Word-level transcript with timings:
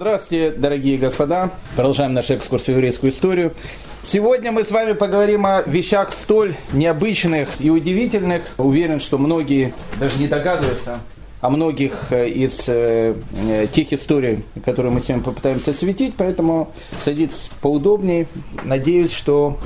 Здравствуйте, 0.00 0.52
дорогие 0.52 0.96
господа. 0.96 1.50
Продолжаем 1.76 2.14
наш 2.14 2.30
экскурс 2.30 2.64
в 2.64 2.68
еврейскую 2.68 3.12
историю. 3.12 3.52
Сегодня 4.02 4.50
мы 4.50 4.64
с 4.64 4.70
вами 4.70 4.92
поговорим 4.92 5.44
о 5.44 5.60
вещах 5.60 6.14
столь 6.14 6.54
необычных 6.72 7.50
и 7.58 7.68
удивительных. 7.68 8.44
Уверен, 8.56 8.98
что 8.98 9.18
многие 9.18 9.74
даже 9.98 10.18
не 10.18 10.26
догадываются 10.26 11.00
о 11.42 11.50
многих 11.50 12.12
э, 12.12 12.30
из 12.30 12.62
э, 12.66 13.14
тех 13.74 13.92
историй, 13.92 14.42
которые 14.64 14.90
мы 14.90 15.02
сегодня 15.02 15.22
попытаемся 15.22 15.72
осветить, 15.72 16.14
поэтому 16.16 16.72
садитесь 17.04 17.50
поудобнее. 17.60 18.26
Надеюсь, 18.64 19.12
что 19.12 19.58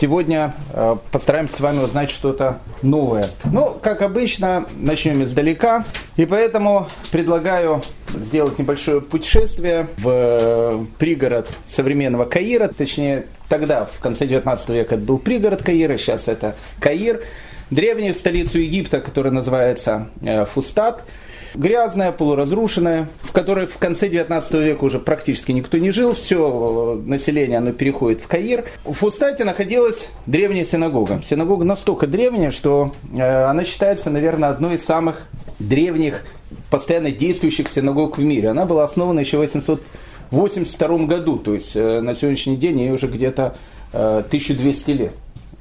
Сегодня 0.00 0.54
э, 0.72 0.96
постараемся 1.10 1.56
с 1.56 1.60
вами 1.60 1.80
узнать 1.80 2.10
что-то 2.10 2.58
новое. 2.82 3.28
Ну, 3.44 3.76
как 3.80 4.02
обычно, 4.02 4.66
начнем 4.76 5.22
издалека. 5.22 5.84
И 6.16 6.24
поэтому 6.24 6.88
предлагаю 7.10 7.82
сделать 8.08 8.58
небольшое 8.58 9.00
путешествие 9.00 9.88
в 9.98 10.08
э, 10.08 10.84
пригород 10.98 11.48
современного 11.68 12.24
Каира. 12.24 12.68
Точнее, 12.68 13.26
тогда, 13.48 13.84
в 13.84 14.00
конце 14.00 14.26
19 14.26 14.68
века, 14.70 14.94
это 14.94 15.04
был 15.04 15.18
пригород 15.18 15.62
Каира, 15.62 15.96
сейчас 15.98 16.26
это 16.26 16.56
Каир. 16.80 17.22
Древнюю 17.70 18.14
столицу 18.14 18.58
Египта, 18.58 19.00
которая 19.00 19.32
называется 19.32 20.08
э, 20.22 20.46
Фустат– 20.46 21.04
грязная, 21.54 22.12
полуразрушенная, 22.12 23.08
в 23.22 23.32
которой 23.32 23.66
в 23.66 23.76
конце 23.78 24.08
19 24.08 24.52
века 24.54 24.84
уже 24.84 24.98
практически 24.98 25.52
никто 25.52 25.78
не 25.78 25.90
жил, 25.90 26.14
все 26.14 27.00
население 27.04 27.58
оно 27.58 27.72
переходит 27.72 28.20
в 28.20 28.28
Каир. 28.28 28.64
В 28.84 28.92
Фустате 28.92 29.44
находилась 29.44 30.08
древняя 30.26 30.64
синагога. 30.64 31.22
Синагога 31.28 31.64
настолько 31.64 32.06
древняя, 32.06 32.50
что 32.50 32.92
э, 33.16 33.44
она 33.44 33.64
считается, 33.64 34.10
наверное, 34.10 34.50
одной 34.50 34.76
из 34.76 34.84
самых 34.84 35.26
древних 35.58 36.24
постоянно 36.70 37.10
действующих 37.10 37.68
синагог 37.68 38.18
в 38.18 38.22
мире. 38.22 38.48
Она 38.48 38.64
была 38.64 38.84
основана 38.84 39.20
еще 39.20 39.38
в 39.38 39.40
882 39.40 40.98
году, 41.06 41.38
то 41.38 41.54
есть 41.54 41.72
э, 41.74 42.00
на 42.00 42.14
сегодняшний 42.14 42.56
день 42.56 42.80
ей 42.80 42.90
уже 42.90 43.06
где-то 43.06 43.56
1200 43.92 44.90
э, 44.90 44.94
лет. 44.94 45.12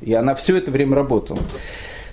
И 0.01 0.13
она 0.13 0.35
все 0.35 0.57
это 0.57 0.71
время 0.71 0.95
работала. 0.95 1.39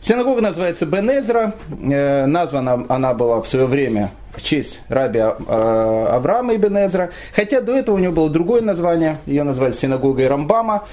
Синагога 0.09 0.41
называется 0.41 0.87
Бенезра. 0.87 1.53
Э, 1.83 2.25
названа 2.25 2.83
она 2.89 3.13
была 3.13 3.43
в 3.43 3.47
свое 3.47 3.67
время 3.67 4.11
в 4.35 4.43
честь 4.43 4.81
раби 4.89 5.19
э, 5.19 6.07
Авраама 6.11 6.55
и 6.55 6.57
Бенезра. 6.57 7.11
Хотя 7.37 7.61
до 7.61 7.77
этого 7.77 7.97
у 7.97 7.99
него 7.99 8.15
было 8.15 8.31
другое 8.31 8.63
название. 8.63 9.19
Ее 9.27 9.43
назвали 9.43 9.73
синагогой 9.73 10.27
Рамбама. 10.27 10.85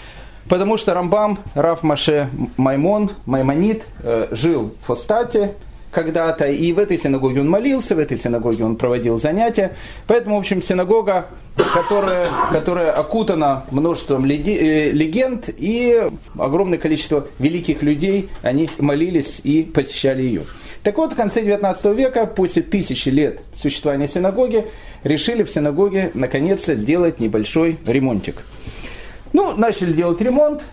Потому 0.49 0.75
что 0.75 0.93
Рамбам, 0.93 1.39
Раф 1.53 1.81
Маше 1.81 2.27
Маймон, 2.57 3.11
Маймонит, 3.25 3.85
э, 4.03 4.27
жил 4.31 4.73
в 4.81 4.87
Фостате, 4.87 5.53
когда-то, 5.91 6.47
и 6.47 6.73
в 6.73 6.77
этой 6.79 6.99
синагоге 6.99 7.39
он 7.39 7.49
молился, 7.49 7.95
в 7.95 7.99
этой 7.99 8.17
синагоге 8.17 8.65
он 8.65 8.75
проводил 8.75 9.17
занятия. 9.17 9.71
Поэтому, 10.07 10.35
в 10.35 10.39
общем, 10.39 10.61
синагога, 10.61 11.27
которая, 11.55 12.27
которая 12.51 12.91
окутана 12.91 13.65
множеством 13.71 14.25
э, 14.25 14.91
легенд, 14.91 15.49
и 15.57 16.09
огромное 16.37 16.77
количество 16.77 17.27
великих 17.39 17.81
людей, 17.81 18.29
они 18.41 18.69
молились 18.77 19.39
и 19.43 19.63
посещали 19.63 20.21
ее. 20.21 20.43
Так 20.83 20.97
вот, 20.97 21.13
в 21.13 21.15
конце 21.15 21.41
19 21.41 21.85
века, 21.97 22.25
после 22.25 22.61
тысячи 22.61 23.09
лет 23.09 23.41
существования 23.55 24.07
синагоги, 24.07 24.65
решили 25.03 25.43
в 25.43 25.49
синагоге 25.49 26.11
наконец-то 26.13 26.75
сделать 26.75 27.19
небольшой 27.19 27.77
ремонтик. 27.87 28.43
Ну, 29.33 29.55
начали 29.55 29.93
делать 29.93 30.21
ремонт, 30.21 30.63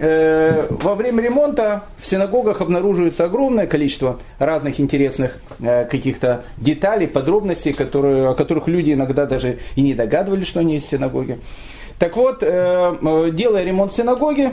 во 0.00 0.94
время 0.94 1.22
ремонта 1.22 1.84
в 1.98 2.06
синагогах 2.06 2.60
обнаруживается 2.62 3.24
огромное 3.24 3.66
количество 3.66 4.18
разных 4.38 4.80
интересных 4.80 5.38
э, 5.60 5.84
каких-то 5.84 6.44
деталей, 6.56 7.06
подробностей, 7.06 7.74
которые, 7.74 8.28
о 8.28 8.34
которых 8.34 8.66
люди 8.66 8.92
иногда 8.92 9.26
даже 9.26 9.58
и 9.76 9.82
не 9.82 9.94
догадывались, 9.94 10.46
что 10.46 10.60
они 10.60 10.74
есть 10.74 10.86
в 10.86 10.90
синагоге. 10.90 11.38
Так 11.98 12.16
вот, 12.16 12.38
э, 12.42 13.30
делая 13.32 13.62
ремонт 13.62 13.92
синагоги, 13.92 14.52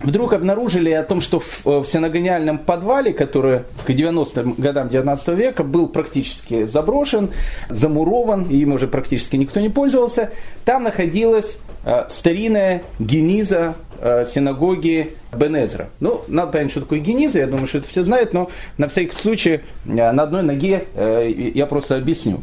вдруг 0.00 0.32
обнаружили 0.32 0.90
о 0.90 1.02
том, 1.02 1.20
что 1.20 1.40
в, 1.40 1.86
синагониальном 1.86 2.58
подвале, 2.58 3.12
который 3.12 3.60
к 3.86 3.90
90-м 3.90 4.54
годам 4.58 4.88
19 4.88 5.28
века 5.28 5.64
был 5.64 5.88
практически 5.88 6.64
заброшен, 6.66 7.30
замурован, 7.68 8.48
им 8.48 8.72
уже 8.72 8.88
практически 8.88 9.36
никто 9.36 9.60
не 9.60 9.68
пользовался, 9.68 10.30
там 10.64 10.82
находилась 10.82 11.56
э, 11.84 12.04
старинная 12.08 12.82
гениза 12.98 13.74
э, 13.90 13.91
синагоги 14.26 15.12
Бенезра. 15.32 15.88
Ну, 16.00 16.22
надо 16.28 16.52
понять, 16.52 16.70
что 16.70 16.80
такое 16.80 16.98
гениза, 16.98 17.38
я 17.38 17.46
думаю, 17.46 17.66
что 17.66 17.78
это 17.78 17.88
все 17.88 18.04
знают, 18.04 18.32
но 18.32 18.50
на 18.78 18.88
всякий 18.88 19.16
случай 19.16 19.60
э, 19.86 20.12
на 20.12 20.22
одной 20.22 20.42
ноге 20.42 20.86
э, 20.94 21.30
я 21.54 21.66
просто 21.66 21.96
объясню. 21.96 22.40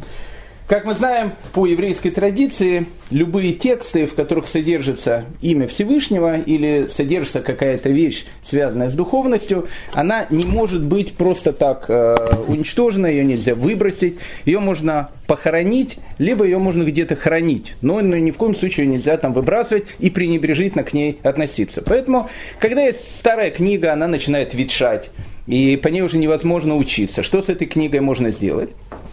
Как 0.70 0.84
мы 0.84 0.94
знаем, 0.94 1.32
по 1.52 1.66
еврейской 1.66 2.10
традиции, 2.10 2.86
любые 3.10 3.54
тексты, 3.54 4.06
в 4.06 4.14
которых 4.14 4.46
содержится 4.46 5.24
имя 5.42 5.66
Всевышнего 5.66 6.38
или 6.38 6.86
содержится 6.86 7.40
какая-то 7.40 7.88
вещь, 7.88 8.24
связанная 8.44 8.88
с 8.88 8.94
духовностью, 8.94 9.66
она 9.94 10.28
не 10.30 10.46
может 10.46 10.84
быть 10.84 11.14
просто 11.14 11.52
так 11.52 11.86
э, 11.88 12.14
уничтожена, 12.46 13.08
ее 13.08 13.24
нельзя 13.24 13.56
выбросить, 13.56 14.18
ее 14.44 14.60
можно 14.60 15.10
похоронить, 15.26 15.98
либо 16.18 16.44
ее 16.44 16.58
можно 16.58 16.84
где-то 16.84 17.16
хранить. 17.16 17.74
Но 17.80 18.00
ну, 18.00 18.14
ни 18.18 18.30
в 18.30 18.36
коем 18.36 18.54
случае 18.54 18.86
нельзя 18.86 19.16
там 19.16 19.32
выбрасывать 19.32 19.86
и 19.98 20.08
пренебрежительно 20.08 20.84
к 20.84 20.92
ней 20.92 21.18
относиться. 21.24 21.82
Поэтому, 21.84 22.30
когда 22.60 22.82
есть 22.82 23.18
старая 23.18 23.50
книга, 23.50 23.92
она 23.92 24.06
начинает 24.06 24.54
ветшать, 24.54 25.10
и 25.48 25.76
по 25.76 25.88
ней 25.88 26.02
уже 26.02 26.16
невозможно 26.16 26.76
учиться. 26.76 27.24
Что 27.24 27.42
с 27.42 27.48
этой 27.48 27.66
книгой 27.66 27.98
можно 27.98 28.30
сделать? 28.30 28.70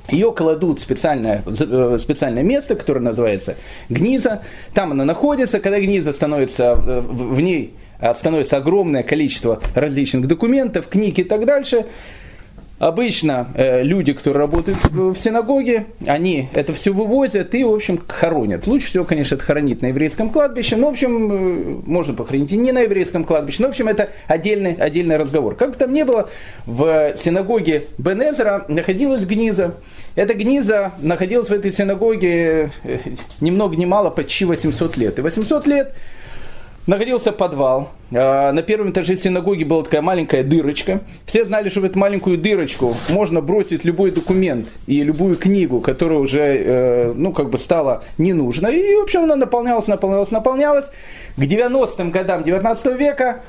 Ее 0.09 0.31
кладут 0.31 0.79
в 0.79 0.81
специальное, 0.81 1.43
э, 1.45 1.97
специальное 1.99 2.43
место, 2.43 2.75
которое 2.75 3.01
называется 3.01 3.55
гниза. 3.89 4.41
Там 4.73 4.91
она 4.91 5.05
находится. 5.05 5.59
Когда 5.59 5.79
гниза 5.79 6.13
становится, 6.13 6.81
э, 6.85 7.01
в 7.01 7.39
ней 7.41 7.73
э, 7.99 8.13
становится 8.13 8.57
огромное 8.57 9.03
количество 9.03 9.61
различных 9.75 10.27
документов, 10.27 10.87
книг 10.87 11.19
и 11.19 11.23
так 11.23 11.45
дальше, 11.45 11.85
Обычно 12.79 13.47
э, 13.55 13.81
люди, 13.81 14.13
которые 14.13 14.41
работают 14.41 14.77
в 14.91 15.15
синагоге, 15.15 15.87
они 16.05 16.47
это 16.53 16.73
все 16.73 16.91
вывозят 16.91 17.55
и, 17.55 17.63
в 17.63 17.73
общем, 17.73 17.99
хоронят. 18.07 18.67
Лучше 18.67 18.89
всего, 18.89 19.03
конечно, 19.03 19.33
это 19.33 19.43
хоронить 19.43 19.81
на 19.81 19.87
еврейском 19.87 20.29
кладбище, 20.29 20.75
но, 20.75 20.87
в 20.87 20.91
общем, 20.91 21.31
э, 21.31 21.81
можно 21.87 22.13
похоронить 22.13 22.51
и 22.51 22.57
не 22.57 22.71
на 22.71 22.81
еврейском 22.81 23.23
кладбище. 23.23 23.63
Но, 23.63 23.69
в 23.69 23.71
общем, 23.71 23.87
это 23.87 24.09
отдельный, 24.27 24.75
отдельный 24.75 25.17
разговор. 25.17 25.55
Как 25.55 25.71
бы 25.71 25.75
там 25.75 25.91
ни 25.91 26.03
было, 26.03 26.29
в 26.67 27.15
синагоге 27.17 27.85
Бенезера 27.97 28.65
находилась 28.67 29.25
гниза. 29.25 29.73
Эта 30.17 30.33
гниза 30.33 30.93
находилась 30.97 31.47
в 31.47 31.53
этой 31.53 31.71
синагоге 31.71 32.71
э, 32.83 32.97
ни 33.39 33.51
много 33.51 33.75
ни 33.75 33.85
мало 33.85 34.09
почти 34.09 34.45
800 34.45 34.97
лет. 34.97 35.19
И 35.19 35.21
800 35.21 35.67
лет 35.67 35.93
находился 36.87 37.31
подвал. 37.31 37.89
А, 38.11 38.51
на 38.51 38.63
первом 38.63 38.89
этаже 38.89 39.15
синагоги 39.15 39.63
была 39.63 39.83
такая 39.83 40.01
маленькая 40.01 40.43
дырочка. 40.43 41.01
Все 41.27 41.45
знали, 41.45 41.69
что 41.69 41.81
в 41.81 41.85
эту 41.85 41.99
маленькую 41.99 42.39
дырочку 42.39 42.95
можно 43.09 43.41
бросить 43.41 43.85
любой 43.85 44.09
документ 44.09 44.67
и 44.87 45.03
любую 45.03 45.35
книгу, 45.35 45.81
которая 45.81 46.17
уже, 46.17 46.41
э, 46.41 47.13
ну, 47.15 47.31
как 47.31 47.51
бы 47.51 47.59
стала 47.59 48.03
не 48.17 48.33
нужна. 48.33 48.71
И, 48.71 48.95
в 48.95 49.03
общем, 49.03 49.25
она 49.25 49.35
наполнялась, 49.35 49.85
наполнялась, 49.85 50.31
наполнялась. 50.31 50.85
К 51.35 51.43
90-м 51.43 52.09
годам 52.09 52.43
19 52.43 52.97
века 52.97 53.41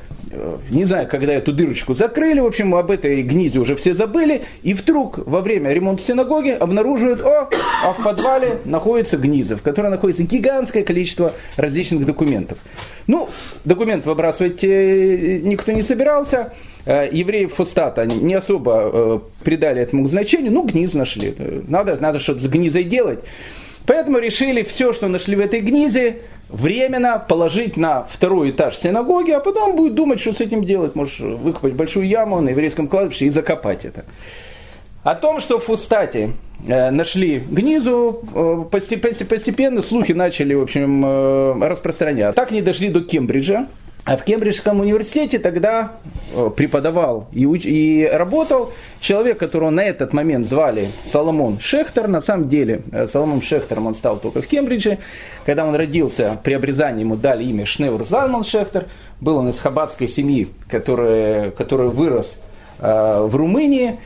не 0.70 0.84
знаю, 0.84 1.08
когда 1.08 1.32
эту 1.32 1.52
дырочку 1.52 1.94
закрыли, 1.94 2.40
в 2.40 2.46
общем, 2.46 2.74
об 2.74 2.90
этой 2.90 3.22
гнизе 3.22 3.58
уже 3.58 3.76
все 3.76 3.94
забыли, 3.94 4.42
и 4.62 4.74
вдруг 4.74 5.18
во 5.18 5.40
время 5.40 5.72
ремонта 5.72 6.02
синагоги 6.02 6.50
обнаруживают, 6.50 7.20
о, 7.22 7.48
а 7.84 7.92
в 7.92 8.02
подвале 8.02 8.58
находится 8.64 9.16
гниза, 9.16 9.56
в 9.56 9.62
которой 9.62 9.90
находится 9.90 10.22
гигантское 10.22 10.84
количество 10.84 11.32
различных 11.56 12.04
документов. 12.06 12.58
Ну, 13.06 13.28
документ 13.64 14.04
выбрасывать 14.04 14.62
э, 14.62 15.40
никто 15.42 15.72
не 15.72 15.82
собирался, 15.82 16.52
э, 16.84 17.08
евреи 17.10 17.46
Фустата 17.46 18.04
не 18.06 18.34
особо 18.34 19.22
придали 19.42 19.80
этому 19.80 20.06
значению, 20.08 20.52
ну, 20.52 20.64
гниз 20.64 20.92
нашли, 20.94 21.34
надо, 21.68 21.96
надо 22.00 22.18
что-то 22.18 22.40
с 22.40 22.46
гнизой 22.46 22.84
делать. 22.84 23.20
Поэтому 23.88 24.18
решили 24.18 24.62
все, 24.64 24.92
что 24.92 25.08
нашли 25.08 25.34
в 25.34 25.40
этой 25.40 25.60
гнизе, 25.60 26.18
временно 26.50 27.18
положить 27.18 27.78
на 27.78 28.04
второй 28.04 28.50
этаж 28.50 28.76
синагоги, 28.76 29.30
а 29.30 29.40
потом 29.40 29.76
будет 29.76 29.94
думать, 29.94 30.20
что 30.20 30.34
с 30.34 30.42
этим 30.42 30.62
делать. 30.62 30.94
Можешь 30.94 31.20
выкопать 31.20 31.72
большую 31.72 32.06
яму 32.06 32.38
на 32.42 32.50
еврейском 32.50 32.86
кладбище 32.86 33.24
и 33.24 33.30
закопать 33.30 33.86
это. 33.86 34.04
О 35.04 35.14
том, 35.14 35.40
что 35.40 35.58
в 35.58 35.64
Фустате 35.64 36.32
э, 36.66 36.90
нашли 36.90 37.38
гнизу, 37.38 38.20
э, 38.34 38.64
постепенно 38.70 39.80
слухи 39.80 40.12
начали, 40.12 40.52
в 40.52 40.62
общем, 40.62 41.02
э, 41.06 41.68
распространяться. 41.68 42.36
Так 42.36 42.50
не 42.50 42.60
дошли 42.60 42.90
до 42.90 43.00
Кембриджа, 43.00 43.68
а 44.08 44.16
в 44.16 44.24
Кембриджском 44.24 44.80
университете 44.80 45.38
тогда 45.38 45.92
э, 46.34 46.48
преподавал 46.56 47.28
и, 47.30 47.44
уч- 47.44 47.66
и 47.66 48.08
работал 48.10 48.72
человек, 49.00 49.36
которого 49.36 49.68
на 49.68 49.84
этот 49.84 50.14
момент 50.14 50.46
звали 50.46 50.88
Соломон 51.04 51.58
Шехтер. 51.60 52.08
На 52.08 52.22
самом 52.22 52.48
деле 52.48 52.80
э, 52.90 53.06
Соломон 53.06 53.42
Шехтером 53.42 53.86
он 53.86 53.94
стал 53.94 54.18
только 54.18 54.40
в 54.40 54.46
Кембридже. 54.46 54.96
Когда 55.44 55.66
он 55.66 55.76
родился, 55.76 56.38
при 56.42 56.54
обрезании 56.54 57.00
ему 57.00 57.16
дали 57.16 57.44
имя 57.44 57.66
Шневр 57.66 58.06
Залман 58.06 58.44
Шехтер. 58.44 58.86
Был 59.20 59.36
он 59.36 59.50
из 59.50 59.60
хаббатской 59.60 60.08
семьи, 60.08 60.48
который, 60.70 61.50
который 61.50 61.90
вырос 61.90 62.34
э, 62.78 63.26
в 63.28 63.36
Румынии. 63.36 63.98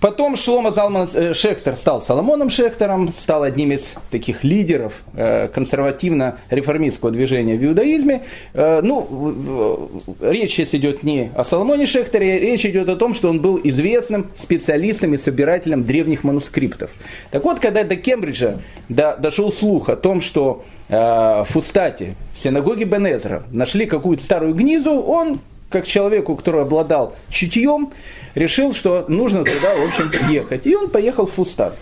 Потом 0.00 0.36
Шлома 0.36 0.70
Залман 0.70 1.08
э, 1.12 1.34
Шехтер 1.34 1.74
стал 1.74 2.00
Соломоном 2.00 2.50
Шехтером, 2.50 3.12
стал 3.12 3.42
одним 3.42 3.72
из 3.72 3.94
таких 4.10 4.44
лидеров 4.44 4.92
э, 5.14 5.48
консервативно-реформистского 5.48 7.10
движения 7.10 7.56
в 7.56 7.64
иудаизме. 7.64 8.22
Э, 8.54 8.80
ну, 8.80 9.90
речь 10.20 10.54
сейчас 10.54 10.74
идет 10.74 11.02
не 11.02 11.32
о 11.34 11.42
Соломоне 11.42 11.86
Шехтере, 11.86 12.38
речь 12.38 12.64
идет 12.64 12.88
о 12.88 12.94
том, 12.94 13.12
что 13.12 13.28
он 13.28 13.40
был 13.40 13.60
известным 13.64 14.28
специалистом 14.36 15.14
и 15.14 15.18
собирателем 15.18 15.82
древних 15.82 16.22
манускриптов. 16.22 16.92
Так 17.32 17.42
вот, 17.42 17.58
когда 17.58 17.82
до 17.82 17.96
Кембриджа 17.96 18.58
дошел 18.88 19.52
слух 19.52 19.88
о 19.88 19.96
том, 19.96 20.20
что 20.20 20.64
в 20.88 21.46
Фустате, 21.50 22.14
в 22.34 22.42
синагоге 22.42 22.84
Бенезра, 22.84 23.42
нашли 23.50 23.84
какую-то 23.84 24.22
старую 24.22 24.54
гнизу, 24.54 24.92
он 24.92 25.40
как 25.70 25.86
человеку, 25.86 26.36
который 26.36 26.62
обладал 26.62 27.14
чутьем, 27.28 27.92
решил, 28.34 28.74
что 28.74 29.04
нужно 29.08 29.44
туда, 29.44 29.74
в 29.74 29.88
общем, 29.88 30.28
ехать. 30.30 30.66
И 30.66 30.74
он 30.74 30.88
поехал 30.88 31.26
в 31.26 31.32
Фустат. 31.32 31.76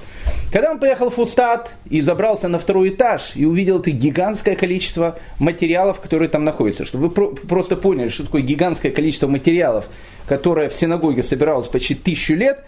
Когда 0.52 0.72
он 0.72 0.78
поехал 0.78 1.10
в 1.10 1.14
Фустат 1.14 1.74
и 1.88 2.00
забрался 2.00 2.48
на 2.48 2.58
второй 2.58 2.90
этаж 2.90 3.32
и 3.34 3.44
увидел 3.44 3.80
это 3.80 3.90
гигантское 3.90 4.56
количество 4.56 5.18
материалов, 5.38 6.00
которые 6.00 6.28
там 6.28 6.44
находятся, 6.44 6.84
чтобы 6.84 7.08
вы 7.08 7.34
просто 7.34 7.76
поняли, 7.76 8.08
что 8.08 8.24
такое 8.24 8.42
гигантское 8.42 8.90
количество 8.90 9.28
материалов, 9.28 9.86
которое 10.26 10.68
в 10.68 10.74
синагоге 10.74 11.22
собиралось 11.22 11.68
почти 11.68 11.94
тысячу 11.94 12.34
лет, 12.34 12.64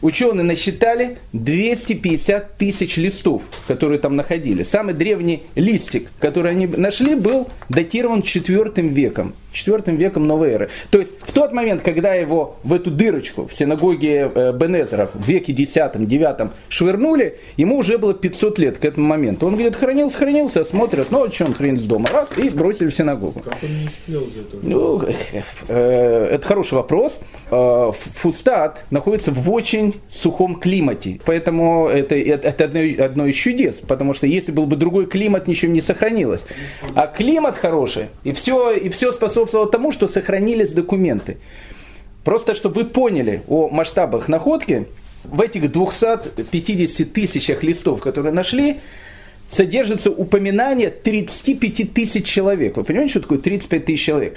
Ученые 0.00 0.44
насчитали 0.44 1.18
250 1.32 2.56
тысяч 2.56 2.96
листов, 2.98 3.42
которые 3.66 3.98
там 3.98 4.14
находились. 4.14 4.68
Самый 4.68 4.94
древний 4.94 5.42
листик, 5.56 6.08
который 6.20 6.52
они 6.52 6.68
нашли, 6.68 7.16
был 7.16 7.48
датирован 7.68 8.20
IV 8.20 8.80
веком. 8.88 9.34
IV 9.52 9.96
веком 9.96 10.26
новой 10.26 10.50
эры. 10.50 10.68
То 10.90 10.98
есть 10.98 11.12
в 11.20 11.32
тот 11.32 11.52
момент, 11.52 11.82
когда 11.82 12.14
его 12.14 12.56
в 12.62 12.72
эту 12.72 12.90
дырочку 12.90 13.46
в 13.46 13.54
синагоге 13.54 14.30
э, 14.34 14.52
Бенезеров 14.52 15.10
в 15.14 15.26
веке 15.26 15.52
X-IX 15.52 16.50
швырнули, 16.68 17.38
ему 17.56 17.78
уже 17.78 17.98
было 17.98 18.14
500 18.14 18.58
лет 18.58 18.78
к 18.78 18.84
этому 18.84 19.06
моменту. 19.06 19.46
Он 19.46 19.54
говорит, 19.54 19.76
хранился, 19.76 20.18
хранился, 20.18 20.64
смотрят, 20.64 21.10
ну, 21.10 21.28
что 21.28 21.46
он 21.46 21.54
хранится 21.54 21.88
дома, 21.88 22.08
раз, 22.12 22.28
и 22.36 22.50
бросили 22.50 22.90
в 22.90 22.94
синагогу. 22.94 23.40
Как 23.40 23.56
он 23.62 23.68
не 23.80 23.86
успел 23.86 24.30
за 24.30 24.40
это? 24.40 24.56
Ну, 24.62 25.02
э, 25.68 26.28
это 26.32 26.46
хороший 26.46 26.74
вопрос. 26.74 27.18
Э, 27.50 27.92
Фустат 28.16 28.84
находится 28.90 29.32
в 29.32 29.50
очень 29.50 29.94
сухом 30.08 30.56
климате, 30.56 31.20
поэтому 31.24 31.88
это, 31.88 32.14
это 32.16 32.64
одно, 32.64 32.80
одно 33.04 33.26
из 33.26 33.34
чудес, 33.34 33.76
потому 33.76 34.12
что 34.12 34.26
если 34.26 34.52
был 34.52 34.66
бы 34.66 34.76
другой 34.76 35.06
климат, 35.06 35.48
ничего 35.48 35.72
не 35.72 35.80
сохранилось. 35.80 36.44
А 36.94 37.06
климат 37.06 37.56
хороший, 37.56 38.06
и 38.24 38.32
все, 38.32 38.72
и 38.72 38.88
все 38.90 39.12
способно 39.12 39.37
способствовало 39.38 39.70
тому, 39.70 39.92
что 39.92 40.08
сохранились 40.08 40.72
документы. 40.72 41.36
Просто, 42.24 42.54
чтобы 42.54 42.82
вы 42.82 42.84
поняли 42.84 43.42
о 43.48 43.68
масштабах 43.68 44.28
находки, 44.28 44.86
в 45.24 45.40
этих 45.40 45.70
250 45.70 47.12
тысячах 47.12 47.62
листов, 47.62 48.00
которые 48.00 48.32
нашли, 48.32 48.78
содержится 49.48 50.10
упоминание 50.10 50.90
35 50.90 51.92
тысяч 51.92 52.26
человек. 52.26 52.76
Вы 52.76 52.84
понимаете, 52.84 53.12
что 53.12 53.20
такое 53.20 53.38
35 53.38 53.84
тысяч 53.84 54.04
человек? 54.04 54.36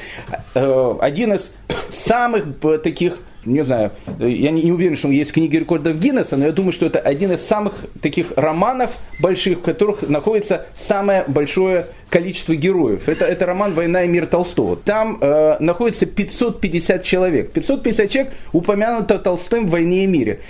Э, 0.53 0.95
один 1.01 1.33
из 1.33 1.51
самых 1.89 2.45
э, 2.63 2.77
таких 2.77 3.17
не 3.45 3.63
знаю, 3.63 3.91
я 4.19 4.51
не 4.51 4.71
уверен, 4.71 4.95
что 4.95 5.09
есть 5.09 5.31
книги 5.31 5.57
рекордов 5.57 5.97
Гиннесса, 5.97 6.37
но 6.37 6.45
я 6.45 6.51
думаю, 6.51 6.71
что 6.71 6.85
это 6.85 6.99
один 6.99 7.31
из 7.31 7.45
самых 7.45 7.73
таких 8.01 8.33
романов 8.35 8.91
больших, 9.19 9.59
в 9.59 9.61
которых 9.61 10.07
находится 10.07 10.65
самое 10.75 11.23
большое 11.27 11.87
количество 12.09 12.55
героев. 12.55 13.07
Это, 13.07 13.25
это 13.25 13.45
роман 13.45 13.73
«Война 13.73 14.03
и 14.03 14.07
мир» 14.07 14.27
Толстого. 14.27 14.75
Там 14.75 15.17
э, 15.21 15.57
находится 15.59 16.05
550 16.05 17.03
человек. 17.03 17.51
550 17.51 18.09
человек 18.09 18.33
упомянуто 18.51 19.17
Толстым 19.17 19.67
в 19.67 19.71
«Войне 19.71 20.03
и 20.03 20.07
мире». 20.07 20.41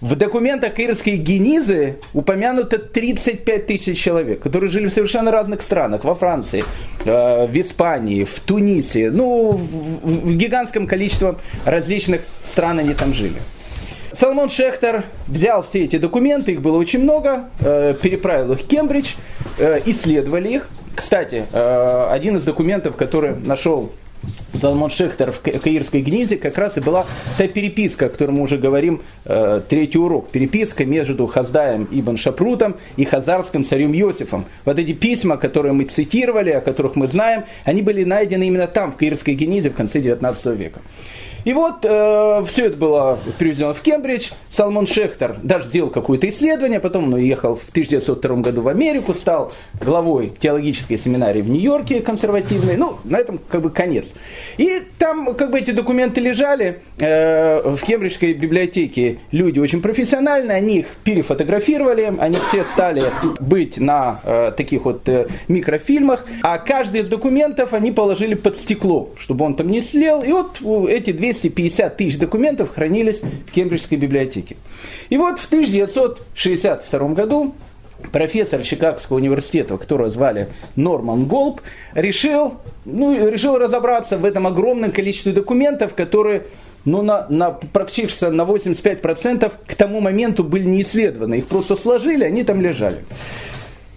В 0.00 0.14
документах 0.14 0.78
Ирской 0.78 1.16
Генизы 1.16 1.96
упомянуто 2.12 2.78
35 2.78 3.66
тысяч 3.66 3.98
человек, 3.98 4.40
которые 4.40 4.70
жили 4.70 4.88
в 4.88 4.92
совершенно 4.92 5.30
разных 5.30 5.62
странах. 5.62 6.04
Во 6.04 6.14
Франции, 6.14 6.62
э, 7.06 7.46
в 7.46 7.58
Испании, 7.58 8.24
в 8.24 8.40
Тунисе. 8.40 9.10
Ну, 9.10 9.52
в, 9.52 10.36
гигантском 10.36 10.86
количестве 10.86 11.36
различных 11.64 12.20
стран 12.44 12.80
они 12.80 12.92
там 12.92 13.14
жили. 13.14 13.36
Соломон 14.12 14.50
Шехтер 14.50 15.04
взял 15.28 15.62
все 15.62 15.84
эти 15.84 15.96
документы, 15.96 16.52
их 16.52 16.60
было 16.60 16.76
очень 16.76 17.00
много, 17.00 17.48
э, 17.60 17.94
переправил 18.00 18.52
их 18.52 18.60
в 18.60 18.66
Кембридж, 18.66 19.14
э, 19.58 19.80
исследовали 19.86 20.50
их. 20.50 20.68
Кстати, 20.94 21.44
один 21.52 22.38
из 22.38 22.44
документов, 22.44 22.96
который 22.96 23.36
нашел 23.36 23.92
Залмон 24.52 24.90
Шехтер 24.90 25.32
в 25.32 25.40
Каирской 25.40 26.00
гнизе 26.00 26.36
как 26.36 26.56
раз 26.58 26.76
и 26.76 26.80
была 26.80 27.06
та 27.38 27.46
переписка, 27.46 28.06
о 28.06 28.08
которой 28.08 28.30
мы 28.30 28.42
уже 28.42 28.56
говорим, 28.58 29.02
э, 29.24 29.60
третий 29.68 29.98
урок. 29.98 30.30
Переписка 30.30 30.84
между 30.84 31.26
Хаздаем 31.26 31.86
Ибн 31.90 32.16
Шапрутом 32.16 32.76
и 32.96 33.04
хазарским 33.04 33.64
царем 33.64 33.92
Йосифом. 33.92 34.46
Вот 34.64 34.78
эти 34.78 34.92
письма, 34.92 35.36
которые 35.36 35.72
мы 35.72 35.84
цитировали, 35.84 36.50
о 36.50 36.60
которых 36.60 36.96
мы 36.96 37.06
знаем, 37.06 37.44
они 37.64 37.82
были 37.82 38.04
найдены 38.04 38.46
именно 38.46 38.66
там, 38.66 38.92
в 38.92 38.96
Каирской 38.96 39.34
генизе 39.34 39.70
в 39.70 39.74
конце 39.74 40.00
19 40.00 40.46
века. 40.58 40.80
И 41.46 41.52
вот 41.52 41.84
э, 41.84 42.44
все 42.48 42.66
это 42.66 42.76
было 42.76 43.20
привезено 43.38 43.72
в 43.72 43.80
Кембридж. 43.80 44.30
Салмон 44.50 44.84
Шехтер 44.84 45.36
даже 45.44 45.68
сделал 45.68 45.90
какое-то 45.90 46.28
исследование, 46.28 46.80
потом 46.80 47.04
он 47.04 47.14
уехал 47.14 47.54
в 47.54 47.70
1902 47.70 48.36
году 48.38 48.62
в 48.62 48.68
Америку, 48.68 49.14
стал 49.14 49.52
главой 49.80 50.32
теологической 50.40 50.98
семинарии 50.98 51.42
в 51.42 51.48
Нью-Йорке 51.48 52.00
консервативной. 52.00 52.76
Ну, 52.76 52.96
на 53.04 53.18
этом 53.18 53.38
как 53.48 53.62
бы 53.62 53.70
конец. 53.70 54.06
И 54.56 54.82
там 54.98 55.36
как 55.36 55.52
бы 55.52 55.60
эти 55.60 55.70
документы 55.70 56.20
лежали 56.20 56.80
э, 56.98 57.76
в 57.76 57.80
Кембриджской 57.80 58.32
библиотеке. 58.32 59.18
Люди 59.30 59.60
очень 59.60 59.80
профессиональные, 59.80 60.56
они 60.56 60.78
их 60.78 60.86
перефотографировали, 61.04 62.12
они 62.18 62.38
все 62.48 62.64
стали 62.64 63.04
быть 63.38 63.78
на 63.78 64.20
э, 64.24 64.50
таких 64.56 64.84
вот 64.84 65.08
э, 65.08 65.28
микрофильмах, 65.46 66.26
а 66.42 66.58
каждый 66.58 67.02
из 67.02 67.08
документов 67.08 67.72
они 67.72 67.92
положили 67.92 68.34
под 68.34 68.56
стекло, 68.56 69.10
чтобы 69.16 69.44
он 69.44 69.54
там 69.54 69.68
не 69.68 69.82
слел. 69.82 70.24
И 70.24 70.32
вот 70.32 70.60
эти 70.88 71.12
250 71.40 71.96
тысяч 71.96 72.18
документов 72.18 72.74
хранились 72.74 73.20
в 73.20 73.52
Кембриджской 73.52 73.98
библиотеке. 73.98 74.56
И 75.08 75.16
вот 75.16 75.38
в 75.38 75.46
1962 75.46 77.08
году 77.08 77.54
профессор 78.12 78.62
Чикагского 78.62 79.16
университета, 79.16 79.76
которого 79.76 80.10
звали 80.10 80.48
Норман 80.76 81.26
Голб, 81.26 81.60
решил, 81.94 82.54
ну, 82.84 83.16
решил 83.28 83.58
разобраться 83.58 84.18
в 84.18 84.24
этом 84.24 84.46
огромном 84.46 84.92
количестве 84.92 85.32
документов, 85.32 85.94
которые 85.94 86.44
ну, 86.84 87.02
на, 87.02 87.26
на, 87.28 87.50
практически 87.50 88.24
на 88.24 88.42
85% 88.42 89.52
к 89.66 89.74
тому 89.74 90.00
моменту 90.00 90.44
были 90.44 90.64
не 90.64 90.82
исследованы. 90.82 91.38
Их 91.38 91.46
просто 91.46 91.76
сложили, 91.76 92.24
они 92.24 92.44
там 92.44 92.60
лежали. 92.60 92.98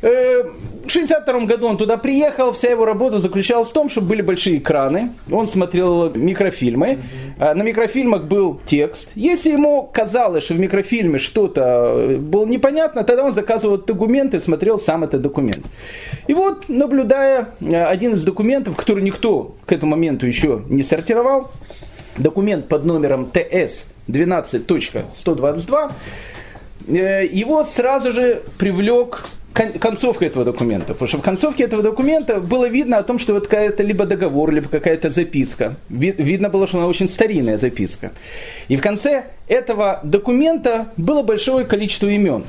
Э, 0.02 0.44
в 0.44 0.92
1962 0.92 1.42
году 1.42 1.68
он 1.68 1.78
туда 1.78 1.98
приехал, 1.98 2.54
вся 2.54 2.70
его 2.70 2.86
работа 2.86 3.20
заключалась 3.20 3.70
в 3.70 3.74
том, 3.74 3.90
что 3.90 4.02
были 4.02 4.22
большие 4.22 4.60
экраны, 4.60 5.12
он 5.30 5.46
смотрел 5.46 6.10
микрофильмы, 6.16 7.00
mm-hmm. 7.38 7.54
на 7.54 7.64
микрофильмах 7.64 8.24
был 8.24 8.62
текст. 8.66 9.10
Если 9.14 9.52
ему 9.52 9.84
казалось, 9.94 10.46
что 10.46 10.54
в 10.54 10.60
микрофильме 10.60 11.20
что-то 11.20 11.94
э, 11.96 12.16
было 12.16 12.46
непонятно, 12.46 13.04
тогда 13.04 13.26
он 13.26 13.34
заказывал 13.34 13.78
документы 13.78 14.38
и 14.38 14.40
смотрел 14.40 14.80
сам 14.80 15.04
этот 15.04 15.22
документ. 15.22 15.66
И 16.28 16.34
вот, 16.34 16.70
наблюдая 16.70 17.50
э, 17.60 17.84
один 17.84 18.14
из 18.14 18.24
документов, 18.24 18.78
который 18.78 19.04
никто 19.04 19.56
к 19.66 19.74
этому 19.74 19.92
моменту 19.92 20.26
еще 20.26 20.62
не 20.70 20.84
сортировал, 20.84 21.52
документ 22.18 22.70
под 22.70 22.86
номером 22.86 23.26
ТС 23.26 23.86
12.122, 24.08 25.92
его 26.88 27.64
сразу 27.66 28.12
же 28.12 28.42
привлек 28.58 29.26
концовка 29.54 30.26
этого 30.26 30.46
документа. 30.46 30.94
Потому 30.94 31.08
что 31.08 31.18
в 31.18 31.22
концовке 31.22 31.64
этого 31.64 31.84
документа 31.84 32.40
было 32.40 32.68
видно 32.68 32.98
о 32.98 33.04
том, 33.04 33.20
что 33.20 33.34
вот 33.34 33.48
какая-то 33.48 33.84
либо 33.84 34.06
договор, 34.06 34.52
либо 34.52 34.70
какая-то 34.70 35.10
записка. 35.10 35.76
видно 35.90 36.50
было, 36.50 36.68
что 36.68 36.78
она 36.78 36.88
очень 36.88 37.10
старинная 37.10 37.58
записка. 37.58 38.12
И 38.68 38.78
в 38.78 38.82
конце 38.82 39.26
этого 39.48 40.00
документа 40.04 40.88
было 40.98 41.24
большое 41.24 41.66
количество 41.66 42.08
имен. 42.08 42.44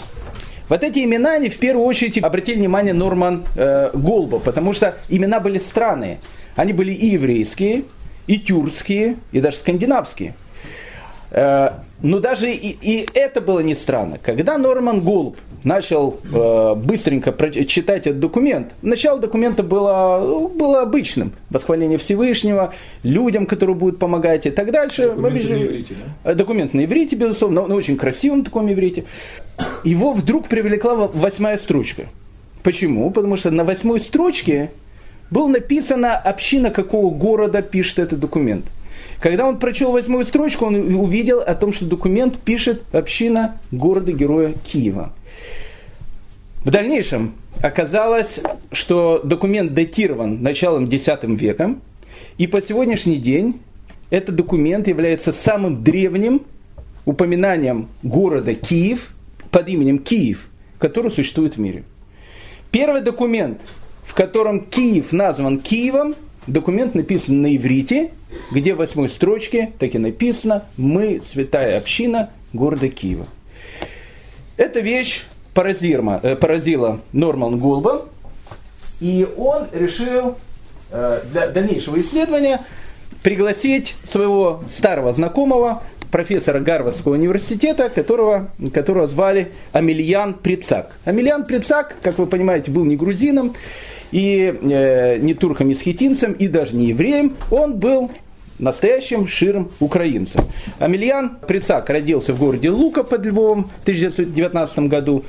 Вот 0.69 0.85
эти 0.85 1.00
имена, 1.00 1.33
они 1.33 1.49
в 1.49 1.59
первую 1.59 1.85
очередь 1.85 2.19
обратили 2.23 2.59
внимание 2.59 2.95
Норман 2.95 3.45
э, 3.57 3.90
Голба, 3.92 4.38
потому 4.38 4.73
что 4.73 4.95
имена 5.09 5.40
были 5.40 5.59
странные. 5.59 6.21
Они 6.54 6.73
были 6.73 6.92
и 6.92 7.07
еврейские, 7.07 7.83
и 8.28 8.38
тюркские, 8.38 9.16
и 9.33 9.40
даже 9.40 9.57
скандинавские. 9.57 10.35
Э, 11.31 11.71
но 12.03 12.19
даже 12.19 12.51
и, 12.51 12.77
и 12.81 13.07
это 13.15 13.41
было 13.41 13.61
не 13.61 13.75
странно. 13.75 14.19
Когда 14.23 14.59
Норман 14.59 15.01
Голуб 15.01 15.37
начал 15.65 16.19
э, 16.33 16.75
быстренько 16.75 17.33
читать 17.67 18.07
этот 18.07 18.21
документ, 18.21 18.73
начало 18.83 19.21
документа 19.21 19.63
было, 19.63 20.19
ну, 20.21 20.49
было 20.49 20.83
обычным. 20.83 21.33
Восхваление 21.51 21.99
Всевышнего, 21.99 22.73
людям, 23.03 23.47
которые 23.47 23.77
будут 23.77 23.99
помогать 23.99 24.47
и 24.47 24.51
так 24.51 24.73
дальше. 24.73 25.11
Документ 25.11 25.51
на 25.51 25.63
иврите, 25.63 25.95
да? 25.95 26.31
Э, 26.31 26.35
документ 26.35 26.75
на 26.75 26.85
иврите, 26.85 27.17
безусловно, 27.17 27.63
но, 27.63 27.67
но 27.69 27.75
очень 27.77 27.97
красивом 27.97 28.45
таком 28.45 28.73
иврите. 28.73 29.05
Его 29.85 30.13
вдруг 30.13 30.49
привлекла 30.49 30.95
восьмая 30.95 31.59
строчка. 31.59 32.05
Почему? 32.63 33.11
Потому 33.11 33.37
что 33.37 33.51
на 33.51 33.65
восьмой 33.65 34.01
строчке 34.01 34.71
было 35.31 35.49
написано 35.49 36.17
община 36.17 36.71
какого 36.71 37.15
города 37.15 37.63
пишет 37.63 37.99
этот 37.99 38.21
документ– 38.21 38.65
Когда 39.21 39.47
он 39.47 39.59
прочел 39.59 39.93
восьмую 39.93 40.25
строчку, 40.25 40.65
он 40.67 40.95
увидел 40.95 41.41
о 41.41 41.55
том, 41.55 41.75
что 41.75 41.85
документ 41.85 42.39
пишет 42.39 42.83
община 42.93 43.61
города-героя 43.71 44.55
Киева. 44.65 45.12
В 46.65 46.71
дальнейшем 46.71 47.35
оказалось, 47.61 48.41
что 48.73 49.21
документ 49.23 49.75
датирован 49.75 50.43
началом 50.43 50.87
X 50.87 51.07
веком, 51.23 51.83
и 52.39 52.47
по 52.47 52.62
сегодняшний 52.62 53.19
день 53.19 53.61
этот 54.09 54.37
документ 54.37 54.89
является 54.89 55.33
самым 55.33 55.85
древним 55.85 56.43
упоминанием 57.05 57.89
города 58.03 58.55
Киев 58.55 59.15
под 59.50 59.69
именем 59.69 59.99
Киев, 59.99 60.49
который 60.79 61.11
существует 61.11 61.57
в 61.57 61.61
мире. 61.61 61.85
Первый 62.71 63.03
документ, 63.03 63.61
в 64.03 64.15
котором 64.15 64.65
Киев 64.65 65.12
назван 65.12 65.61
Киевом, 65.61 66.15
документ 66.47 66.94
написан 66.94 67.42
на 67.42 67.54
иврите, 67.56 68.11
где 68.50 68.75
в 68.75 68.78
восьмой 68.78 69.09
строчке 69.09 69.73
так 69.78 69.94
и 69.94 69.99
написано 69.99 70.64
«Мы, 70.76 71.20
святая 71.23 71.78
община 71.78 72.30
города 72.52 72.88
Киева». 72.88 73.26
Эта 74.56 74.80
вещь 74.80 75.23
поразила, 75.54 76.20
э, 76.23 76.37
поразила 76.37 77.00
Норман 77.12 77.59
Гулба, 77.59 78.09
и 79.00 79.26
он 79.37 79.66
решил 79.73 80.37
э, 80.90 81.23
для 81.32 81.49
дальнейшего 81.49 82.00
исследования 82.00 82.61
пригласить 83.23 83.97
своего 84.11 84.62
старого 84.68 85.12
знакомого, 85.12 85.82
профессора 86.11 86.61
Гарвардского 86.61 87.14
университета, 87.14 87.88
которого, 87.88 88.50
которого 88.73 89.07
звали 89.07 89.52
Амельян 89.73 90.35
Прицак. 90.35 90.93
Амельян 91.05 91.45
Прицак, 91.45 91.97
как 92.02 92.19
вы 92.19 92.26
понимаете, 92.26 92.71
был 92.71 92.85
не 92.85 92.97
грузином, 92.97 93.55
и 94.12 94.59
э, 94.61 95.19
не 95.19 95.35
турком, 95.35 95.69
не 95.69 95.75
схитинцем, 95.75 96.33
и 96.33 96.49
даже 96.49 96.75
не 96.75 96.87
евреем. 96.87 97.37
Он 97.50 97.75
был 97.75 98.11
настоящим 98.59 99.26
ширым 99.26 99.71
украинцем. 99.81 100.45
Амельян 100.79 101.37
Прицак 101.47 101.88
родился 101.90 102.33
в 102.33 102.38
городе 102.38 102.71
Лука 102.71 103.05
под 103.05 103.25
Львовом 103.25 103.71
в 103.81 103.83
1919 103.83 104.79
году. 104.81 105.25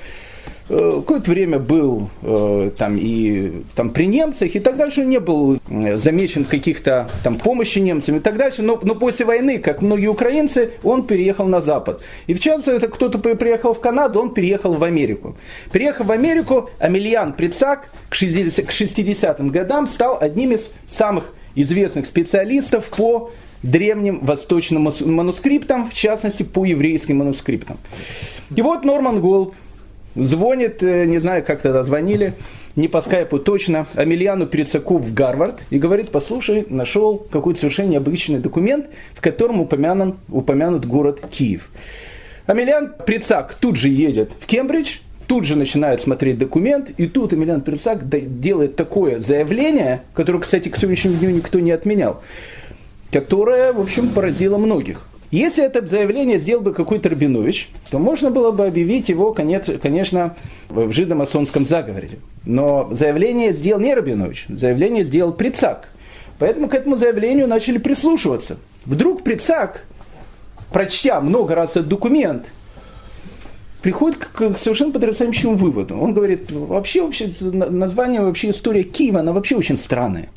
Э, 0.74 1.02
какое-то 1.02 1.30
время 1.30 1.60
был 1.60 2.10
э, 2.22 2.72
там 2.78 2.96
и 2.98 3.52
там 3.76 3.90
при 3.90 4.06
немцах 4.06 4.56
и 4.56 4.60
так 4.62 4.78
дальше, 4.78 5.04
не 5.04 5.20
был 5.20 5.60
замечен 5.68 6.46
каких-то 6.46 7.10
там 7.26 7.38
помощи 7.38 7.80
немцам 7.80 8.16
и 8.16 8.20
так 8.22 8.38
дальше, 8.38 8.62
но, 8.62 8.80
но 8.82 8.96
после 8.96 9.26
войны, 9.26 9.60
как 9.60 9.82
многие 9.82 10.08
украинцы, 10.08 10.72
он 10.82 11.06
переехал 11.06 11.46
на 11.48 11.60
Запад. 11.60 12.02
И 12.28 12.34
в 12.34 12.40
частности, 12.40 12.78
это 12.78 12.88
кто-то 12.88 13.18
приехал 13.20 13.74
в 13.74 13.82
Канаду, 13.82 14.22
он 14.22 14.34
переехал 14.34 14.74
в 14.76 14.84
Америку. 14.86 15.36
Приехав 15.74 16.08
в 16.08 16.12
Америку, 16.12 16.70
Амельян 16.80 17.34
Прицак 17.34 17.92
к 18.08 18.16
60, 18.16 18.66
к 18.66 18.70
60-м 18.70 19.50
годам 19.50 19.88
стал 19.88 20.20
одним 20.22 20.54
из 20.54 20.72
самых 20.88 21.34
известных 21.54 22.06
специалистов 22.06 22.86
по 22.86 23.32
древним 23.62 24.20
восточным 24.20 24.90
манускриптам, 25.02 25.90
в 25.90 25.94
частности 25.94 26.44
по 26.44 26.64
еврейским 26.64 27.18
манускриптам. 27.18 27.78
И 28.56 28.62
вот 28.62 28.86
Норман 28.86 29.20
Голд 29.20 29.54
Звонит, 30.16 30.84
э, 30.84 31.06
не 31.06 31.20
знаю, 31.20 31.44
как 31.44 31.62
тогда 31.62 31.84
звонили, 31.84 32.34
не 32.76 32.88
по 32.88 33.02
скайпу 33.02 33.40
точно, 33.40 33.86
Амельяну 33.96 34.46
Перецаку 34.46 34.98
в 34.98 35.14
Гарвард 35.14 35.62
и 35.70 35.80
говорит, 35.80 36.12
послушай, 36.12 36.66
нашел 36.70 37.18
какой-то 37.18 37.62
совершенно 37.62 37.92
необычный 37.92 38.40
документ, 38.40 38.88
в 39.14 39.22
котором 39.22 39.62
упомянут, 39.62 40.16
упомянут 40.30 40.86
город 40.86 41.22
Киев. 41.32 41.70
Амельян 42.46 42.94
Прицак 43.06 43.54
тут 43.54 43.78
же 43.78 43.88
едет 43.88 44.32
в 44.40 44.46
Кембридж, 44.46 44.98
тут 45.28 45.46
же 45.46 45.56
начинает 45.56 46.02
смотреть 46.02 46.38
документ, 46.38 46.90
и 46.98 47.08
тут 47.08 47.32
Амельян 47.32 47.62
Прицак 47.62 48.10
делает 48.10 48.76
такое 48.76 49.20
заявление, 49.20 50.02
которое, 50.14 50.40
кстати, 50.40 50.68
к 50.68 50.76
сегодняшнему 50.76 51.18
дню 51.18 51.30
никто 51.30 51.60
не 51.60 51.72
отменял, 51.72 52.22
которое, 53.12 53.72
в 53.72 53.80
общем, 53.80 54.10
поразило 54.10 54.58
многих. 54.58 55.06
Если 55.32 55.64
это 55.64 55.88
заявление 55.88 56.40
сделал 56.40 56.62
бы 56.62 56.74
какой-то 56.74 57.08
Рабинович, 57.08 57.70
то 57.90 58.00
можно 58.00 58.30
было 58.30 58.52
бы 58.52 58.68
объявить 58.68 59.08
его, 59.08 59.34
конечно, 59.34 60.36
в 60.70 60.92
жидомасонском 60.92 61.66
заговоре. 61.66 62.20
Но 62.46 62.90
заявление 62.92 63.54
сделал 63.54 63.80
не 63.80 63.94
Рабинович, 63.94 64.46
заявление 64.50 65.06
сделал 65.06 65.32
Прицак. 65.32 65.88
Поэтому 66.38 66.68
к 66.68 66.74
этому 66.74 66.98
заявлению 66.98 67.48
начали 67.48 67.78
прислушиваться. 67.78 68.58
Вдруг 68.86 69.24
Прицак, 69.24 69.86
прочтя 70.74 71.22
много 71.22 71.56
раз 71.56 71.72
этот 71.72 71.88
документ, 71.88 72.46
приходит 73.82 74.26
к 74.26 74.58
совершенно 74.58 74.92
потрясающему 74.92 75.56
выводу. 75.56 75.98
Он 75.98 76.14
говорит, 76.14 76.52
вообще, 76.52 77.04
вообще 77.04 77.30
название, 77.42 78.22
вообще 78.22 78.50
история 78.50 78.84
Киева, 78.84 79.22
она 79.22 79.32
вообще 79.32 79.56
очень 79.56 79.78
странная. 79.78 80.30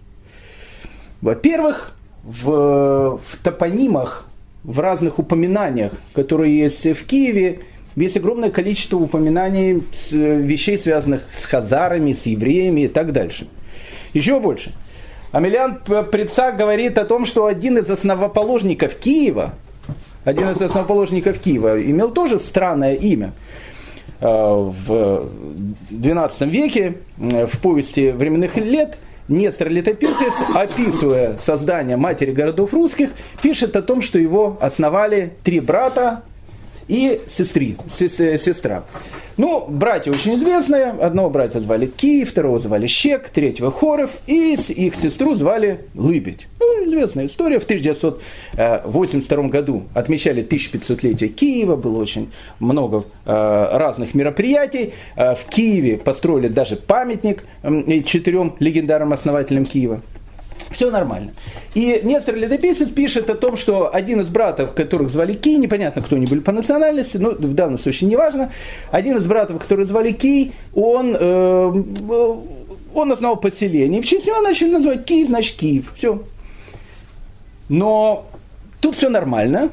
Во-первых, 1.21 1.97
в, 2.23 3.19
в 3.19 3.37
топонимах 3.43 4.27
в 4.65 4.81
разных 4.81 5.19
упоминаниях, 5.19 5.93
которые 6.15 6.59
есть 6.59 6.85
в 6.85 7.07
Киеве, 7.07 7.61
есть 7.97 8.17
огромное 8.17 8.51
количество 8.51 8.97
упоминаний 8.97 9.83
с, 9.93 10.11
вещей, 10.11 10.79
связанных 10.79 11.23
с 11.33 11.45
хазарами, 11.45 12.13
с 12.13 12.27
евреями 12.27 12.83
и 12.83 12.89
так 12.89 13.13
дальше. 13.13 13.47
Еще 14.15 14.41
больше. 14.41 14.73
Амелиан 15.33 15.81
Прицак 16.11 16.57
говорит 16.57 16.99
о 16.99 17.05
том, 17.05 17.27
что 17.27 17.47
один 17.47 17.79
из 17.79 17.91
основоположников 17.91 18.97
Киева, 18.97 19.55
один 20.25 20.51
из 20.51 20.63
основоположников 20.63 21.39
Киева 21.39 21.81
имел 21.83 22.11
тоже 22.11 22.39
странное 22.39 22.95
имя. 22.95 23.33
Э, 24.21 24.27
в 24.27 25.29
XII 25.91 26.49
веке 26.49 26.99
э, 27.19 27.47
в 27.47 27.61
повести 27.61 28.11
временных 28.11 28.57
лет 28.57 28.97
Нестор 29.29 29.71
Летописец, 29.71 30.35
описывая 30.55 31.37
создание 31.39 31.97
матери 31.97 32.33
городов 32.33 32.75
русских, 32.75 33.11
пишет 33.43 33.75
о 33.77 33.83
том, 33.83 34.03
что 34.03 34.19
его 34.19 34.59
основали 34.61 35.33
три 35.43 35.61
брата 35.61 36.23
и 36.89 37.21
сестри, 37.29 37.77
сестра. 37.89 38.85
Ну, 39.37 39.67
братья 39.69 40.13
очень 40.13 40.37
известные. 40.37 40.91
Одного 40.91 41.29
братья 41.29 41.59
звали 41.59 41.87
Ки, 41.87 42.25
второго 42.25 42.61
звали 42.61 42.87
Щек, 42.87 43.31
третьего 43.31 43.73
Хоров, 43.73 44.11
и 44.27 44.55
их 44.55 44.95
сестру 44.95 45.35
звали 45.35 45.81
Лыбедь. 45.95 46.47
Ну, 46.61 46.85
известная 46.87 47.27
история. 47.27 47.59
В 47.59 47.65
1982 47.65 49.43
году 49.49 49.83
отмечали 49.93 50.47
1500-летие 50.47 51.29
Киева, 51.29 51.75
было 51.75 52.01
очень 52.01 52.31
много 52.61 53.07
э, 53.25 53.69
разных 53.73 54.15
мероприятий. 54.15 54.93
Э, 55.17 55.35
в 55.35 55.47
Киеве 55.47 55.97
построили 55.97 56.47
даже 56.49 56.77
памятник 56.77 57.45
четырем 58.07 58.55
легендарным 58.61 59.13
основателям 59.13 59.65
Киева. 59.65 60.01
Все 60.71 60.91
нормально. 60.91 61.33
И 61.75 62.01
Нестор 62.03 62.37
Летописец 62.37 62.89
пишет 62.89 63.31
о 63.31 63.35
том, 63.35 63.57
что 63.57 63.95
один 63.95 64.21
из 64.21 64.29
братов, 64.29 64.75
которых 64.75 65.11
звали 65.11 65.35
Кий, 65.35 65.57
непонятно, 65.57 66.03
кто 66.03 66.17
они 66.17 66.27
были 66.27 66.41
по 66.41 66.53
национальности, 66.53 67.17
но 67.17 67.31
в 67.31 67.55
данном 67.55 67.79
случае 67.79 68.09
не 68.09 68.17
важно, 68.17 68.51
один 68.91 69.17
из 69.19 69.27
братов, 69.27 69.61
который 69.61 69.87
звали 69.87 70.13
Кий, 70.13 70.53
он, 70.75 71.17
э, 71.19 71.83
он 72.95 73.13
основал 73.13 73.37
поселение. 73.37 74.03
В 74.03 74.07
честь 74.07 74.27
него 74.27 74.41
начали 74.41 74.71
называть 74.73 75.05
Киев, 75.05 75.29
значит 75.29 75.57
Киев. 75.57 75.93
Все. 75.97 76.23
Но 77.69 78.27
тут 78.81 78.97
все 78.97 79.09
нормально, 79.09 79.71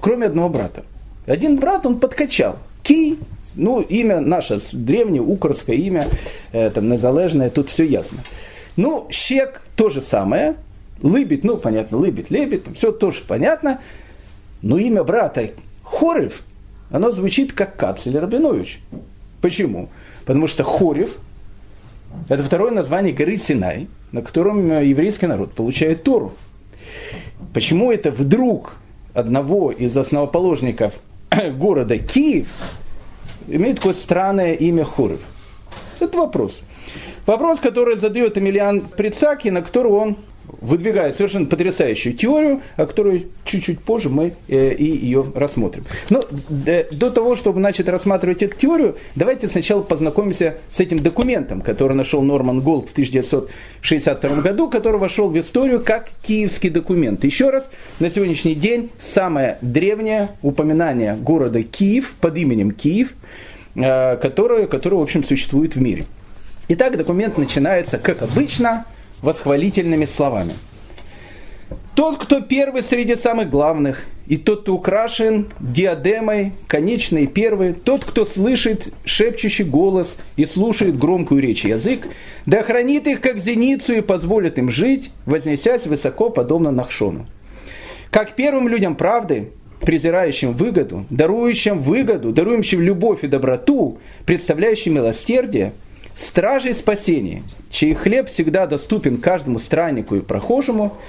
кроме 0.00 0.26
одного 0.26 0.48
брата. 0.48 0.84
Один 1.26 1.56
брат, 1.56 1.84
он 1.86 2.00
подкачал. 2.00 2.56
Кий, 2.82 3.18
ну, 3.54 3.80
имя 3.80 4.20
наше, 4.20 4.60
древнее, 4.72 5.20
укорское 5.20 5.76
имя, 5.76 6.06
э, 6.52 6.70
там, 6.70 6.88
незалежное, 6.88 7.50
тут 7.50 7.68
все 7.68 7.84
ясно. 7.84 8.18
Ну, 8.78 9.08
щек 9.10 9.60
то 9.74 9.88
же 9.88 10.00
самое. 10.00 10.54
Лыбит, 11.02 11.42
ну, 11.42 11.56
понятно, 11.56 11.98
лыбит, 11.98 12.30
лебит, 12.30 12.64
все 12.76 12.92
тоже 12.92 13.22
понятно. 13.26 13.80
Но 14.62 14.78
имя 14.78 15.02
брата 15.02 15.50
Хорев, 15.82 16.42
оно 16.88 17.10
звучит 17.10 17.52
как 17.52 17.74
Кацель 17.74 18.16
Рабинович. 18.16 18.78
Почему? 19.40 19.88
Потому 20.24 20.46
что 20.46 20.62
Хорев– 20.62 21.10
это 22.28 22.44
второе 22.44 22.70
название 22.70 23.12
горы 23.12 23.36
Синай, 23.36 23.88
на 24.12 24.22
котором 24.22 24.80
еврейский 24.80 25.26
народ 25.26 25.54
получает 25.54 26.04
Тору. 26.04 26.34
Почему 27.52 27.90
это 27.90 28.12
вдруг 28.12 28.76
одного 29.12 29.72
из 29.72 29.96
основоположников 29.96 30.94
города 31.56 31.98
Киев 31.98 32.46
имеет 33.48 33.78
такое 33.78 33.94
странное 33.94 34.52
имя 34.54 34.84
Хорев? 34.84 35.20
Это 35.98 36.16
вопрос. 36.16 36.60
Вопрос, 37.28 37.60
который 37.60 37.98
задает 37.98 38.38
Эмилиан 38.38 38.80
Прицаки, 38.80 39.50
на 39.50 39.60
который 39.60 39.92
он 39.92 40.16
выдвигает 40.46 41.14
совершенно 41.14 41.44
потрясающую 41.44 42.14
теорию, 42.14 42.62
о 42.76 42.86
которой 42.86 43.26
чуть-чуть 43.44 43.80
позже 43.80 44.08
мы 44.08 44.32
э, 44.48 44.72
и 44.72 44.84
ее 44.84 45.26
рассмотрим. 45.34 45.84
Но 46.08 46.24
э, 46.64 46.84
до 46.90 47.10
того, 47.10 47.36
чтобы 47.36 47.60
начать 47.60 47.86
рассматривать 47.86 48.42
эту 48.42 48.56
теорию, 48.56 48.96
давайте 49.14 49.46
сначала 49.48 49.82
познакомимся 49.82 50.56
с 50.72 50.80
этим 50.80 51.00
документом, 51.00 51.60
который 51.60 51.94
нашел 51.94 52.22
Норман 52.22 52.62
Голд 52.62 52.88
в 52.88 52.92
1962 52.92 54.40
году, 54.40 54.70
который 54.70 54.98
вошел 54.98 55.28
в 55.28 55.38
историю 55.38 55.84
как 55.84 56.08
киевский 56.22 56.70
документ. 56.70 57.24
Еще 57.24 57.50
раз, 57.50 57.68
на 58.00 58.08
сегодняшний 58.08 58.54
день 58.54 58.88
самое 58.98 59.58
древнее 59.60 60.30
упоминание 60.40 61.14
города 61.14 61.62
Киев 61.62 62.14
под 62.22 62.38
именем 62.38 62.70
Киев, 62.70 63.12
э, 63.74 64.16
которое, 64.16 64.66
которое 64.66 64.96
в 64.96 65.02
общем, 65.02 65.22
существует 65.24 65.76
в 65.76 65.82
мире. 65.82 66.06
Итак, 66.70 66.98
документ 66.98 67.38
начинается, 67.38 67.96
как 67.96 68.20
обычно, 68.20 68.84
восхвалительными 69.22 70.04
словами. 70.04 70.52
Тот, 71.94 72.18
кто 72.18 72.42
первый 72.42 72.82
среди 72.82 73.16
самых 73.16 73.48
главных, 73.48 74.04
и 74.26 74.36
тот, 74.36 74.60
кто 74.62 74.74
украшен 74.74 75.48
диадемой, 75.58 76.52
конечный 76.66 77.26
первый, 77.26 77.72
тот, 77.72 78.04
кто 78.04 78.26
слышит 78.26 78.92
шепчущий 79.06 79.64
голос 79.64 80.18
и 80.36 80.44
слушает 80.44 80.98
громкую 80.98 81.40
речь 81.40 81.64
язык, 81.64 82.06
да 82.44 82.62
хранит 82.62 83.06
их 83.06 83.22
как 83.22 83.38
зеницу 83.38 83.94
и 83.94 84.02
позволит 84.02 84.58
им 84.58 84.68
жить, 84.70 85.10
вознесясь 85.24 85.86
высоко, 85.86 86.28
подобно 86.28 86.70
Нахшону. 86.70 87.26
Как 88.10 88.36
первым 88.36 88.68
людям 88.68 88.94
правды, 88.94 89.52
презирающим 89.80 90.52
выгоду, 90.52 91.06
дарующим 91.08 91.80
выгоду, 91.80 92.30
дарующим 92.32 92.82
любовь 92.82 93.24
и 93.24 93.28
доброту, 93.28 93.98
представляющим 94.26 94.94
милосердие, 94.94 95.72
стражей 96.18 96.74
спасения, 96.74 97.42
чей 97.70 97.94
хлеб 97.94 98.28
всегда 98.28 98.66
доступен 98.66 99.18
каждому 99.18 99.58
страннику 99.58 100.16
и 100.16 100.20
прохожему– 100.20 100.96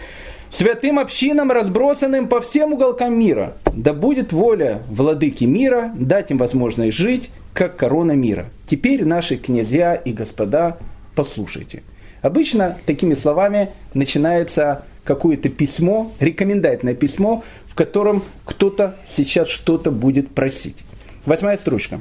святым 0.49 0.99
общинам, 0.99 1.51
разбросанным 1.51 2.27
по 2.27 2.41
всем 2.41 2.73
уголкам 2.73 3.17
мира. 3.17 3.53
Да 3.73 3.93
будет 3.93 4.31
воля 4.31 4.81
владыки 4.89 5.43
мира 5.43 5.91
дать 5.95 6.31
им 6.31 6.37
возможность 6.37 6.97
жить, 6.97 7.29
как 7.53 7.77
корона 7.77 8.13
мира. 8.13 8.47
Теперь 8.69 9.05
наши 9.05 9.37
князья 9.37 9.95
и 9.95 10.13
господа, 10.13 10.77
послушайте. 11.15 11.83
Обычно 12.21 12.77
такими 12.85 13.13
словами 13.13 13.69
начинается 13.93 14.83
какое-то 15.03 15.49
письмо, 15.49 16.11
рекомендательное 16.19 16.93
письмо, 16.93 17.43
в 17.67 17.75
котором 17.75 18.23
кто-то 18.45 18.97
сейчас 19.07 19.47
что-то 19.47 19.89
будет 19.89 20.29
просить. 20.29 20.77
Восьмая 21.25 21.57
строчка. 21.57 21.99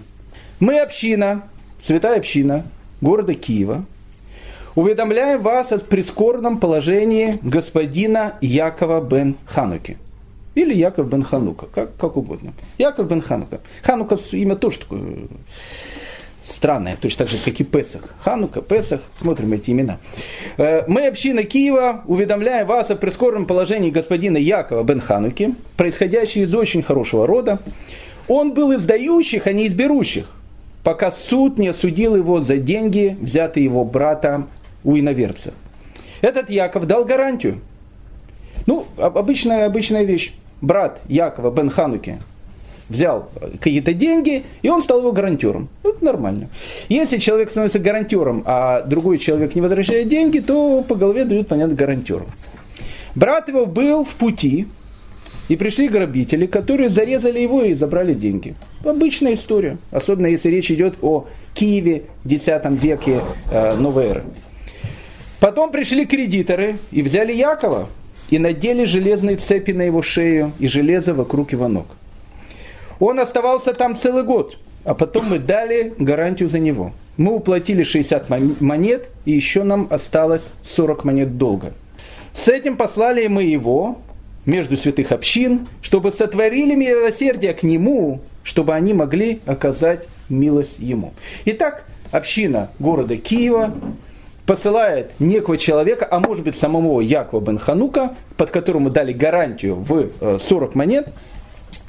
Мы 0.61 0.81
община, 0.81 1.45
святая 1.83 2.19
община 2.19 2.65
города 3.01 3.35
Киева, 3.35 3.85
уведомляем 4.75 5.43
вас 5.43 5.73
о 5.73 5.79
прискорбном 5.79 6.59
положении 6.59 7.39
господина 7.43 8.35
Якова 8.41 9.01
бен 9.01 9.37
Хануки. 9.47 9.97
Или 10.55 10.75
Яков 10.75 11.09
бен 11.09 11.23
Ханука, 11.23 11.67
как, 11.67 11.97
как 11.97 12.17
угодно. 12.17 12.53
Яков 12.79 13.09
бен 13.09 13.21
Ханука. 13.21 13.61
Ханука 13.83 14.19
имя 14.33 14.57
тоже 14.57 14.81
такое 14.81 15.01
странное, 16.45 16.97
точно 17.01 17.25
так 17.25 17.29
же, 17.29 17.39
как 17.45 17.61
и 17.61 17.65
Песах. 17.65 18.15
Ханука, 18.25 18.63
Песах, 18.63 19.01
смотрим 19.21 19.53
эти 19.53 19.71
имена. 19.71 19.99
Э, 20.57 20.85
мы, 20.89 21.07
община 21.07 21.45
Киева, 21.45 22.03
уведомляем 22.07 22.67
вас 22.67 22.91
о 22.91 22.97
прискорбном 22.97 23.47
положении 23.47 23.91
господина 23.91 24.39
Якова 24.39 24.83
бен 24.83 25.01
Хануки, 25.01 25.55
происходящего 25.77 26.45
из 26.45 26.55
очень 26.55 26.83
хорошего 26.83 27.27
рода. 27.27 27.61
Он 28.27 28.53
был 28.53 28.73
из 28.73 28.85
дающих, 28.85 29.47
а 29.47 29.53
не 29.53 29.67
из 29.67 29.75
берущих, 29.75 30.27
пока 30.89 31.11
суд 31.11 31.59
не 31.59 31.69
осудил 31.69 32.17
его 32.17 32.41
за 32.41 32.57
деньги, 32.57 33.15
взятые 33.21 33.63
его 33.63 33.85
братом 33.85 34.49
у 34.85 34.97
иноверца. 34.97 35.53
Этот 36.23 36.49
Яков 36.49 36.87
дал 36.87 37.05
гарантию. 37.05 37.61
Ну, 38.65 38.87
обычная, 38.97 39.67
обычная 39.67 40.05
вещь. 40.05 40.33
Брат 40.63 41.03
Якова 41.07 41.51
Бен 41.51 41.69
Хануки 41.69 42.17
взял 42.89 43.29
какие-то 43.61 43.93
деньги, 43.93 44.45
и 44.63 44.71
он 44.71 44.83
стал 44.83 45.01
его 45.01 45.13
гарантером. 45.13 45.69
Это 45.83 46.03
нормально. 46.03 46.49
Если 46.89 47.19
человек 47.19 47.51
становится 47.51 47.81
гарантером, 47.81 48.43
а 48.47 48.81
другой 48.81 49.19
человек 49.19 49.55
не 49.55 49.61
возвращает 49.61 50.09
деньги, 50.09 50.39
то 50.39 50.83
по 50.89 50.95
голове 50.95 51.27
дают, 51.27 51.49
понятно, 51.49 51.75
гарантеру. 51.75 52.29
Брат 53.15 53.49
его 53.49 53.67
был 53.67 54.07
в 54.07 54.15
пути, 54.15 54.67
и 55.49 55.57
пришли 55.57 55.89
грабители, 55.89 56.47
которые 56.47 56.91
зарезали 56.91 57.41
его 57.41 57.63
и 57.63 57.75
забрали 57.75 58.15
деньги. 58.15 58.55
Обычная 58.85 59.35
история, 59.35 59.79
особенно 59.91 60.27
если 60.27 60.51
речь 60.51 60.71
идет 60.71 60.97
о 61.03 61.27
Киеве 61.55 62.05
в 62.25 62.33
X 62.33 62.47
веке 62.83 63.21
э, 63.51 63.75
новой 63.77 64.07
эры. 64.07 64.23
Потом 65.41 65.71
пришли 65.71 66.05
кредиторы 66.05 66.79
и 66.91 67.03
взяли 67.03 67.33
Якова 67.33 67.89
и 68.31 68.39
надели 68.39 68.85
железные 68.85 69.37
цепи 69.37 69.73
на 69.73 69.83
его 69.83 70.03
шею 70.03 70.53
и 70.59 70.69
железо 70.69 71.15
вокруг 71.15 71.53
его 71.53 71.69
ног. 71.69 71.87
Он 73.01 73.19
оставался 73.21 73.73
там 73.73 73.97
целый 73.97 74.25
год, 74.25 74.59
а 74.85 74.95
потом 74.95 75.27
мы 75.27 75.39
дали 75.39 75.95
гарантию 75.99 76.49
за 76.49 76.59
него. 76.59 76.93
Мы 77.17 77.35
уплатили 77.35 77.83
60 77.83 78.61
монет, 78.61 79.09
и 79.25 79.33
еще 79.33 79.63
нам 79.63 79.89
осталось 79.91 80.49
40 80.63 81.05
монет 81.05 81.39
долга. 81.39 81.73
С 82.33 82.49
этим 82.49 82.77
послали 82.77 83.27
мы 83.27 83.45
его 83.45 83.99
между 84.49 84.79
святых 84.79 85.13
общин, 85.13 85.69
чтобы 85.83 86.11
сотворили 86.11 86.75
милосердие 86.75 87.53
к 87.53 87.63
нему, 87.63 88.23
чтобы 88.43 88.75
они 88.75 88.95
могли 88.95 89.41
оказать 89.45 90.09
милость 90.31 90.79
ему. 90.79 91.13
Итак, 91.45 91.85
община 92.13 92.71
города 92.79 93.17
Киева 93.19 93.75
посылает 94.47 95.13
некого 95.21 95.59
человека, 95.59 96.09
а 96.11 96.19
может 96.19 96.45
быть 96.45 96.57
самого 96.57 97.03
Якова 97.03 97.43
бен 97.43 97.59
Ханука, 97.59 98.17
под 98.39 98.51
которому 98.51 98.89
дали 98.89 99.13
гарантию 99.13 99.75
в 99.75 100.09
40 100.39 100.75
э, 100.75 100.79
монет, 100.79 101.09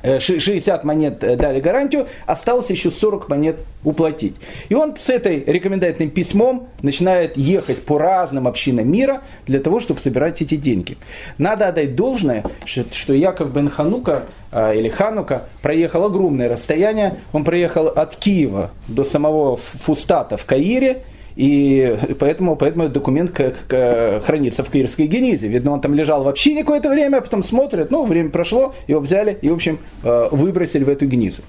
60 0.03 0.83
э, 0.83 0.85
монет 0.85 1.23
э, 1.23 1.35
дали 1.35 1.59
гарантию, 1.59 2.07
осталось 2.25 2.69
еще 2.69 2.91
40 2.91 3.29
монет 3.29 3.57
уплатить. 3.83 4.35
И 4.69 4.73
он 4.75 4.95
с 4.97 5.09
этой 5.09 5.43
рекомендательным 5.45 6.09
письмом 6.09 6.67
начинает 6.81 7.38
ехать 7.38 7.85
по 7.85 7.97
разным 7.97 8.47
общинам 8.47 8.89
мира 8.91 9.21
для 9.47 9.59
того, 9.59 9.79
чтобы 9.79 9.99
собирать 10.01 10.41
эти 10.41 10.55
деньги. 10.55 10.97
Надо 11.38 11.67
отдать 11.67 11.95
должное, 11.95 12.43
что 12.65 13.13
Яков 13.13 13.53
бен 13.53 13.69
Ханука 13.69 14.23
или 14.51 14.89
Ханука 14.89 15.47
проехал 15.62 16.05
огромное 16.05 16.49
расстояние. 16.49 17.17
Он 17.33 17.43
проехал 17.43 17.88
от 17.88 18.15
Киева 18.15 18.71
до 18.88 19.03
самого 19.03 19.57
Фустата 19.57 20.38
в 20.38 20.45
Каире, 20.45 21.03
и 21.39 21.95
поэтому, 22.19 22.58
поэтому 22.58 22.84
этот 22.84 22.95
документ 22.95 23.32
как, 23.32 23.56
как, 23.65 24.25
хранится 24.25 24.62
в 24.62 24.69
Каирской 24.69 25.08
генизе. 25.08 25.47
Видно, 25.47 25.71
он 25.71 25.80
там 25.80 25.93
лежал 25.93 26.25
вообще 26.25 26.54
какое-то 26.54 26.89
время, 26.89 27.19
а 27.19 27.21
потом 27.21 27.43
смотрят, 27.43 27.91
ну, 27.91 28.06
время 28.06 28.30
прошло, 28.30 28.75
его 28.88 28.99
взяли 28.99 29.38
и, 29.41 29.47
в 29.47 29.54
общем, 29.54 29.80
э, 30.04 30.28
выбросили 30.32 30.84
в 30.84 30.89
эту 30.89 31.06
генизу. 31.06 31.41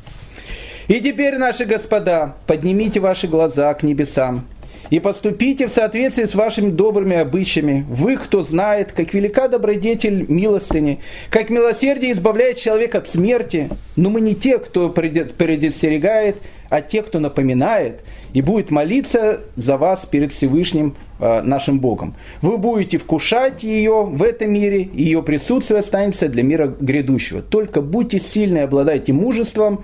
И 0.87 1.01
теперь, 1.01 1.39
наши 1.39 1.65
господа, 1.65 2.37
поднимите 2.47 3.01
ваши 3.01 3.27
глаза 3.27 3.75
к 3.75 3.83
небесам 3.83 4.47
и 4.91 5.01
поступите 5.01 5.67
в 5.67 5.73
соответствии 5.73 6.27
с 6.27 6.37
вашими 6.37 6.71
добрыми 6.71 7.17
обычаями. 7.17 7.85
Вы, 7.89 8.17
кто 8.17 8.45
знает, 8.45 8.93
как 8.93 9.13
велика 9.13 9.49
добродетель 9.49 10.25
милостыни, 10.29 11.01
как 11.31 11.51
милосердие 11.51 12.13
избавляет 12.13 12.59
человека 12.59 12.99
от 12.99 13.09
смерти. 13.09 13.69
Но 13.97 14.09
мы 14.09 14.21
не 14.21 14.37
те, 14.37 14.61
кто 14.61 14.89
предостерегает, 14.89 16.37
а 16.69 16.81
те, 16.81 17.03
кто 17.03 17.19
напоминает– 17.19 18.03
и 18.33 18.43
будет 18.43 18.71
молиться 18.71 19.41
за 19.57 19.77
вас 19.77 20.07
перед 20.11 20.33
Всевышним 20.33 20.95
э, 21.19 21.43
нашим 21.43 21.81
Богом. 21.81 22.15
Вы 22.43 22.59
будете 22.59 22.99
вкушать 22.99 23.63
ее 23.63 24.05
в 24.05 24.23
этом 24.23 24.53
мире, 24.53 24.83
и 24.83 25.03
ее 25.03 25.23
присутствие 25.23 25.81
останется 25.81 26.29
для 26.29 26.43
мира 26.43 26.75
грядущего. 26.81 27.43
Только 27.43 27.81
будьте 27.81 28.21
сильны, 28.21 28.59
обладайте 28.59 29.13
мужеством, 29.13 29.81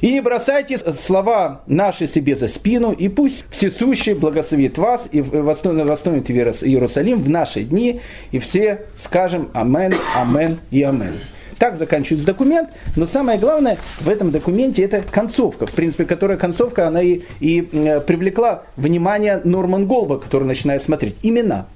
и 0.00 0.12
не 0.12 0.20
бросайте 0.20 0.78
слова 0.78 1.62
наши 1.66 2.08
себе 2.08 2.36
за 2.36 2.48
спину, 2.48 2.92
и 2.92 3.08
пусть 3.08 3.44
всесущий 3.50 4.14
благословит 4.14 4.78
вас 4.78 5.06
и 5.12 5.20
восстановит 5.20 6.30
Иерусалим 6.30 7.18
в 7.18 7.28
наши 7.28 7.64
дни, 7.64 8.00
и 8.30 8.38
все 8.38 8.86
скажем 8.96 9.50
Амен, 9.52 9.92
Амен 10.16 10.58
и 10.70 10.82
Амен. 10.82 11.14
Так 11.60 11.76
заканчивается 11.76 12.26
документ, 12.26 12.70
но 12.96 13.06
самое 13.06 13.38
главное 13.38 13.76
в 14.00 14.08
этом 14.08 14.30
документе 14.30 14.82
это 14.82 15.02
концовка, 15.02 15.66
в 15.66 15.72
принципе, 15.72 16.06
которая 16.06 16.38
концовка, 16.38 16.86
она 16.88 17.02
и, 17.02 17.20
и 17.38 17.68
э, 17.70 18.00
привлекла 18.00 18.62
внимание 18.76 19.42
Норман 19.44 19.86
Голба, 19.86 20.18
который 20.18 20.44
начинает 20.44 20.82
смотреть. 20.82 21.16
Имена. 21.22 21.66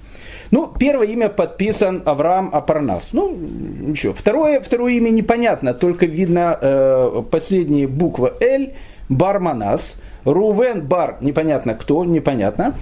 Ну, 0.50 0.72
первое 0.78 1.08
имя 1.08 1.28
подписан 1.28 2.00
Авраам 2.06 2.48
Апарнас. 2.54 3.10
Ну, 3.12 3.36
ничего. 3.36 4.14
Второе, 4.14 4.62
второе 4.62 4.94
имя 4.94 5.10
непонятно, 5.10 5.74
только 5.74 6.06
видно 6.06 6.58
э, 6.58 7.22
последняя 7.30 7.86
буква 7.86 8.32
Л, 8.40 8.68
Барманас. 9.10 9.96
Рувен 10.24 10.80
Бар, 10.80 11.18
непонятно 11.20 11.74
кто, 11.74 12.06
непонятно. 12.06 12.74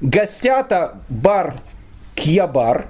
Гостята 0.00 0.94
Бар 1.10 1.56
Кьябар, 2.14 2.86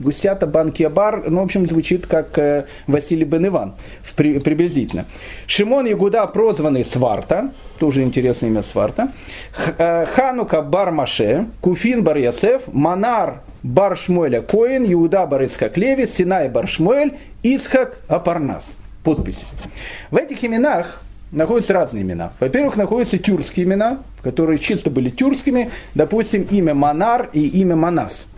Гусята 0.00 0.46
Банкиабар, 0.46 1.30
ну, 1.30 1.40
в 1.40 1.44
общем, 1.44 1.66
звучит 1.66 2.06
как 2.06 2.36
э, 2.38 2.64
Василий 2.86 3.24
бен 3.24 3.46
Иван, 3.46 3.74
при, 4.16 4.40
приблизительно. 4.40 5.04
Шимон 5.46 5.86
Ягуда, 5.86 6.26
прозванный 6.26 6.84
Сварта, 6.84 7.50
тоже 7.78 8.02
интересное 8.02 8.50
имя 8.50 8.62
Сварта. 8.62 9.12
Э, 9.78 10.04
Ханука 10.06 10.62
Бар 10.62 10.90
Маше, 10.90 11.46
Куфин 11.60 12.02
Бар 12.02 12.16
Ясеф, 12.16 12.62
Манар 12.72 13.42
Бар 13.62 13.96
Коин, 13.96 14.92
Иуда 14.92 15.26
Бар 15.26 15.46
Исхак 15.46 15.76
Леви, 15.76 16.06
Синай 16.06 16.48
Бар 16.48 16.68
Исхак 17.42 17.96
Апарнас. 18.08 18.66
Подписи. 19.04 19.44
В 20.10 20.16
этих 20.16 20.42
именах 20.44 21.02
находятся 21.30 21.74
разные 21.74 22.02
имена. 22.02 22.32
Во-первых, 22.40 22.76
находятся 22.76 23.18
тюркские 23.18 23.66
имена, 23.66 23.98
которые 24.22 24.58
чисто 24.58 24.90
были 24.90 25.10
тюркскими, 25.10 25.70
допустим, 25.94 26.48
имя 26.50 26.74
Манар 26.74 27.28
и 27.32 27.46
имя 27.46 27.76
Манас– 27.76 28.24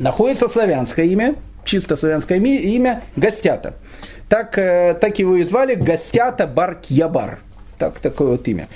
находится 0.00 0.48
славянское 0.48 1.06
имя, 1.06 1.36
чисто 1.64 1.96
славянское 1.96 2.38
имя 2.38 3.02
Гостята. 3.16 3.74
Так, 4.28 4.58
э, 4.58 4.96
так 5.00 5.18
его 5.18 5.36
и 5.36 5.44
звали 5.44 5.74
Гостята 5.74 6.46
Баркьябар. 6.46 7.38
Так, 7.78 7.98
такое 8.00 8.32
вот 8.32 8.46
имя. 8.48 8.68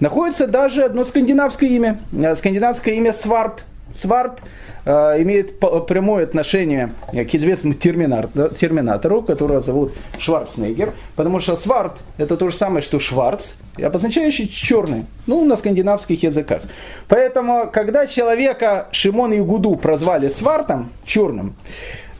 Находится 0.00 0.46
даже 0.46 0.82
одно 0.84 1.04
скандинавское 1.04 1.68
имя. 1.68 2.00
Э, 2.12 2.34
скандинавское 2.36 2.94
имя 2.94 3.12
Сварт. 3.12 3.64
Сварт 3.96 4.40
э, 4.84 4.90
имеет 5.22 5.58
прямое 5.58 6.24
отношение 6.24 6.92
к 7.12 7.34
известному 7.34 7.74
терминатору, 7.74 9.22
которого 9.22 9.60
зовут 9.60 9.92
Шварценеггер, 10.18 10.92
потому 11.16 11.40
что 11.40 11.56
сварт 11.56 11.92
это 12.16 12.36
то 12.36 12.50
же 12.50 12.56
самое, 12.56 12.82
что 12.82 12.98
Шварц, 12.98 13.54
обозначающий 13.80 14.48
черный, 14.48 15.06
ну, 15.26 15.44
на 15.44 15.56
скандинавских 15.56 16.22
языках. 16.22 16.62
Поэтому, 17.08 17.70
когда 17.72 18.06
человека 18.06 18.88
Шимон 18.92 19.32
и 19.32 19.40
Гуду 19.40 19.76
прозвали 19.76 20.28
свартом, 20.28 20.90
черным, 21.04 21.54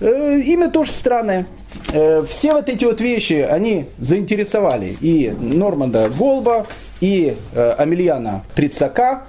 э, 0.01 0.41
имя 0.41 0.71
тоже 0.71 0.93
странное. 0.93 1.47
Э, 1.93 2.25
все 2.29 2.53
вот 2.53 2.69
эти 2.69 2.85
вот 2.85 3.01
вещи, 3.01 3.47
они 3.49 3.87
заинтересовали 3.99 4.97
и 5.01 5.35
Норманда 5.39 6.09
Голба, 6.09 6.67
и 7.01 7.37
э, 7.55 7.75
Амельяна 7.79 8.45
Прицака, 8.55 9.25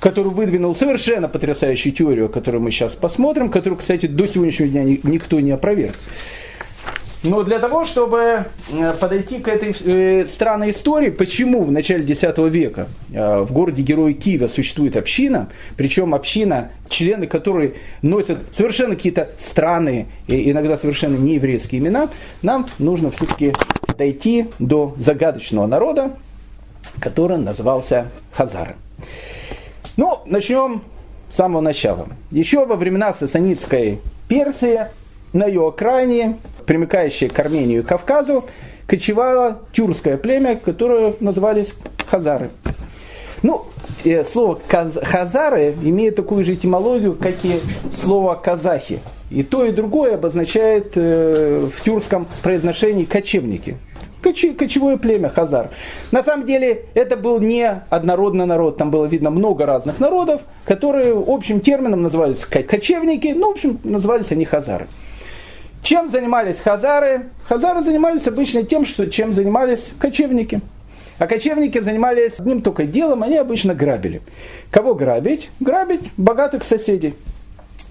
который 0.00 0.30
выдвинул 0.30 0.74
совершенно 0.74 1.28
потрясающую 1.28 1.92
теорию, 1.92 2.28
которую 2.28 2.62
мы 2.62 2.70
сейчас 2.70 2.92
посмотрим, 2.92 3.50
которую, 3.50 3.78
кстати, 3.78 4.06
до 4.06 4.26
сегодняшнего 4.26 4.68
дня 4.68 4.84
никто 4.84 5.40
не 5.40 5.52
опроверг. 5.52 5.94
Но 7.22 7.42
для 7.42 7.58
того, 7.58 7.84
чтобы 7.84 8.44
э, 8.70 8.92
подойти 9.00 9.38
к 9.38 9.48
этой 9.48 9.74
э, 9.84 10.26
странной 10.26 10.70
истории, 10.70 11.10
почему 11.10 11.64
в 11.64 11.72
начале 11.72 12.04
X 12.04 12.22
века 12.36 12.86
э, 13.12 13.40
в 13.40 13.52
городе 13.52 13.82
Героя 13.82 14.12
Киева 14.12 14.48
существует 14.48 14.96
община, 14.96 15.48
причем 15.76 16.14
община, 16.14 16.70
члены 16.88 17.26
которой 17.26 17.74
носят 18.02 18.38
совершенно 18.52 18.94
какие-то 18.94 19.30
странные 19.38 20.06
иногда 20.28 20.76
совершенно 20.76 21.16
нееврейские 21.16 21.80
имена, 21.80 22.10
нам 22.42 22.66
нужно 22.78 23.10
все-таки 23.10 23.54
дойти 23.98 24.46
до 24.58 24.94
загадочного 24.98 25.66
народа, 25.66 26.12
который 27.00 27.38
назывался 27.38 28.08
Хазары. 28.32 28.76
Ну, 29.96 30.20
начнем 30.26 30.82
с 31.32 31.36
самого 31.36 31.62
начала. 31.62 32.06
Еще 32.30 32.66
во 32.66 32.76
времена 32.76 33.14
сасанитской 33.14 34.00
Персии 34.28 34.86
на 35.32 35.46
ее 35.46 35.66
окраине, 35.66 36.36
примыкающей 36.66 37.28
к 37.28 37.38
Армению 37.38 37.82
и 37.82 37.84
Кавказу, 37.84 38.44
кочевало 38.86 39.60
тюркское 39.72 40.18
племя, 40.18 40.56
которое 40.56 41.14
назывались 41.20 41.74
Хазары. 42.06 42.50
Ну, 43.42 43.64
э, 44.04 44.22
слово 44.24 44.60
хазары 45.02 45.74
имеет 45.82 46.16
такую 46.16 46.44
же 46.44 46.54
этимологию, 46.54 47.14
как 47.14 47.34
и 47.44 47.60
слово 48.02 48.34
казахи. 48.34 49.00
И 49.30 49.42
то, 49.42 49.64
и 49.64 49.72
другое 49.72 50.14
обозначает 50.14 50.92
э, 50.94 51.68
в 51.74 51.82
тюркском 51.82 52.26
произношении 52.42 53.04
кочевники 53.04 53.76
кочевое 54.54 54.96
племя 54.96 55.28
Хазар. 55.28 55.70
На 56.12 56.22
самом 56.22 56.46
деле 56.46 56.84
это 56.94 57.16
был 57.16 57.40
не 57.40 57.82
однородный 57.90 58.46
народ, 58.46 58.76
там 58.76 58.90
было 58.90 59.06
видно 59.06 59.30
много 59.30 59.66
разных 59.66 60.00
народов, 60.00 60.42
которые 60.64 61.14
общим 61.14 61.60
термином 61.60 62.02
назывались 62.02 62.44
кочевники, 62.44 63.34
ну, 63.36 63.52
в 63.52 63.54
общем, 63.54 63.78
назывались 63.84 64.32
они 64.32 64.44
Хазары. 64.44 64.88
Чем 65.86 66.10
занимались 66.10 66.56
хазары? 66.56 67.26
Хазары 67.44 67.80
занимались 67.80 68.26
обычно 68.26 68.64
тем, 68.64 68.84
что, 68.84 69.06
чем 69.06 69.34
занимались 69.34 69.92
кочевники. 70.00 70.60
А 71.18 71.28
кочевники 71.28 71.78
занимались 71.80 72.40
одним 72.40 72.60
только 72.60 72.84
делом, 72.84 73.22
они 73.22 73.36
обычно 73.36 73.72
грабили. 73.72 74.20
Кого 74.70 74.96
грабить? 74.96 75.48
Грабить 75.60 76.10
богатых 76.16 76.64
соседей. 76.64 77.14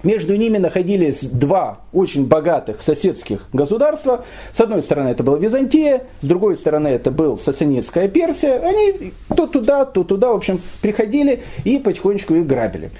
Между 0.02 0.36
ними 0.36 0.58
находились 0.58 1.20
два 1.24 1.80
очень 1.92 2.26
богатых 2.26 2.82
соседских 2.82 3.48
государства. 3.52 4.24
С 4.52 4.60
одной 4.60 4.82
стороны 4.82 5.08
это 5.08 5.22
была 5.22 5.38
Византия, 5.38 6.02
с 6.20 6.26
другой 6.26 6.56
стороны 6.56 6.88
это 6.88 7.10
был 7.10 7.38
Сасанинская 7.38 8.08
Персия. 8.08 8.60
Они 8.60 9.12
то 9.34 9.46
туда, 9.46 9.84
то 9.84 10.04
туда, 10.04 10.32
в 10.32 10.36
общем, 10.36 10.60
приходили 10.80 11.42
и 11.64 11.78
потихонечку 11.78 12.34
их 12.34 12.46
грабили. 12.46 12.90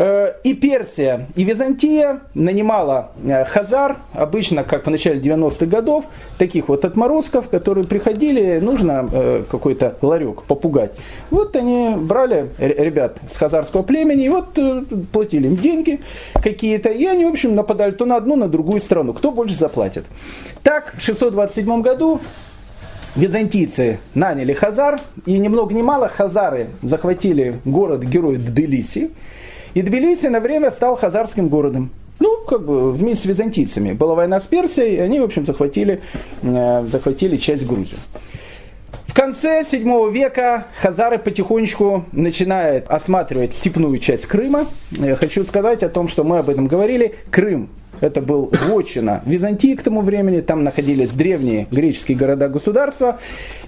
Э, 0.00 0.34
и 0.44 0.54
Персия, 0.54 1.26
и 1.34 1.42
Византия 1.42 2.20
нанимала 2.32 3.10
э, 3.24 3.44
хазар, 3.44 3.96
обычно, 4.12 4.62
как 4.62 4.86
в 4.86 4.90
начале 4.90 5.20
90-х 5.20 5.66
годов, 5.66 6.04
таких 6.38 6.68
вот 6.68 6.84
отморозков, 6.84 7.48
которые 7.48 7.84
приходили, 7.84 8.60
нужно 8.60 9.08
э, 9.10 9.42
какой-то 9.50 9.96
ларек 10.00 10.44
попугать. 10.44 10.92
Вот 11.32 11.56
они 11.56 11.96
брали 11.96 12.48
ребят 12.58 13.16
с 13.28 13.36
хазарского 13.36 13.82
племени, 13.82 14.26
и 14.26 14.28
вот 14.28 14.56
платили 15.10 15.48
им 15.48 15.56
деньги 15.56 16.00
какие-то, 16.34 16.90
и 16.90 17.04
они, 17.04 17.24
в 17.24 17.30
общем, 17.30 17.56
нападали 17.56 17.90
то 17.90 18.04
на 18.04 18.18
одну, 18.18 18.36
на 18.36 18.46
другую 18.46 18.80
страну, 18.80 19.14
кто 19.14 19.32
больше 19.32 19.56
заплатит. 19.56 20.04
Так, 20.62 20.94
в 20.96 21.02
627 21.02 21.82
году 21.82 22.20
византийцы 23.16 23.98
наняли 24.14 24.52
хазар, 24.52 25.00
и 25.26 25.36
ни 25.40 25.48
много 25.48 25.74
ни 25.74 25.82
мало 25.82 26.08
хазары 26.08 26.68
захватили 26.82 27.58
город-герой 27.64 28.36
Тбилиси, 28.36 29.10
и 29.74 29.82
Тбилиси 29.82 30.26
на 30.26 30.40
время 30.40 30.70
стал 30.70 30.96
хазарским 30.96 31.48
городом. 31.48 31.90
Ну, 32.20 32.38
как 32.46 32.64
бы 32.64 32.92
вместе 32.92 33.26
с 33.26 33.30
византийцами. 33.30 33.92
Была 33.92 34.14
война 34.14 34.40
с 34.40 34.44
Персией, 34.44 34.96
и 34.96 34.98
они, 34.98 35.20
в 35.20 35.24
общем, 35.24 35.46
захватили, 35.46 36.00
э, 36.42 36.84
захватили 36.90 37.36
часть 37.36 37.66
Грузии. 37.66 37.98
В 39.06 39.14
конце 39.14 39.64
7 39.68 40.10
века 40.10 40.66
хазары 40.80 41.18
потихонечку 41.18 42.04
начинают 42.12 42.86
осматривать 42.88 43.54
степную 43.54 43.98
часть 43.98 44.26
Крыма. 44.26 44.66
Я 44.92 45.16
хочу 45.16 45.44
сказать 45.44 45.82
о 45.82 45.88
том, 45.88 46.08
что 46.08 46.24
мы 46.24 46.38
об 46.38 46.50
этом 46.50 46.66
говорили. 46.66 47.14
Крым 47.30 47.68
это 48.00 48.20
был 48.20 48.50
вотчина 48.52 49.22
Византии 49.24 49.74
к 49.74 49.82
тому 49.82 50.02
времени, 50.02 50.40
там 50.40 50.64
находились 50.64 51.10
древние 51.10 51.66
греческие 51.70 52.16
города-государства 52.16 53.18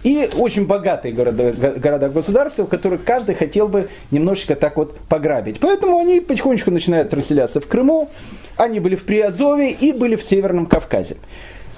и 0.03 0.29
очень 0.37 0.66
богатые 0.66 1.12
города-государства, 1.12 2.64
в 2.64 2.69
которых 2.69 3.05
каждый 3.05 3.35
хотел 3.35 3.69
бы 3.69 3.88
немножечко 4.11 4.55
так 4.55 4.77
вот 4.77 4.97
пограбить. 5.09 5.61
Поэтому 5.61 5.99
они 5.99 6.21
потихонечку 6.21 6.71
начинают 6.71 7.12
расселяться 7.14 7.61
в 7.61 7.66
Крыму, 7.66 8.11
они 8.57 8.81
были 8.81 8.97
в 8.97 9.05
Приазове 9.05 9.71
и 9.71 9.93
были 9.93 10.16
в 10.16 10.23
Северном 10.23 10.66
Кавказе. 10.66 11.16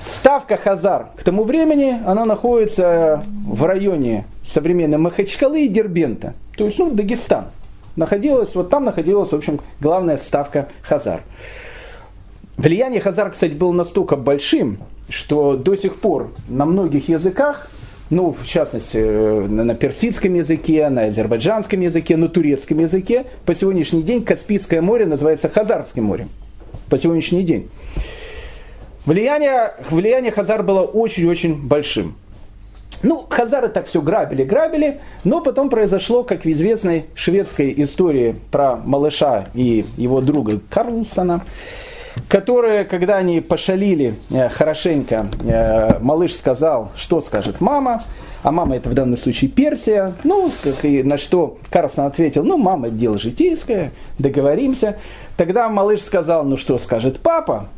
Ставка 0.04 0.56
Хазар 0.56 1.08
к 1.16 1.22
тому 1.22 1.44
времени, 1.44 1.96
она 2.04 2.24
находится 2.24 3.22
в 3.46 3.64
районе 3.64 4.24
современной 4.44 4.98
Махачкалы 4.98 5.64
и 5.64 5.68
Дербента, 5.68 6.34
то 6.56 6.66
есть 6.66 6.78
ну, 6.78 6.90
Дагестан. 6.90 7.46
Находилась, 7.94 8.54
вот 8.54 8.70
там 8.70 8.84
находилась, 8.84 9.30
в 9.30 9.36
общем, 9.36 9.60
главная 9.80 10.16
ставка 10.16 10.68
Хазар. 10.82 11.20
Влияние 12.62 13.00
Хазар, 13.00 13.32
кстати, 13.32 13.54
было 13.54 13.72
настолько 13.72 14.14
большим, 14.14 14.78
что 15.08 15.56
до 15.56 15.74
сих 15.74 15.96
пор 15.96 16.32
на 16.46 16.64
многих 16.64 17.08
языках, 17.08 17.68
ну, 18.08 18.32
в 18.32 18.46
частности, 18.46 18.98
э, 18.98 19.46
на 19.48 19.74
персидском 19.74 20.34
языке, 20.34 20.88
на 20.88 21.06
азербайджанском 21.06 21.80
языке, 21.80 22.16
на 22.16 22.28
турецком 22.28 22.78
языке, 22.78 23.24
по 23.46 23.56
сегодняшний 23.56 24.04
день 24.04 24.24
Каспийское 24.24 24.80
море 24.80 25.06
называется 25.06 25.48
Хазарским 25.48 26.04
морем. 26.04 26.28
По 26.88 27.00
сегодняшний 27.00 27.42
день. 27.42 27.68
Влияние, 29.06 29.72
влияние 29.90 30.30
Хазар 30.30 30.62
было 30.62 30.82
очень-очень 30.82 31.66
большим. 31.66 32.14
Ну, 33.02 33.26
хазары 33.28 33.70
так 33.70 33.88
все 33.88 34.00
грабили, 34.00 34.44
грабили, 34.44 35.00
но 35.24 35.40
потом 35.40 35.68
произошло, 35.68 36.22
как 36.22 36.44
в 36.44 36.52
известной 36.52 37.06
шведской 37.16 37.74
истории 37.78 38.36
про 38.52 38.76
малыша 38.76 39.48
и 39.54 39.84
его 39.96 40.20
друга 40.20 40.60
Карлсона, 40.70 41.42
которые, 42.28 42.84
когда 42.84 43.16
они 43.16 43.40
пошалили 43.40 44.16
э, 44.30 44.48
хорошенько, 44.48 45.26
э, 45.44 45.98
малыш 46.00 46.34
сказал, 46.34 46.90
что 46.96 47.22
скажет 47.22 47.60
мама, 47.60 48.02
а 48.42 48.50
мама 48.50 48.76
это 48.76 48.88
в 48.88 48.94
данном 48.94 49.16
случае 49.16 49.50
Персия, 49.50 50.14
ну, 50.24 50.50
на 50.82 51.18
что 51.18 51.58
Карлсон 51.70 52.06
ответил, 52.06 52.42
ну, 52.42 52.56
мама, 52.56 52.90
дело 52.90 53.18
житейское, 53.18 53.92
договоримся. 54.18 54.98
Тогда 55.36 55.68
малыш 55.68 56.02
сказал, 56.02 56.44
ну, 56.44 56.56
что 56.56 56.78
скажет 56.78 57.20
папа, 57.20 57.68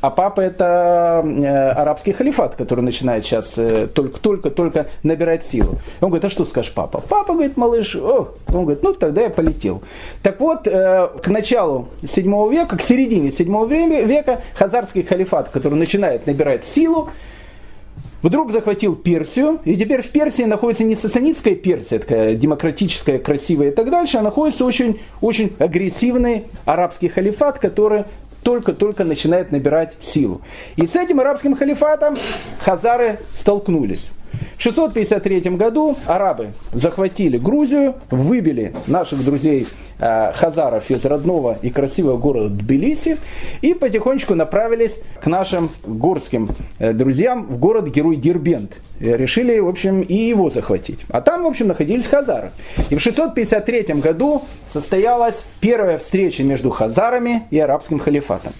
а 0.00 0.10
папа 0.10 0.40
это 0.40 1.22
э, 1.24 1.70
арабский 1.70 2.12
халифат, 2.12 2.54
который 2.56 2.80
начинает 2.82 3.24
сейчас 3.24 3.54
только-только-только 3.94 4.80
э, 4.80 4.86
набирать 5.02 5.44
силу. 5.46 5.78
Он 6.00 6.08
говорит, 6.08 6.24
а 6.24 6.30
что 6.30 6.44
скажешь 6.44 6.72
папа? 6.72 7.02
Папа 7.08 7.32
говорит, 7.32 7.56
малыш, 7.56 7.96
о. 7.96 8.34
Он 8.48 8.62
говорит, 8.62 8.82
ну 8.82 8.94
тогда 8.94 9.22
я 9.22 9.30
полетел. 9.30 9.82
Так 10.22 10.40
вот, 10.40 10.66
э, 10.66 11.08
к 11.22 11.28
началу 11.28 11.88
7 12.06 12.50
века, 12.50 12.76
к 12.76 12.82
середине 12.82 13.32
7 13.32 13.68
века 14.04 14.40
хазарский 14.54 15.02
халифат, 15.02 15.48
который 15.50 15.74
начинает 15.74 16.26
набирать 16.26 16.64
силу, 16.64 17.10
вдруг 18.22 18.52
захватил 18.52 18.94
Персию, 18.94 19.60
и 19.64 19.76
теперь 19.76 20.02
в 20.02 20.10
Персии 20.10 20.42
находится 20.42 20.84
не 20.84 20.96
сасанитская 20.96 21.54
Персия, 21.54 21.98
такая 21.98 22.34
демократическая, 22.34 23.18
красивая 23.18 23.68
и 23.68 23.70
так 23.70 23.90
дальше, 23.90 24.18
а 24.18 24.22
находится 24.22 24.64
очень, 24.64 25.00
очень 25.20 25.52
агрессивный 25.58 26.46
арабский 26.64 27.08
халифат, 27.08 27.58
который 27.58 28.04
только-только 28.42 29.04
начинает 29.04 29.52
набирать 29.52 29.94
силу. 30.00 30.40
И 30.76 30.86
с 30.86 30.96
этим 30.96 31.20
арабским 31.20 31.56
халифатом 31.56 32.16
хазары 32.60 33.20
столкнулись. 33.32 34.10
В 34.56 34.62
653 34.62 35.40
году 35.50 35.96
арабы 36.06 36.52
захватили 36.72 37.38
Грузию, 37.38 37.94
выбили 38.10 38.74
наших 38.86 39.24
друзей 39.24 39.66
э, 39.98 40.32
хазаров 40.32 40.90
из 40.90 41.04
родного 41.04 41.58
и 41.62 41.70
красивого 41.70 42.16
города 42.16 42.48
Тбилиси 42.48 43.18
и 43.60 43.74
потихонечку 43.74 44.34
направились 44.34 44.94
к 45.22 45.26
нашим 45.26 45.70
горским 45.84 46.50
э, 46.78 46.92
друзьям 46.92 47.46
в 47.46 47.58
город-герой 47.58 48.16
Дербент. 48.16 48.80
Решили, 49.00 49.58
в 49.60 49.68
общем, 49.68 50.02
и 50.02 50.14
его 50.14 50.50
захватить. 50.50 50.98
А 51.08 51.20
там, 51.20 51.44
в 51.44 51.46
общем, 51.46 51.68
находились 51.68 52.06
хазары. 52.06 52.50
И 52.90 52.96
в 52.96 53.00
653 53.00 53.94
году 53.94 54.42
состоялась 54.72 55.36
первая 55.60 55.98
встреча 55.98 56.42
между 56.42 56.70
хазарами 56.70 57.44
и 57.50 57.58
арабским 57.60 58.00
халифатом. 58.00 58.52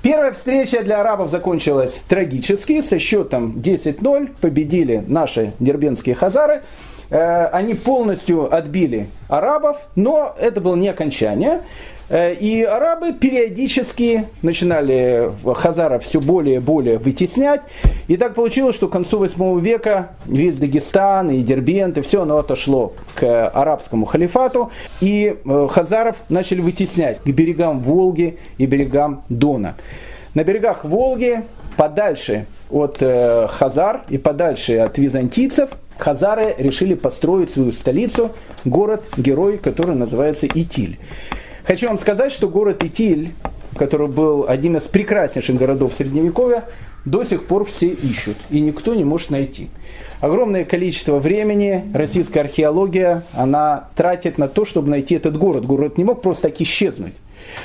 Первая 0.00 0.32
встреча 0.32 0.82
для 0.84 1.00
арабов 1.00 1.30
закончилась 1.30 2.00
трагически, 2.08 2.82
со 2.82 3.00
счетом 3.00 3.54
10-0 3.56 4.30
победили 4.40 5.02
наши 5.06 5.52
дербенские 5.58 6.14
хазары. 6.14 6.62
Э, 7.10 7.46
они 7.46 7.74
полностью 7.74 8.54
отбили 8.54 9.08
арабов, 9.28 9.78
но 9.96 10.36
это 10.38 10.60
было 10.60 10.76
не 10.76 10.88
окончание. 10.88 11.62
Э, 12.08 12.32
и 12.34 12.62
арабы 12.62 13.12
периодически 13.12 14.26
начинали 14.42 15.30
хазаров 15.54 16.04
все 16.04 16.20
более 16.20 16.56
и 16.56 16.60
более 16.60 16.98
вытеснять. 16.98 17.60
И 18.06 18.16
так 18.16 18.34
получилось, 18.34 18.74
что 18.76 18.88
к 18.88 18.92
концу 18.92 19.18
8 19.18 19.60
века 19.60 20.10
весь 20.26 20.56
Дагестан 20.56 21.30
и 21.30 21.42
Дербент, 21.42 21.98
и 21.98 22.00
все 22.00 22.22
оно 22.22 22.38
отошло 22.38 22.94
к 23.14 23.48
арабскому 23.48 24.06
халифату. 24.06 24.70
И 25.00 25.36
э, 25.44 25.68
хазаров 25.70 26.16
начали 26.28 26.60
вытеснять 26.60 27.20
к 27.20 27.26
берегам 27.26 27.80
Волги 27.80 28.38
и 28.56 28.66
берегам 28.66 29.24
Дона. 29.28 29.74
На 30.34 30.44
берегах 30.44 30.84
Волги, 30.84 31.42
подальше 31.76 32.46
от 32.70 32.98
э, 33.00 33.48
Хазар 33.48 34.02
и 34.08 34.18
подальше 34.18 34.78
от 34.78 34.98
византийцев, 34.98 35.70
хазары 35.98 36.54
решили 36.58 36.94
построить 36.94 37.50
свою 37.50 37.72
столицу, 37.72 38.32
город-герой, 38.64 39.58
который 39.58 39.96
называется 39.96 40.46
Итиль. 40.46 40.98
Хочу 41.68 41.86
вам 41.86 41.98
сказать, 41.98 42.32
что 42.32 42.48
город 42.48 42.82
Итиль, 42.82 43.34
который 43.76 44.08
был 44.08 44.46
одним 44.48 44.78
из 44.78 44.84
прекраснейших 44.84 45.54
городов 45.56 45.92
Средневековья, 45.92 46.64
до 47.04 47.24
сих 47.24 47.44
пор 47.44 47.66
все 47.66 47.88
ищут, 47.88 48.38
и 48.48 48.62
никто 48.62 48.94
не 48.94 49.04
может 49.04 49.28
найти. 49.28 49.68
Огромное 50.22 50.64
количество 50.64 51.18
времени 51.18 51.84
российская 51.92 52.40
археология, 52.40 53.22
она 53.34 53.90
тратит 53.96 54.38
на 54.38 54.48
то, 54.48 54.64
чтобы 54.64 54.88
найти 54.88 55.14
этот 55.14 55.36
город. 55.36 55.66
Город 55.66 55.98
не 55.98 56.04
мог 56.04 56.22
просто 56.22 56.48
так 56.48 56.58
исчезнуть. 56.58 57.12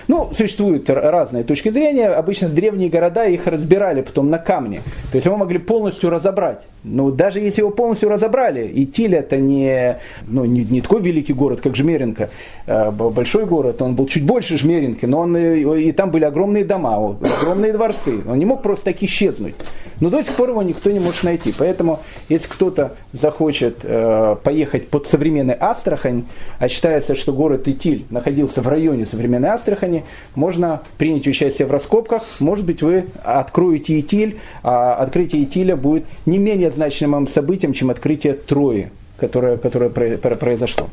Ну, 0.08 0.32
существуют 0.36 0.89
разные 0.89 1.43
точки 1.43 1.69
зрения. 1.69 2.08
Обычно 2.08 2.50
древние 2.50 2.89
города 2.89 3.26
их 3.26 3.48
разбирали 3.48 4.02
потом 4.02 4.30
на 4.30 4.38
камни. 4.38 4.82
То 5.12 5.17
есть 5.17 5.26
его 5.26 5.38
могли 5.38 5.60
полностью 5.60 6.10
разобрать. 6.10 6.62
Но 6.84 7.12
даже 7.12 7.39
если 7.39 7.62
его 7.62 7.72
полностью 7.72 8.10
разобрали, 8.10 8.69
Итиль 8.74 9.15
это 9.15 9.38
не, 9.38 10.00
ну, 10.28 10.43
не, 10.43 10.65
не 10.65 10.82
такой 10.82 11.02
великий 11.02 11.34
город, 11.34 11.62
как 11.62 11.76
Жмеринка, 11.78 12.30
а 12.67 12.91
большой 12.91 13.46
город, 13.46 13.82
он 13.82 13.96
был 13.96 14.06
чуть 14.08 14.26
больше 14.26 14.58
Жмеринки, 14.58 15.06
но 15.06 15.19
он, 15.19 15.38
и 15.38 15.91
там 15.93 16.12
были 16.12 16.26
огромные 16.26 16.65
дома, 16.65 17.17
огромные 17.41 17.72
дворцы. 17.72 18.19
Он 18.28 18.38
не 18.38 18.46
мог 18.46 18.62
просто 18.62 18.86
так 18.86 19.02
исчезнуть. 19.02 19.56
Но 20.00 20.10
до 20.10 20.22
сих 20.22 20.34
пор 20.34 20.50
его 20.50 20.62
никто 20.63 20.91
не 20.91 21.00
может 21.00 21.24
найти. 21.24 21.54
Поэтому, 21.58 22.02
если 22.28 22.48
кто-то 22.48 22.96
захочет 23.13 23.80
э, 23.84 24.36
поехать 24.43 24.89
под 24.89 25.08
современный 25.08 25.56
Астрахань, 25.58 26.26
а 26.60 26.67
считается, 26.67 27.15
что 27.15 27.32
город 27.32 27.67
Итиль 27.67 28.06
находился 28.10 28.62
в 28.62 28.67
районе 28.67 29.06
современной 29.06 29.50
Астрахани, 29.50 29.73
можно 30.36 30.82
принять 30.98 31.28
участие 31.28 31.68
в 31.68 31.72
раскопках. 31.72 32.24
Может 32.40 32.66
быть, 32.66 32.82
вы 32.82 33.06
откроете 33.24 34.00
Итиль, 34.00 34.40
а 34.64 34.96
открытие 34.96 35.44
Итиля 35.44 35.76
будет 35.76 36.06
не 36.26 36.38
менее 36.38 36.72
значимым 36.72 37.28
событием, 37.28 37.74
чем 37.74 37.90
открытие 37.90 38.34
Трои, 38.34 38.90
которое, 39.18 39.58
которое 39.58 39.90
произошло. 39.90 40.90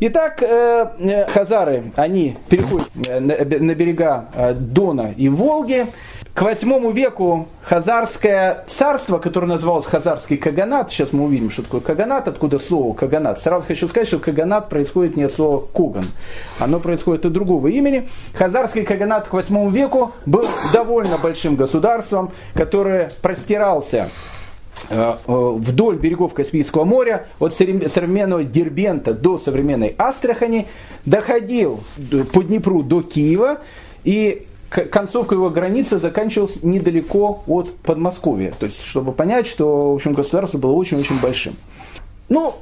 Итак, 0.00 0.42
э, 0.42 0.86
э, 0.98 1.26
хазары, 1.28 1.84
они 1.94 2.36
переходят 2.48 2.88
э, 3.08 3.20
на 3.20 3.74
берега 3.74 4.28
Дона 4.58 5.14
и 5.16 5.28
Волги. 5.28 5.86
К 6.34 6.42
восьмому 6.42 6.90
веку 6.90 7.46
Хазарское 7.62 8.64
царство, 8.66 9.18
которое 9.18 9.46
называлось 9.46 9.86
Хазарский 9.86 10.36
Каганат, 10.36 10.90
сейчас 10.90 11.12
мы 11.12 11.26
увидим, 11.26 11.52
что 11.52 11.62
такое 11.62 11.80
Каганат, 11.80 12.26
откуда 12.26 12.58
слово 12.58 12.92
Каганат. 12.92 13.38
Сразу 13.38 13.64
хочу 13.64 13.86
сказать, 13.86 14.08
что 14.08 14.18
Каганат 14.18 14.68
происходит 14.68 15.16
не 15.16 15.22
от 15.22 15.32
слова 15.32 15.64
Коган, 15.72 16.06
оно 16.58 16.80
происходит 16.80 17.24
от 17.24 17.32
другого 17.32 17.68
имени. 17.68 18.08
Хазарский 18.32 18.82
Каганат 18.82 19.28
к 19.28 19.32
восьмому 19.32 19.70
веку 19.70 20.10
был 20.26 20.44
довольно 20.72 21.18
большим 21.18 21.54
государством, 21.54 22.32
которое 22.54 23.12
простирался 23.22 24.08
э, 24.90 25.14
э, 25.28 25.52
вдоль 25.56 25.98
берегов 25.98 26.34
Каспийского 26.34 26.82
моря, 26.82 27.28
от 27.38 27.54
современного 27.54 28.42
Дербента 28.42 29.14
до 29.14 29.38
современной 29.38 29.94
Астрахани, 29.98 30.66
доходил 31.06 31.78
по 32.32 32.42
Днепру 32.42 32.82
до 32.82 33.02
Киева, 33.02 33.58
и 34.02 34.46
концовка 34.82 35.34
его 35.34 35.50
границы 35.50 35.98
заканчивалась 35.98 36.62
недалеко 36.62 37.42
от 37.46 37.74
Подмосковья. 37.76 38.52
То 38.58 38.66
есть, 38.66 38.82
чтобы 38.82 39.12
понять, 39.12 39.46
что 39.46 39.92
в 39.92 39.96
общем, 39.96 40.12
государство 40.12 40.58
было 40.58 40.72
очень-очень 40.72 41.20
большим. 41.20 41.54
Ну, 42.28 42.54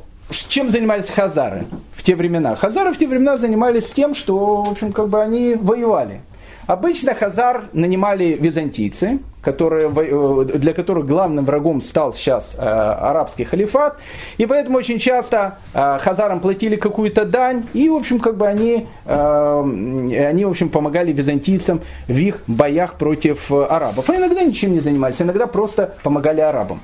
чем 0.49 0.71
занимались 0.71 1.09
хазары 1.09 1.67
в 1.95 2.03
те 2.03 2.15
времена? 2.15 2.57
Хазары 2.57 2.93
в 2.93 2.99
те 2.99 3.07
времена 3.07 3.37
занимались 3.37 3.91
тем, 3.91 4.15
что, 4.15 4.63
в 4.63 4.71
общем, 4.71 4.93
как 4.93 5.09
бы 5.09 5.23
они 5.23 5.55
воевали. 5.55 6.21
Обычно 6.67 7.15
хазар 7.15 7.65
нанимали 7.73 8.37
византийцы, 8.41 9.19
которые, 9.43 9.93
э, 9.95 10.59
для 10.59 10.73
которых 10.73 11.07
главным 11.07 11.45
врагом 11.45 11.83
стал 11.83 12.15
сейчас 12.15 12.55
э, 12.57 12.61
арабский 12.63 13.45
халифат. 13.45 13.97
И 14.39 14.47
поэтому 14.47 14.79
очень 14.79 15.01
часто 15.01 15.59
э, 15.75 15.99
хазарам 16.01 16.41
платили 16.41 16.77
какую-то 16.77 17.25
дань, 17.25 17.65
и, 17.73 17.89
в 17.89 17.95
общем, 17.95 18.21
как 18.21 18.37
бы 18.37 18.47
они, 18.47 18.87
э, 19.05 20.27
они 20.29 20.45
в 20.45 20.51
общем, 20.51 20.69
помогали 20.69 21.13
византийцам 21.13 21.81
в 22.07 22.17
их 22.17 22.45
боях 22.47 22.95
против 22.95 23.51
э, 23.51 23.65
арабов. 23.65 24.09
А 24.09 24.17
иногда 24.17 24.43
ничем 24.43 24.73
не 24.73 24.81
занимались, 24.81 25.21
иногда 25.21 25.49
просто 25.49 25.95
помогали 26.05 26.41
арабам. 26.41 26.81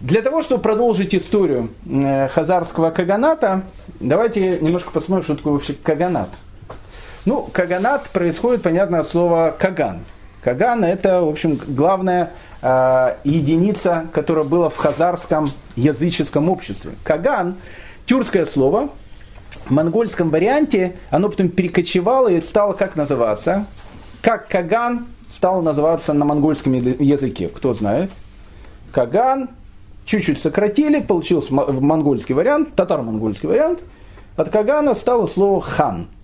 Для 0.00 0.22
того, 0.22 0.42
чтобы 0.42 0.62
продолжить 0.62 1.14
историю 1.14 1.68
э, 1.88 2.26
хазарского 2.28 2.90
каганата, 2.90 3.62
давайте 4.00 4.58
немножко 4.58 4.90
посмотрим, 4.90 5.24
что 5.24 5.36
такое 5.36 5.52
вообще 5.52 5.74
каганат. 5.74 6.30
Ну, 7.26 7.42
каганат 7.52 8.08
происходит, 8.10 8.62
понятно, 8.62 9.00
от 9.00 9.08
слова 9.08 9.54
каган. 9.58 10.00
Каган 10.42 10.84
это, 10.84 11.20
в 11.20 11.28
общем, 11.28 11.60
главная 11.66 12.30
э, 12.62 13.16
единица, 13.24 14.06
которая 14.12 14.44
была 14.44 14.70
в 14.70 14.76
хазарском 14.76 15.50
языческом 15.76 16.48
обществе. 16.48 16.92
Каган, 17.04 17.56
тюркское 18.06 18.46
слово, 18.46 18.88
в 19.66 19.70
монгольском 19.70 20.30
варианте 20.30 20.96
оно 21.10 21.28
потом 21.28 21.50
перекочевало 21.50 22.28
и 22.28 22.40
стало 22.40 22.72
как 22.72 22.96
называться? 22.96 23.66
Как 24.22 24.48
Каган 24.48 25.06
стал 25.34 25.60
называться 25.60 26.14
на 26.14 26.24
монгольском 26.24 26.72
языке, 26.72 27.48
кто 27.48 27.74
знает? 27.74 28.10
Каган, 28.92 29.50
чуть-чуть 30.06 30.40
сократили, 30.40 31.00
получился 31.00 31.52
монгольский 31.52 32.34
вариант, 32.34 32.74
татаро-монгольский 32.74 33.46
вариант. 33.46 33.80
От 34.36 34.48
Кагана 34.48 34.94
стало 34.94 35.26
слово 35.26 35.60
хан– 35.60 36.08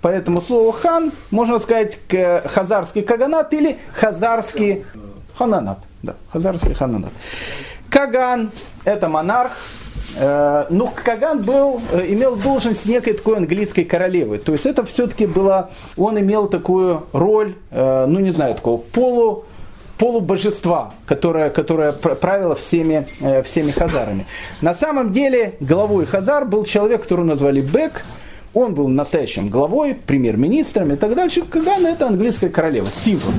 Поэтому 0.00 0.40
слово 0.40 0.72
хан 0.72 1.12
можно 1.30 1.58
сказать 1.58 1.98
хазарский 2.44 3.02
каганат 3.02 3.52
или 3.52 3.78
хазарский 3.92 4.84
хананат. 5.36 5.78
Да, 6.02 6.14
хазарский 6.30 6.74
хананат. 6.74 7.12
Каган– 7.90 8.50
это 8.84 9.08
монарх, 9.08 9.52
э, 10.16 10.64
ну, 10.70 10.88
Каган 10.88 11.42
был, 11.42 11.80
э, 11.92 12.06
имел 12.08 12.36
должность 12.36 12.86
некой 12.86 13.14
такой 13.14 13.36
английской 13.36 13.84
королевы. 13.84 14.38
То 14.38 14.52
есть 14.52 14.66
это 14.66 14.84
все-таки 14.84 15.26
было, 15.26 15.70
он 15.96 16.18
имел 16.18 16.48
такую 16.48 17.06
роль, 17.12 17.54
э, 17.70 18.06
ну 18.06 18.18
не 18.18 18.32
знаю, 18.32 18.54
такого 18.54 18.78
полу, 18.78 19.44
полубожества, 19.96 20.94
которое, 21.06 21.50
которое 21.50 21.92
правило 21.92 22.56
всеми, 22.56 23.06
всеми 23.44 23.70
хазарами. 23.70 24.26
На 24.60 24.74
самом 24.74 25.12
деле 25.12 25.54
главой 25.60 26.04
хазар 26.06 26.44
был 26.44 26.64
человек, 26.64 27.02
которого 27.02 27.24
назвали 27.24 27.60
Бек, 27.60 28.04
он 28.54 28.74
был 28.74 28.88
настоящим 28.88 29.50
главой, 29.50 29.94
премьер-министром 29.94 30.92
и 30.92 30.96
так 30.96 31.14
дальше. 31.14 31.42
Каган 31.42 31.84
это 31.86 32.06
английская 32.06 32.48
королева, 32.48 32.88
символ. 33.04 33.32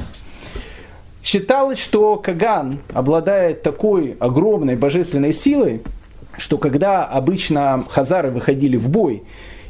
Считалось, 1.24 1.80
что 1.80 2.18
Каган 2.18 2.80
обладает 2.94 3.64
такой 3.64 4.16
огромной 4.20 4.76
божественной 4.76 5.34
силой, 5.34 5.82
что 6.38 6.58
когда 6.58 7.04
обычно 7.04 7.84
хазары 7.90 8.30
выходили 8.30 8.78
в 8.78 8.90
бой, 8.90 9.24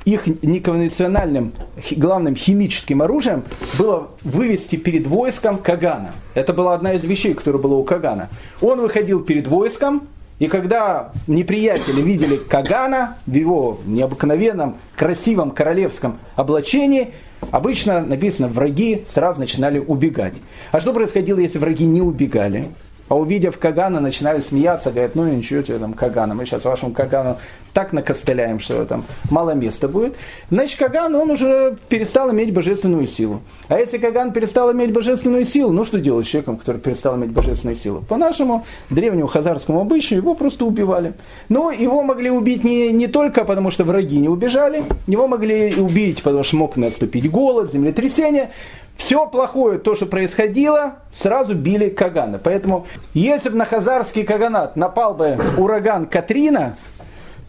их 0.03 0.27
неконвенциональным 0.43 1.53
главным 1.91 2.35
химическим 2.35 3.01
оружием 3.01 3.43
было 3.77 4.09
вывести 4.23 4.75
перед 4.75 5.07
войском 5.07 5.57
Кагана. 5.57 6.11
Это 6.35 6.53
была 6.53 6.75
одна 6.75 6.93
из 6.93 7.03
вещей, 7.03 7.33
которая 7.33 7.61
была 7.61 7.77
у 7.77 7.83
Кагана. 7.83 8.29
Он 8.61 8.81
выходил 8.81 9.23
перед 9.23 9.47
войском, 9.47 10.07
и 10.37 10.47
когда 10.47 11.11
неприятели 11.27 12.01
видели 12.01 12.35
Кагана 12.35 13.17
в 13.25 13.33
его 13.33 13.79
необыкновенном, 13.85 14.77
красивом 14.95 15.51
королевском 15.51 16.17
облачении, 16.35 17.11
обычно 17.51 18.01
написано, 18.01 18.47
враги 18.47 19.05
сразу 19.13 19.39
начинали 19.39 19.79
убегать. 19.79 20.33
А 20.71 20.79
что 20.79 20.91
происходило, 20.91 21.39
если 21.39 21.57
враги 21.57 21.85
не 21.85 22.01
убегали? 22.01 22.67
А 23.07 23.15
увидев 23.15 23.59
Кагана, 23.59 23.99
начинали 23.99 24.41
смеяться, 24.41 24.91
говорят, 24.91 25.15
ну 25.15 25.25
ничего 25.25 25.61
тебе 25.61 25.77
там 25.77 25.93
Кагана, 25.93 26.33
мы 26.33 26.45
сейчас 26.45 26.63
вашему 26.63 26.91
Кагану 26.91 27.37
так 27.75 27.91
накостыляем, 27.91 28.61
что 28.61 28.85
там 28.85 29.03
мало 29.29 29.51
места 29.51 29.89
будет. 29.89 30.15
Значит, 30.49 30.79
Каган, 30.79 31.13
он 31.13 31.29
уже 31.29 31.77
перестал 31.89 32.31
иметь 32.31 32.53
божественную 32.53 33.05
силу. 33.05 33.41
А 33.67 33.77
если 33.77 33.97
Каган 33.97 34.31
перестал 34.31 34.71
иметь 34.71 34.93
божественную 34.93 35.45
силу, 35.45 35.73
ну 35.73 35.83
что 35.83 35.99
делать 35.99 36.25
с 36.25 36.29
человеком, 36.29 36.55
который 36.55 36.79
перестал 36.79 37.17
иметь 37.17 37.31
божественную 37.31 37.75
силу? 37.75 38.01
По 38.01 38.15
нашему 38.15 38.65
древнему 38.89 39.27
хазарскому 39.27 39.81
обычаю 39.81 40.21
его 40.21 40.35
просто 40.35 40.63
убивали. 40.63 41.15
Но 41.49 41.69
его 41.69 42.01
могли 42.01 42.31
убить 42.31 42.63
не, 42.63 42.93
не 42.93 43.07
только 43.07 43.43
потому, 43.43 43.71
что 43.71 43.83
враги 43.83 44.19
не 44.19 44.29
убежали, 44.29 44.85
его 45.05 45.27
могли 45.27 45.75
убить, 45.75 46.23
потому 46.23 46.45
что 46.45 46.55
мог 46.55 46.77
наступить 46.77 47.29
голод, 47.29 47.73
землетрясение. 47.73 48.51
Все 48.95 49.27
плохое, 49.27 49.77
то, 49.77 49.95
что 49.95 50.05
происходило, 50.05 50.95
сразу 51.15 51.53
били 51.53 51.89
Кагана. 51.89 52.39
Поэтому, 52.39 52.87
если 53.13 53.49
бы 53.49 53.57
на 53.57 53.65
хазарский 53.65 54.23
Каганат 54.23 54.75
напал 54.75 55.13
бы 55.13 55.37
ураган 55.57 56.05
Катрина, 56.05 56.77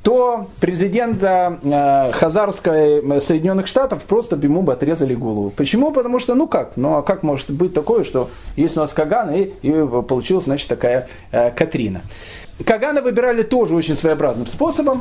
то 0.07 0.47
президента 0.61 1.59
э, 1.65 2.13
Хазарской 2.13 3.03
Соединенных 3.21 3.67
Штатов 3.67 4.05
просто 4.05 4.37
ему 4.37 4.63
бы 4.63 4.73
отрезали 4.73 5.17
голову. 5.17 5.51
Почему? 5.51 5.91
Потому 5.91 6.21
что, 6.21 6.37
ну 6.37 6.47
как, 6.47 6.77
ну 6.77 6.95
а 6.95 7.03
как 7.03 7.25
может 7.25 7.51
быть 7.51 7.75
такое, 7.75 8.05
что 8.05 8.31
есть 8.55 8.77
у 8.77 8.81
нас 8.81 8.93
Каган 8.93 9.35
и, 9.35 9.53
и 9.63 9.73
получилась, 10.03 10.45
значит, 10.45 10.69
такая 10.69 11.09
э, 11.33 11.51
Катрина. 11.51 12.03
Кагана 12.65 13.03
выбирали 13.03 13.43
тоже 13.43 13.75
очень 13.75 13.97
своеобразным 13.97 14.47
способом. 14.47 15.01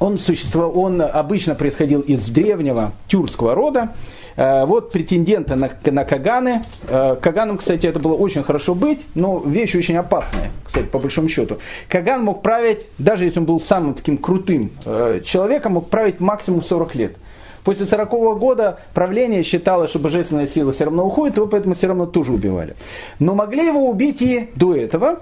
Он, 0.00 0.16
существовал, 0.18 0.78
он 0.78 1.02
обычно 1.02 1.54
происходил 1.54 2.00
из 2.00 2.26
древнего 2.26 2.92
тюркского 3.08 3.54
рода. 3.54 3.90
Э, 4.36 4.64
вот 4.64 4.90
претендента 4.92 5.56
на, 5.56 5.70
на 5.84 6.04
Каганы. 6.04 6.62
Э, 6.88 7.16
Каганом, 7.20 7.58
кстати, 7.58 7.86
это 7.86 7.98
было 7.98 8.14
очень 8.14 8.42
хорошо 8.42 8.74
быть, 8.74 9.00
но 9.14 9.38
вещь 9.38 9.74
очень 9.74 9.96
опасная, 9.96 10.50
кстати, 10.64 10.86
по 10.86 10.98
большому 10.98 11.28
счету. 11.28 11.58
Каган 11.88 12.22
мог 12.24 12.42
править, 12.42 12.86
даже 12.98 13.24
если 13.24 13.38
он 13.38 13.44
был 13.44 13.60
самым 13.60 13.94
таким 13.94 14.18
крутым 14.18 14.72
э, 14.84 15.20
человеком, 15.24 15.72
мог 15.74 15.88
править 15.88 16.20
максимум 16.20 16.62
40 16.62 16.94
лет. 16.94 17.16
После 17.64 17.86
40 17.86 18.12
-го 18.12 18.38
года 18.38 18.78
правление 18.92 19.42
считало, 19.42 19.88
что 19.88 19.98
божественная 19.98 20.46
сила 20.46 20.72
все 20.72 20.84
равно 20.84 21.06
уходит, 21.06 21.36
его 21.36 21.46
поэтому 21.46 21.74
все 21.74 21.88
равно 21.88 22.06
тоже 22.06 22.32
убивали. 22.32 22.76
Но 23.18 23.34
могли 23.34 23.66
его 23.66 23.88
убить 23.88 24.20
и 24.20 24.50
до 24.54 24.76
этого. 24.76 25.20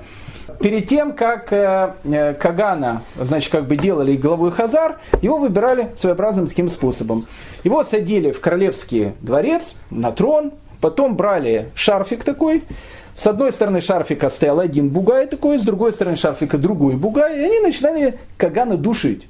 Перед 0.60 0.88
тем, 0.88 1.12
как 1.12 1.52
э, 1.52 1.94
э, 2.04 2.34
Кагана, 2.34 3.02
значит, 3.16 3.50
как 3.50 3.66
бы 3.66 3.76
делали 3.76 4.16
главой 4.16 4.50
Хазар, 4.50 4.98
его 5.22 5.38
выбирали 5.38 5.90
своеобразным 6.00 6.48
таким 6.48 6.68
способом. 6.68 7.26
Его 7.62 7.84
садили 7.84 8.32
в 8.32 8.40
королевский 8.40 9.12
дворец, 9.20 9.62
на 9.90 10.10
трон, 10.10 10.52
потом 10.80 11.16
брали 11.16 11.70
шарфик 11.74 12.24
такой, 12.24 12.62
с 13.16 13.26
одной 13.26 13.52
стороны 13.52 13.80
шарфика 13.80 14.30
стоял 14.30 14.58
один 14.58 14.88
бугай 14.88 15.26
такой, 15.26 15.58
с 15.58 15.62
другой 15.62 15.92
стороны 15.92 16.16
шарфика 16.16 16.58
другой 16.58 16.96
бугай, 16.96 17.38
и 17.38 17.44
они 17.44 17.60
начинали 17.60 18.18
Кагана 18.36 18.76
душить. 18.76 19.28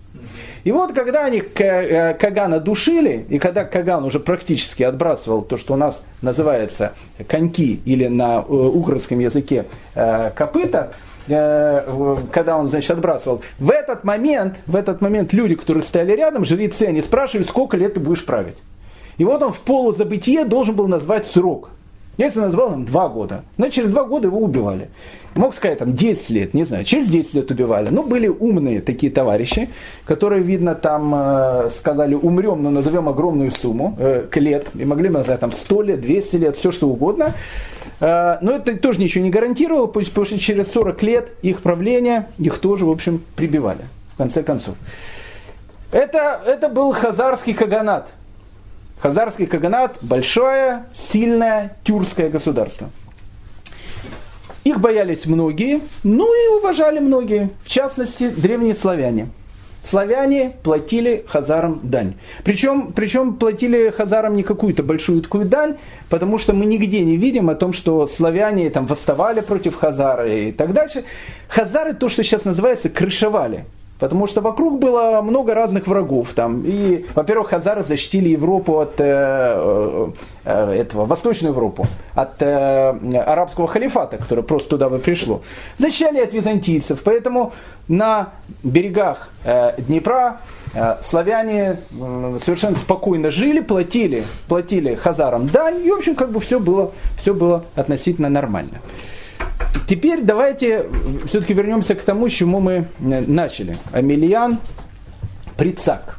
И 0.65 0.73
вот 0.73 0.93
когда 0.93 1.25
они 1.25 1.43
э, 1.43 2.15
Кагана 2.15 2.61
душили, 2.61 3.27
и 3.29 3.39
когда 3.39 3.65
Каган 3.65 4.05
уже 4.05 4.21
практически 4.21 4.83
отбрасывал 4.83 5.43
то, 5.43 5.57
что 5.57 5.75
у 5.75 5.77
нас 5.77 6.01
называется 6.23 6.93
коньки 7.27 7.81
или 7.85 8.07
на 8.07 8.43
украинском 8.43 9.19
языке 9.19 9.65
копыта, 9.95 10.93
Э, 11.29 12.17
когда 12.33 12.59
он, 12.59 12.69
значит, 12.69 12.91
отбрасывал, 12.91 13.43
в 13.59 13.71
этот 13.71 14.03
момент, 14.03 14.57
в 14.67 14.75
этот 14.75 15.01
момент 15.01 15.33
люди, 15.33 15.55
которые 15.55 15.83
стояли 15.83 16.13
рядом, 16.17 16.45
жрецы, 16.45 16.85
они 16.85 17.01
спрашивали, 17.01 17.45
сколько 17.45 17.77
лет 17.77 17.95
ты 17.95 18.01
будешь 18.01 18.25
править. 18.25 18.57
И 19.19 19.25
вот 19.25 19.43
он 19.43 19.53
в 19.53 19.61
полузабытие 19.61 20.45
должен 20.45 20.75
был 20.75 20.89
назвать 20.89 21.27
срок. 21.27 21.71
Если 22.19 22.41
назвал 22.41 22.75
им 22.75 22.85
два 22.85 23.09
года, 23.09 23.43
но 23.57 23.69
через 23.69 23.91
два 23.91 24.05
года 24.05 24.29
его 24.29 24.39
убивали. 24.39 24.91
Мог 25.35 25.55
сказать 25.55 25.79
там 25.79 25.95
10 25.95 26.31
лет, 26.31 26.53
не 26.53 26.65
знаю, 26.65 26.85
через 26.85 27.09
10 27.09 27.35
лет 27.35 27.51
убивали. 27.51 27.89
Но 27.91 28.03
были 28.03 28.29
умные 28.29 28.83
такие 28.83 29.11
товарищи, 29.11 29.71
которые, 30.05 30.43
видно, 30.43 30.75
там 30.75 31.15
э, 31.15 31.71
сказали, 31.71 32.15
умрем, 32.15 32.63
но 32.63 32.71
назовем 32.71 33.09
огромную 33.09 33.51
сумму 33.51 33.97
э, 33.99 34.27
к 34.31 34.37
лет. 34.37 34.67
И 34.75 34.85
могли 34.85 35.09
назвать 35.09 35.41
там 35.41 35.53
100 35.53 35.83
лет, 35.83 36.01
200 36.03 36.37
лет, 36.37 36.57
все 36.59 36.71
что 36.71 36.89
угодно. 36.89 37.33
Э, 38.01 38.37
но 38.43 38.53
это 38.53 38.77
тоже 38.77 39.01
ничего 39.01 39.25
не 39.25 39.31
гарантировало, 39.31 39.87
потому 39.87 40.27
что 40.27 40.39
через 40.39 40.71
40 40.71 41.03
лет 41.03 41.29
их 41.41 41.63
правления, 41.63 42.29
их 42.39 42.59
тоже, 42.59 42.85
в 42.85 42.91
общем, 42.91 43.23
прибивали, 43.35 43.85
в 44.15 44.19
конце 44.19 44.43
концов. 44.43 44.75
Это, 45.93 46.41
это 46.45 46.69
был 46.69 46.93
хазарский 46.93 47.55
каганат. 47.55 48.09
Хазарский 49.03 49.47
каганат– 49.47 49.99
большое, 50.01 50.85
сильное 50.95 51.77
тюркское 51.83 52.31
государство. 52.31 52.89
Их 54.63 54.79
боялись 54.79 55.27
многие, 55.27 55.81
ну 56.05 56.33
и 56.33 56.59
уважали 56.61 57.01
многие, 57.01 57.51
в 57.65 57.69
частности, 57.69 58.29
древние 58.29 58.77
славяне– 58.77 59.29
славяне 59.85 60.55
платили 60.63 61.25
хазарам 61.27 61.81
дань. 61.83 62.15
Причем, 62.45 62.93
причем 62.93 63.35
платили 63.35 63.91
хазарам 63.91 64.37
не 64.37 64.43
какую-то 64.43 64.83
большую 64.83 65.23
такую 65.23 65.47
дань, 65.47 65.77
потому 66.09 66.39
что 66.39 66.53
мы 66.53 66.65
нигде 66.65 67.03
не 67.03 67.17
видим 67.17 67.51
о 67.51 67.55
том, 67.55 67.73
что 67.73 68.07
славяне 68.07 68.71
там 68.71 68.87
восставали 68.87 69.41
против 69.41 69.77
хазара 69.77 70.33
и 70.33 70.53
так 70.53 70.73
дальше. 70.73 71.05
Хазары 71.49 71.95
то, 71.95 72.09
что 72.09 72.23
сейчас 72.23 72.45
называется, 72.45 72.89
крышевали. 72.89 73.65
Потому 73.99 74.27
что 74.27 74.41
вокруг 74.41 74.81
было 74.81 75.21
много 75.23 75.55
разных 75.55 75.87
врагов. 75.87 76.33
Там. 76.35 76.65
И, 76.67 77.07
во-первых, 77.15 77.51
хазары 77.51 77.85
защитили 77.85 78.31
Европу 78.31 78.81
от 78.81 78.95
э, 78.99 79.05
э, 79.05 80.11
э, 80.45 80.73
этого, 80.81 81.07
Восточную 81.07 81.53
Европу, 81.53 81.87
от 82.15 82.43
э, 82.43 82.91
арабского 83.21 83.69
халифата, 83.69 84.17
которое 84.17 84.43
просто 84.43 84.71
туда 84.71 84.89
бы 84.89 84.99
пришло. 84.99 85.43
Защищали 85.79 86.19
от 86.19 86.35
византийцев. 86.35 87.01
Поэтому 87.05 87.53
на 87.87 88.31
берегах 88.65 89.31
э, 89.45 89.81
Днепра 89.81 90.41
э, 90.75 90.97
славяне 91.03 91.79
э, 91.93 92.39
совершенно 92.45 92.77
спокойно 92.77 93.31
жили, 93.31 93.61
платили, 93.61 94.25
платили 94.49 94.97
хазарам 94.97 95.47
дань. 95.47 95.85
И, 95.85 95.91
в 95.91 95.95
общем, 95.95 96.17
как 96.17 96.33
бы 96.33 96.41
все 96.41 96.59
было, 96.59 96.91
все 97.21 97.35
было 97.35 97.65
относительно 97.77 98.29
нормально. 98.29 98.81
Теперь 99.89 100.23
давайте 100.23 100.87
все-таки 101.27 101.55
вернемся 101.55 101.95
к 101.95 102.03
тому, 102.03 102.29
с 102.29 102.33
чему 102.33 102.61
мы 102.61 102.73
э, 102.73 103.25
начали. 103.27 103.77
Амельян 103.93 104.59
Прицак, 105.57 106.19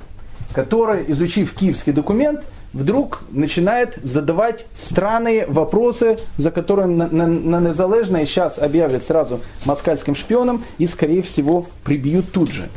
который, 0.53 1.05
изучив 1.11 1.53
киевский 1.53 1.93
документ, 1.93 2.43
вдруг 2.73 3.23
начинает 3.31 3.97
задавать 4.03 4.65
странные 4.75 5.45
вопросы, 5.45 6.19
за 6.37 6.51
которые 6.51 6.87
на, 6.87 7.07
на, 7.07 7.27
на 7.27 7.59
незалежное 7.59 8.25
сейчас 8.25 8.57
объявят 8.57 9.05
сразу 9.05 9.39
москальским 9.65 10.15
шпионом 10.15 10.63
и, 10.77 10.87
скорее 10.87 11.21
всего, 11.21 11.67
прибьют 11.83 12.31
тут 12.31 12.51
же. 12.51 12.69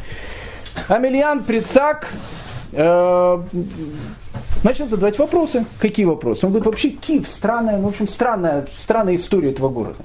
Амельян 0.89 1.43
Прицак 1.43 2.13
э, 2.73 3.43
начал 4.63 4.87
задавать 4.87 5.19
вопросы. 5.19 5.65
Какие 5.79 6.07
вопросы? 6.07 6.45
Он 6.47 6.53
говорит, 6.53 6.67
вообще 6.67 6.91
Киев 6.91 7.27
странная, 7.27 7.81
в 7.81 7.87
общем, 7.87 8.07
странная, 8.09 8.67
странная 8.79 9.17
история 9.17 9.51
этого 9.51 9.71
города. 9.71 10.05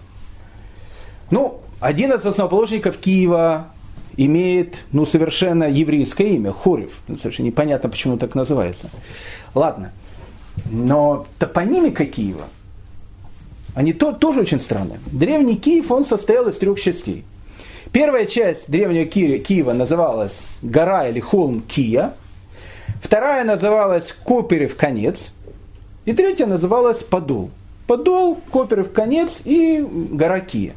Ну, 1.32 1.62
один 1.80 2.13
из 2.13 2.26
основоположников 2.26 2.98
Киева 2.98 3.70
имеет 4.17 4.86
ну, 4.91 5.06
совершенно 5.06 5.63
еврейское 5.63 6.30
имя, 6.36 6.52
Хорев. 6.52 6.91
Ну, 7.08 7.17
совершенно 7.17 7.48
непонятно, 7.48 7.89
почему 7.89 8.17
так 8.17 8.36
называется. 8.36 8.89
Ладно. 9.56 9.91
Но 10.70 11.26
топонимика 11.39 12.06
Киева, 12.06 12.46
они 13.74 13.94
то, 13.94 14.12
тоже 14.12 14.41
очень 14.41 14.60
странные. 14.60 15.00
Древний 15.08 15.56
Киев, 15.56 15.89
он 15.91 16.06
состоял 16.06 16.48
из 16.50 16.58
трех 16.58 16.80
частей. 16.80 17.24
Первая 17.91 18.26
часть 18.26 18.70
древнего 18.70 19.06
Киева 19.06 19.74
называлась 19.74 20.38
гора 20.62 21.08
или 21.08 21.20
холм 21.20 21.62
Кия. 21.62 22.13
Вторая 23.02 23.44
называлась 23.44 24.13
Коперев 24.26 24.76
конец. 24.76 25.17
И 26.06 26.13
третья 26.13 26.46
называлась 26.46 27.00
Подол. 27.00 27.50
Подол, 27.88 28.39
Коперев 28.52 28.91
конец 28.91 29.41
и 29.44 29.86
гора 30.12 30.39
Кия. 30.39 30.76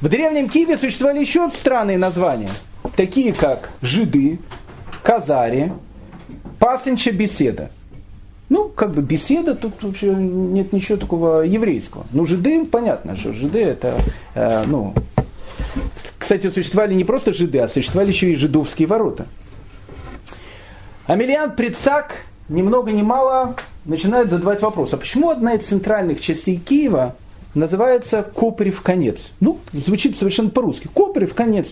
В 0.00 0.08
Древнем 0.08 0.48
Киеве 0.48 0.78
существовали 0.78 1.20
еще 1.20 1.50
странные 1.50 1.98
названия, 1.98 2.48
такие 2.96 3.34
как 3.34 3.70
жиды, 3.82 4.38
казари, 5.02 5.72
пасынча 6.58 7.12
беседа. 7.12 7.70
Ну, 8.48 8.68
как 8.68 8.92
бы 8.92 9.02
беседа, 9.02 9.54
тут 9.54 9.82
вообще 9.82 10.08
нет 10.14 10.72
ничего 10.72 10.96
такого 10.96 11.42
еврейского. 11.42 12.06
Ну, 12.12 12.24
жиды, 12.24 12.64
понятно, 12.64 13.14
что 13.14 13.34
жиды 13.34 13.60
это, 13.60 13.94
э, 14.34 14.64
ну, 14.66 14.94
кстати, 16.18 16.50
существовали 16.50 16.94
не 16.94 17.04
просто 17.04 17.34
жиды, 17.34 17.58
а 17.58 17.68
существовали 17.68 18.08
еще 18.10 18.32
и 18.32 18.36
жидовские 18.36 18.88
ворота. 18.88 19.26
Амелиан 21.06 21.54
Прицак, 21.54 22.24
ни 22.48 22.62
много 22.62 22.90
ни 22.90 23.02
мало, 23.02 23.54
начинает 23.84 24.30
задавать 24.30 24.62
вопрос, 24.62 24.94
а 24.94 24.96
почему 24.96 25.28
одна 25.28 25.54
из 25.54 25.66
центральных 25.66 26.22
частей 26.22 26.56
Киева 26.56 27.14
называется 27.54 28.22
Копрев 28.22 28.82
конец. 28.82 29.30
Ну, 29.40 29.58
звучит 29.72 30.16
совершенно 30.16 30.50
по-русски. 30.50 30.88
Копрев 30.92 31.34
конец. 31.34 31.68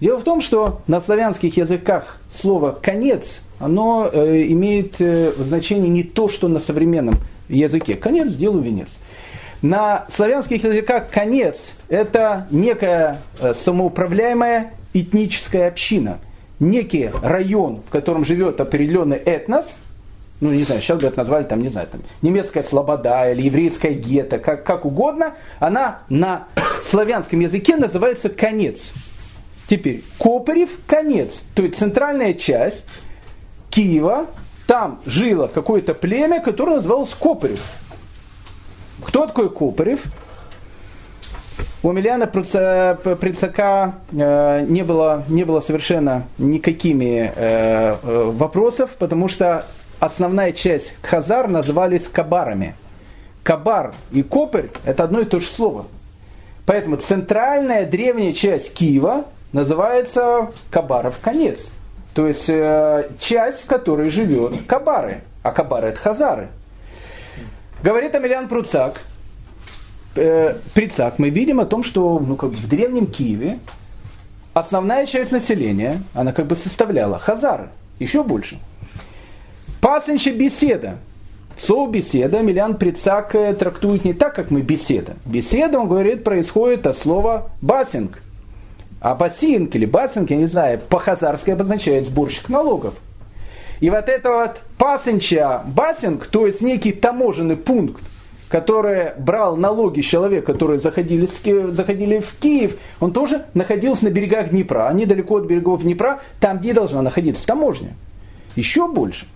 Дело 0.00 0.18
в 0.18 0.24
том, 0.24 0.40
что 0.40 0.80
на 0.88 1.00
славянских 1.00 1.56
языках 1.56 2.18
слово 2.34 2.76
«конец» 2.82 3.40
оно 3.60 4.10
э, 4.12 4.46
имеет 4.48 5.00
э, 5.00 5.32
значение 5.38 5.88
не 5.88 6.02
то, 6.02 6.28
что 6.28 6.48
на 6.48 6.58
современном 6.58 7.14
языке. 7.48 7.94
Конец– 7.94 8.32
делу 8.34 8.58
венец. 8.58 8.88
На 9.62 10.06
славянских 10.12 10.64
языках 10.64 11.08
конец– 11.10 11.56
это 11.88 12.48
некая 12.50 13.22
э, 13.40 13.54
самоуправляемая 13.54 14.72
этническая 14.92 15.68
община, 15.68 16.18
некий 16.58 17.10
район, 17.22 17.82
в 17.86 17.90
котором 17.90 18.24
живет 18.24 18.60
определенный 18.60 19.18
этнос, 19.18 19.72
ну, 20.42 20.50
не 20.50 20.64
знаю, 20.64 20.82
сейчас 20.82 21.00
бы 21.00 21.06
это 21.06 21.18
назвали, 21.18 21.44
там, 21.44 21.62
не 21.62 21.68
знаю, 21.68 21.86
там, 21.86 22.00
немецкая 22.20 22.64
слобода 22.64 23.30
или 23.30 23.42
еврейская 23.42 23.92
гетто, 23.92 24.40
как, 24.40 24.64
как 24.64 24.84
угодно, 24.84 25.34
она 25.60 26.00
на 26.08 26.48
славянском 26.90 27.38
языке 27.38 27.76
называется 27.76 28.28
конец. 28.28 28.80
Теперь, 29.68 30.02
Копырев– 30.18 30.70
конец, 30.88 31.40
то 31.54 31.62
есть 31.62 31.78
центральная 31.78 32.34
часть 32.34 32.82
Киева, 33.70 34.26
там 34.66 35.00
жило 35.06 35.46
какое-то 35.46 35.94
племя, 35.94 36.40
которое 36.40 36.76
называлось 36.76 37.14
Копырев. 37.14 37.62
Кто 39.04 39.26
такой 39.28 39.48
Копырев? 39.48 40.02
У 41.84 41.92
Миляна 41.92 42.26
Прицака 42.26 43.94
э, 44.10 44.66
не 44.68 44.82
было, 44.82 45.22
не 45.28 45.44
было 45.44 45.60
совершенно 45.60 46.24
никакими 46.38 47.32
э, 47.34 47.96
э, 48.02 48.30
вопросов, 48.32 48.90
потому 48.98 49.28
что 49.28 49.66
основная 50.02 50.50
часть 50.50 50.94
хазар 51.02 51.46
назывались 51.46 52.08
кабарами. 52.08 52.74
Кабар 53.44 53.94
и 54.10 54.24
копырь– 54.24 54.70
это 54.84 55.04
одно 55.04 55.20
и 55.20 55.24
то 55.24 55.38
же 55.38 55.46
слово. 55.46 55.86
Поэтому 56.66 56.96
центральная 56.96 57.86
древняя 57.86 58.32
часть 58.32 58.74
Киева 58.74 59.26
называется 59.52 60.50
Кабаров 60.70 61.18
конец. 61.20 61.60
То 62.14 62.26
есть 62.26 62.46
часть, 63.20 63.62
в 63.62 63.66
которой 63.66 64.10
живет 64.10 64.66
Кабары. 64.66 65.22
А 65.44 65.52
Кабары– 65.52 65.88
это 65.88 66.00
хазары. 66.00 66.48
Говорит 67.82 68.14
Амелиан 68.16 68.48
Пруцак– 68.48 69.00
э, 70.16 70.54
Прицак 70.74 71.20
мы 71.20 71.30
видим 71.30 71.60
о 71.60 71.64
том, 71.64 71.84
что 71.84 72.18
ну, 72.18 72.34
как 72.34 72.50
в 72.50 72.68
древнем 72.68 73.06
Киеве 73.06 73.60
основная 74.52 75.06
часть 75.06 75.30
населения, 75.30 76.02
она 76.12 76.32
как 76.32 76.46
бы 76.46 76.56
составляла 76.56 77.18
хазары, 77.18 77.70
еще 78.00 78.22
больше. 78.24 78.58
Пасынча 79.82 80.30
беседа. 80.30 80.98
Слово 81.60 81.90
беседа 81.90 82.40
Милян 82.40 82.76
Прицак 82.76 83.32
трактует 83.58 84.04
не 84.04 84.14
так, 84.14 84.32
как 84.32 84.52
мы 84.52 84.60
беседа. 84.60 85.14
Беседа, 85.26 85.80
он 85.80 85.88
говорит, 85.88 86.22
происходит 86.22 86.86
от 86.86 86.96
слова 86.96 87.50
басинг. 87.60 88.22
А 89.00 89.16
басинг 89.16 89.74
или 89.74 89.84
басинг, 89.84 90.30
я 90.30 90.36
не 90.36 90.46
знаю, 90.46 90.78
по-хазарски 90.78 91.50
обозначает 91.50 92.06
сборщик 92.06 92.48
налогов. 92.48 92.94
И 93.80 93.90
вот 93.90 94.08
это 94.08 94.30
вот 94.30 94.60
пасынча 94.78 95.62
басинг, 95.66 96.26
то 96.26 96.46
есть 96.46 96.60
некий 96.60 96.92
таможенный 96.92 97.56
пункт, 97.56 98.04
который 98.48 99.14
брал 99.18 99.56
налоги 99.56 100.00
с 100.00 100.04
человека, 100.04 100.52
которые 100.52 100.78
заходили, 100.78 101.26
заходили 101.72 102.20
в 102.20 102.32
Киев, 102.38 102.76
он 103.00 103.12
тоже 103.12 103.46
находился 103.54 104.04
на 104.04 104.10
берегах 104.10 104.50
Днепра, 104.50 104.86
а 104.86 104.92
недалеко 104.92 105.38
от 105.38 105.46
берегов 105.46 105.82
Днепра, 105.82 106.20
там, 106.38 106.58
где 106.58 106.72
должна 106.72 107.02
находиться 107.02 107.44
таможня. 107.44 107.94
Еще 108.54 108.86
больше. 108.86 109.26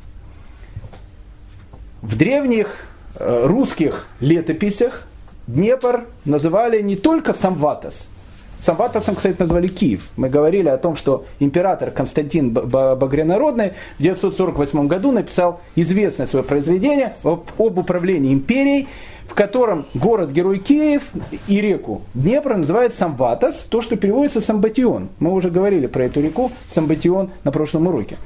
В 2.06 2.16
древних 2.16 2.86
э, 3.18 3.46
русских 3.46 4.06
летописях 4.20 5.02
Днепр 5.48 6.04
называли 6.24 6.80
не 6.80 6.94
только 6.94 7.34
Самватос– 7.34 8.06
Самватосом, 8.66 9.14
кстати, 9.14 9.36
назвали 9.38 9.68
Киев. 9.68 10.08
Мы 10.16 10.28
говорили 10.28 10.68
о 10.68 10.76
том, 10.76 10.96
что 10.96 11.24
император 11.38 11.90
Константин 11.90 12.50
Багрянародный 12.50 13.72
в 13.98 14.02
948 14.02 14.86
году 14.86 15.12
написал 15.12 15.60
известное 15.76 16.26
свое 16.26 16.44
произведение 16.44 17.14
об, 17.22 17.48
управлении 17.58 18.32
империей, 18.32 18.88
в 19.28 19.34
котором 19.34 19.86
город-герой 19.94 20.58
Киев 20.58 21.02
и 21.48 21.60
реку 21.60 22.02
Днепр 22.14 22.56
называют 22.56 22.94
Самватос, 22.94 23.66
то, 23.68 23.82
что 23.82 23.96
переводится 23.96 24.40
Самбатион. 24.40 25.08
Мы 25.18 25.32
уже 25.32 25.50
говорили 25.50 25.86
про 25.86 26.04
эту 26.04 26.20
реку 26.20 26.50
Самбатион 26.74 27.30
на 27.44 27.52
прошлом 27.52 27.88
уроке. 27.88 28.16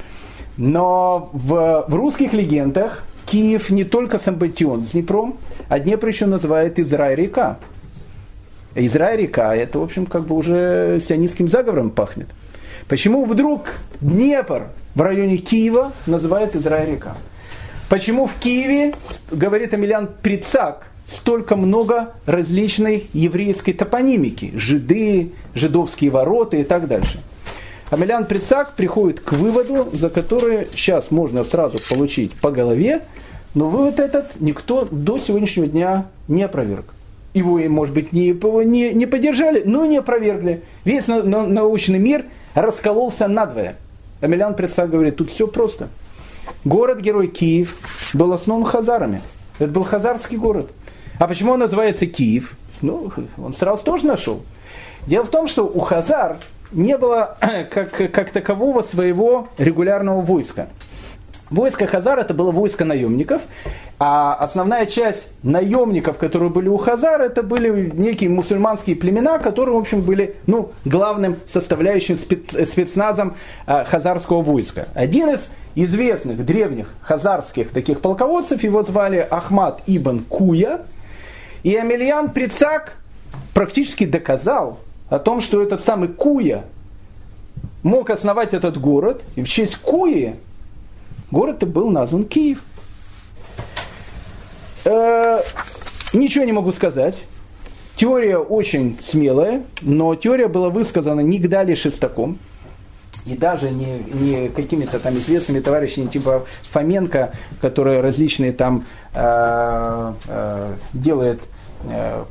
Но 0.56 1.30
в, 1.32 1.86
в 1.88 1.94
русских 1.94 2.32
легендах 2.32 3.04
Киев 3.30 3.70
не 3.70 3.84
только 3.84 4.18
Самбатион 4.18 4.82
с 4.82 4.90
Днепром, 4.90 5.38
а 5.68 5.78
Днепр 5.78 6.08
еще 6.08 6.26
называет 6.26 6.80
Израиль-река. 6.80 7.58
Израиль 8.74 9.22
река, 9.22 9.54
это, 9.54 9.78
в 9.78 9.82
общем, 9.82 10.06
как 10.06 10.24
бы 10.24 10.34
уже 10.34 11.00
сионистским 11.06 11.48
заговором 11.48 11.90
пахнет. 11.90 12.28
Почему 12.88 13.24
вдруг 13.24 13.74
Днепр 14.00 14.64
в 14.96 15.00
районе 15.00 15.36
Киева 15.36 15.92
называют 16.06 16.56
Израиль 16.56 16.92
река? 16.92 17.16
Почему 17.88 18.26
в 18.26 18.34
Киеве, 18.40 18.94
говорит 19.30 19.74
Амелян 19.74 20.08
Прицак, 20.22 20.86
столько 21.08 21.54
много 21.54 22.14
различной 22.26 23.08
еврейской 23.12 23.72
топонимики, 23.72 24.52
жиды, 24.56 25.32
жидовские 25.54 26.10
ворота 26.10 26.56
и 26.56 26.64
так 26.64 26.88
дальше. 26.88 27.20
Амелян 27.90 28.26
Прицак 28.26 28.74
приходит 28.74 29.20
к 29.20 29.32
выводу, 29.32 29.88
за 29.92 30.10
который 30.10 30.66
сейчас 30.66 31.10
можно 31.10 31.42
сразу 31.42 31.78
получить 31.88 32.32
по 32.34 32.52
голове, 32.52 33.02
но 33.54 33.68
вывод 33.68 33.98
этот 33.98 34.40
никто 34.40 34.86
до 34.90 35.18
сегодняшнего 35.18 35.66
дня 35.66 36.06
не 36.28 36.42
опроверг 36.42 36.86
его, 37.34 37.58
может 37.68 37.94
быть, 37.94 38.12
не, 38.12 38.32
не, 38.32 38.92
не 38.92 39.06
поддержали, 39.06 39.62
но 39.64 39.84
и 39.84 39.88
не 39.88 39.98
опровергли. 39.98 40.62
Весь 40.84 41.06
на, 41.06 41.22
на, 41.22 41.46
научный 41.46 41.98
мир 41.98 42.24
раскололся 42.54 43.28
надвое. 43.28 43.76
Амелян 44.20 44.54
Предсак 44.54 44.90
говорит, 44.90 45.16
тут 45.16 45.30
все 45.30 45.46
просто. 45.46 45.88
Город-герой 46.64 47.28
Киев 47.28 47.76
был 48.12 48.32
основан 48.32 48.64
хазарами. 48.64 49.22
Это 49.58 49.70
был 49.70 49.84
хазарский 49.84 50.36
город. 50.36 50.70
А 51.18 51.26
почему 51.28 51.52
он 51.52 51.60
называется 51.60 52.06
Киев? 52.06 52.54
Ну, 52.82 53.12
он 53.38 53.52
сразу 53.54 53.84
тоже 53.84 54.06
нашел. 54.06 54.42
Дело 55.06 55.24
в 55.24 55.30
том, 55.30 55.46
что 55.46 55.66
у 55.66 55.80
хазар 55.80 56.38
не 56.72 56.98
было 56.98 57.38
как, 57.70 57.92
как 58.12 58.30
такового 58.30 58.82
своего 58.82 59.48
регулярного 59.58 60.20
войска. 60.20 60.68
Войско 61.50 61.86
Хазар 61.86 62.18
это 62.20 62.32
было 62.32 62.52
войско 62.52 62.84
наемников, 62.84 63.42
а 63.98 64.34
основная 64.34 64.86
часть 64.86 65.28
наемников, 65.42 66.16
которые 66.16 66.48
были 66.50 66.68
у 66.68 66.76
Хазар, 66.76 67.20
это 67.20 67.42
были 67.42 67.90
некие 67.90 68.30
мусульманские 68.30 68.94
племена, 68.94 69.38
которые, 69.38 69.74
в 69.74 69.78
общем, 69.78 70.00
были 70.00 70.36
ну, 70.46 70.70
главным 70.84 71.36
составляющим 71.48 72.16
спецназом 72.18 73.34
а, 73.66 73.84
хазарского 73.84 74.42
войска. 74.42 74.86
Один 74.94 75.30
из 75.30 75.40
известных 75.74 76.44
древних 76.44 76.94
хазарских 77.02 77.70
таких 77.70 78.00
полководцев, 78.00 78.62
его 78.62 78.82
звали 78.84 79.26
Ахмад 79.28 79.82
Ибн 79.86 80.20
Куя, 80.28 80.82
и 81.64 81.74
Амельян 81.74 82.30
Прицак 82.30 82.96
практически 83.54 84.06
доказал 84.06 84.78
о 85.08 85.18
том, 85.18 85.40
что 85.40 85.62
этот 85.62 85.82
самый 85.82 86.08
Куя 86.08 86.62
мог 87.82 88.10
основать 88.10 88.54
этот 88.54 88.80
город, 88.80 89.22
и 89.34 89.42
в 89.42 89.48
честь 89.48 89.76
Куи 89.76 90.34
город 91.30 91.66
был 91.68 91.90
назван 91.90 92.24
Киев. 92.24 92.62
Э, 94.84 95.42
ничего 96.12 96.44
не 96.44 96.52
могу 96.52 96.72
сказать. 96.72 97.16
Теория 97.96 98.38
очень 98.38 98.98
смелая, 99.04 99.62
но 99.82 100.14
теория 100.14 100.48
была 100.48 100.70
высказана 100.70 101.20
не 101.20 101.38
Гдали 101.38 101.74
Шестаком, 101.74 102.38
и 103.26 103.36
даже 103.36 103.70
не, 103.70 103.98
не 104.12 104.48
какими-то 104.48 104.98
там 104.98 105.14
известными 105.14 105.60
товарищами 105.60 106.06
типа 106.06 106.46
Фоменко, 106.72 107.32
которые 107.60 108.00
различные 108.00 108.52
там 108.52 108.86
э, 109.12 110.12
э, 110.28 110.74
делает 110.94 111.40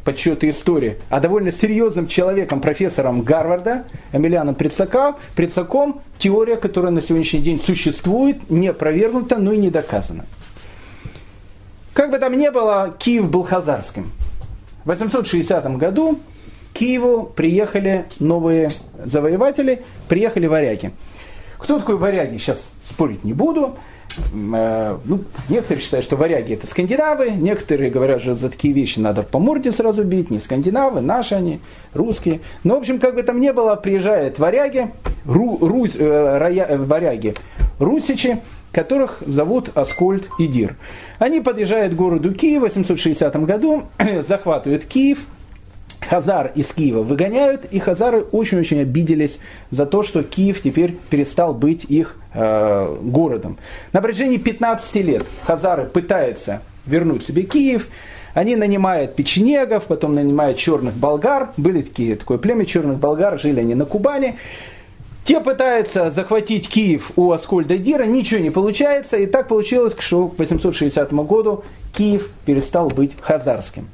подсчеты 0.03 0.49
истории, 0.49 0.97
а 1.09 1.19
довольно 1.19 1.51
серьезным 1.51 2.07
человеком, 2.07 2.61
профессором 2.61 3.21
Гарварда, 3.21 3.85
Эмилианом 4.13 4.55
Прицаком, 4.55 5.17
Прицаком, 5.35 6.01
теория, 6.17 6.57
которая 6.57 6.91
на 6.91 7.01
сегодняшний 7.01 7.41
день 7.41 7.59
существует, 7.59 8.49
не 8.49 8.67
опровергнута, 8.67 9.37
но 9.37 9.51
и 9.51 9.57
не 9.57 9.69
доказана. 9.69 10.25
Как 11.93 12.11
бы 12.11 12.19
там 12.19 12.37
ни 12.37 12.49
было, 12.49 12.95
Киев 12.97 13.29
был 13.29 13.43
хазарским. 13.43 14.11
В 14.85 14.89
860 14.89 15.77
году 15.77 16.19
к 16.73 16.77
Киеву 16.77 17.23
приехали 17.23 18.05
новые 18.19 18.69
завоеватели, 19.03 19.83
приехали 20.07 20.47
варяги. 20.47 20.91
Кто 21.57 21.79
такой 21.79 21.97
варяги, 21.97 22.37
сейчас 22.37 22.69
спорить 22.89 23.23
не 23.23 23.33
буду. 23.33 23.77
Э, 24.53 24.97
ну, 25.05 25.21
некоторые 25.49 25.83
считают, 25.83 26.05
что 26.05 26.15
варяги 26.15 26.53
это 26.53 26.67
скандинавы, 26.67 27.31
некоторые 27.31 27.91
говорят, 27.91 28.21
что 28.21 28.35
за 28.35 28.49
такие 28.49 28.73
вещи 28.73 28.99
надо 28.99 29.23
по 29.23 29.39
морде 29.39 29.71
сразу 29.71 30.03
бить, 30.03 30.29
не 30.29 30.39
скандинавы, 30.39 31.01
наши 31.01 31.35
они, 31.35 31.59
русские. 31.93 32.41
Но, 32.63 32.75
в 32.75 32.79
общем, 32.79 32.99
как 32.99 33.15
бы 33.15 33.23
там 33.23 33.39
ни 33.39 33.51
было, 33.51 33.75
приезжают 33.75 34.39
варяги, 34.39 34.89
ру, 35.25 35.57
русь, 35.61 35.95
э, 35.95 36.37
рая, 36.37 36.77
варяги, 36.77 37.35
русичи, 37.79 38.39
которых 38.71 39.21
зовут 39.25 39.71
Аскольд 39.75 40.25
и 40.37 40.47
Дир. 40.47 40.75
Они 41.17 41.41
подъезжают 41.41 41.93
к 41.93 41.95
городу 41.95 42.33
Киев 42.33 42.59
в 42.59 42.63
860 42.63 43.35
году, 43.45 43.83
захватывают 44.27 44.85
Киев, 44.85 45.19
Хазар 46.01 46.51
из 46.55 46.67
Киева 46.67 47.03
выгоняют, 47.03 47.65
и 47.71 47.79
хазары 47.79 48.21
очень-очень 48.21 48.81
обиделись 48.81 49.37
за 49.69 49.85
то, 49.85 50.01
что 50.01 50.23
Киев 50.23 50.61
теперь 50.61 50.95
перестал 51.09 51.53
быть 51.53 51.83
их 51.83 52.15
э, 52.33 52.97
городом. 53.01 53.57
На 53.91 54.01
протяжении 54.01 54.37
15 54.37 54.95
лет 54.95 55.25
хазары 55.43 55.85
пытаются 55.85 56.61
вернуть 56.85 57.25
себе 57.25 57.43
Киев. 57.43 57.87
Они 58.33 58.55
нанимают 58.55 59.15
печенегов, 59.15 59.85
потом 59.85 60.15
нанимают 60.15 60.57
черных 60.57 60.93
болгар. 60.93 61.49
Были 61.57 61.81
такие, 61.81 62.15
такое 62.15 62.37
племя 62.37 62.65
черных 62.65 62.97
болгар, 62.97 63.39
жили 63.39 63.59
они 63.59 63.75
на 63.75 63.85
Кубани. 63.85 64.37
Те 65.25 65.41
пытаются 65.41 66.09
захватить 66.11 66.69
Киев 66.69 67.11
у 67.15 67.31
Аскольда 67.31 67.77
Дира, 67.77 68.05
ничего 68.05 68.39
не 68.39 68.49
получается. 68.49 69.17
И 69.17 69.25
так 69.25 69.47
получилось, 69.47 69.93
что 69.99 70.29
к 70.29 70.39
860 70.39 71.13
году 71.13 71.63
Киев 71.93 72.29
перестал 72.45 72.87
быть 72.87 73.11
хазарским. 73.19 73.89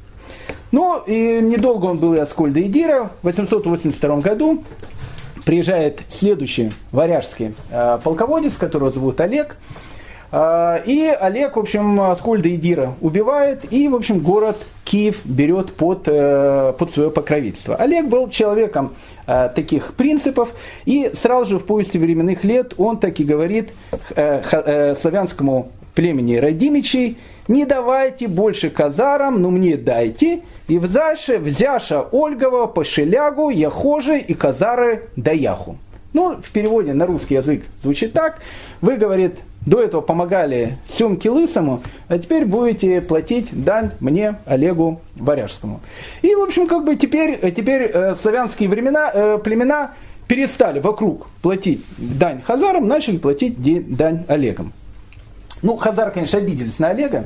Но 0.71 1.03
и 1.05 1.39
недолго 1.41 1.85
он 1.85 1.97
был 1.97 2.13
и 2.13 2.19
Аскольда 2.19 2.61
Идира. 2.61 3.11
В 3.21 3.25
882 3.25 4.17
году 4.17 4.63
приезжает 5.45 6.01
следующий 6.09 6.71
варяжский 6.91 7.55
э, 7.71 7.99
полководец, 8.03 8.55
которого 8.55 8.91
зовут 8.91 9.21
Олег. 9.21 9.57
Э, 10.31 10.81
и 10.85 11.05
Олег, 11.07 11.55
в 11.55 11.59
общем, 11.59 12.01
Аскольда 12.01 12.53
Идира 12.53 12.95
убивает, 12.99 13.71
и, 13.71 13.87
в 13.87 13.95
общем, 13.95 14.19
город 14.19 14.57
Киев 14.83 15.23
берет 15.23 15.73
под, 15.73 16.07
э, 16.07 16.73
под 16.77 16.91
свое 16.91 17.11
покровительство. 17.11 17.75
Олег 17.75 18.07
был 18.07 18.29
человеком 18.29 18.93
таких 19.55 19.95
принципов, 19.95 20.49
и 20.85 21.11
сразу 21.15 21.51
же 21.51 21.57
в 21.57 21.65
повести 21.65 21.97
временных 21.97 22.43
лет 22.43 22.75
он 22.77 22.99
так 22.99 23.19
и 23.19 23.23
говорит 23.23 23.71
славянскому 24.13 25.71
племени 25.95 26.35
Радимичей, 26.35 27.17
не 27.47 27.65
давайте 27.65 28.27
больше 28.27 28.69
казарам, 28.69 29.41
но 29.41 29.49
мне 29.49 29.77
дайте, 29.77 30.41
и 30.67 30.77
взяше, 30.77 31.37
взяша 31.37 32.01
Ольгова 32.01 32.67
по 32.67 32.83
шелягу, 32.83 33.49
яхожи 33.49 34.19
и 34.19 34.33
казары 34.33 35.09
да 35.15 35.31
яху. 35.31 35.77
Ну, 36.13 36.37
в 36.41 36.51
переводе 36.51 36.93
на 36.93 37.05
русский 37.05 37.35
язык 37.35 37.63
звучит 37.83 38.13
так. 38.13 38.39
Вы, 38.81 38.95
говорит, 38.95 39.33
до 39.65 39.81
этого 39.81 40.01
помогали 40.01 40.77
Семке 40.87 41.29
Лысому, 41.29 41.81
а 42.07 42.17
теперь 42.17 42.45
будете 42.45 43.01
платить 43.01 43.49
дань 43.51 43.91
мне, 43.99 44.35
Олегу 44.45 45.01
Варяжскому. 45.15 45.81
И, 46.21 46.33
в 46.35 46.41
общем, 46.41 46.67
как 46.67 46.85
бы 46.85 46.95
теперь, 46.95 47.51
теперь 47.51 47.91
э, 47.93 48.15
славянские 48.15 48.69
времена, 48.69 49.11
э, 49.13 49.39
племена 49.43 49.91
перестали 50.27 50.79
вокруг 50.79 51.27
платить 51.41 51.83
дань 51.97 52.41
хазарам, 52.41 52.87
начали 52.87 53.17
платить 53.17 53.55
дань 53.95 54.23
Олегам. 54.27 54.71
Ну, 55.65 55.77
хазар, 55.77 56.11
конечно, 56.11 56.37
обиделись 56.37 56.77
на 56.77 56.89
Олега 56.89 57.25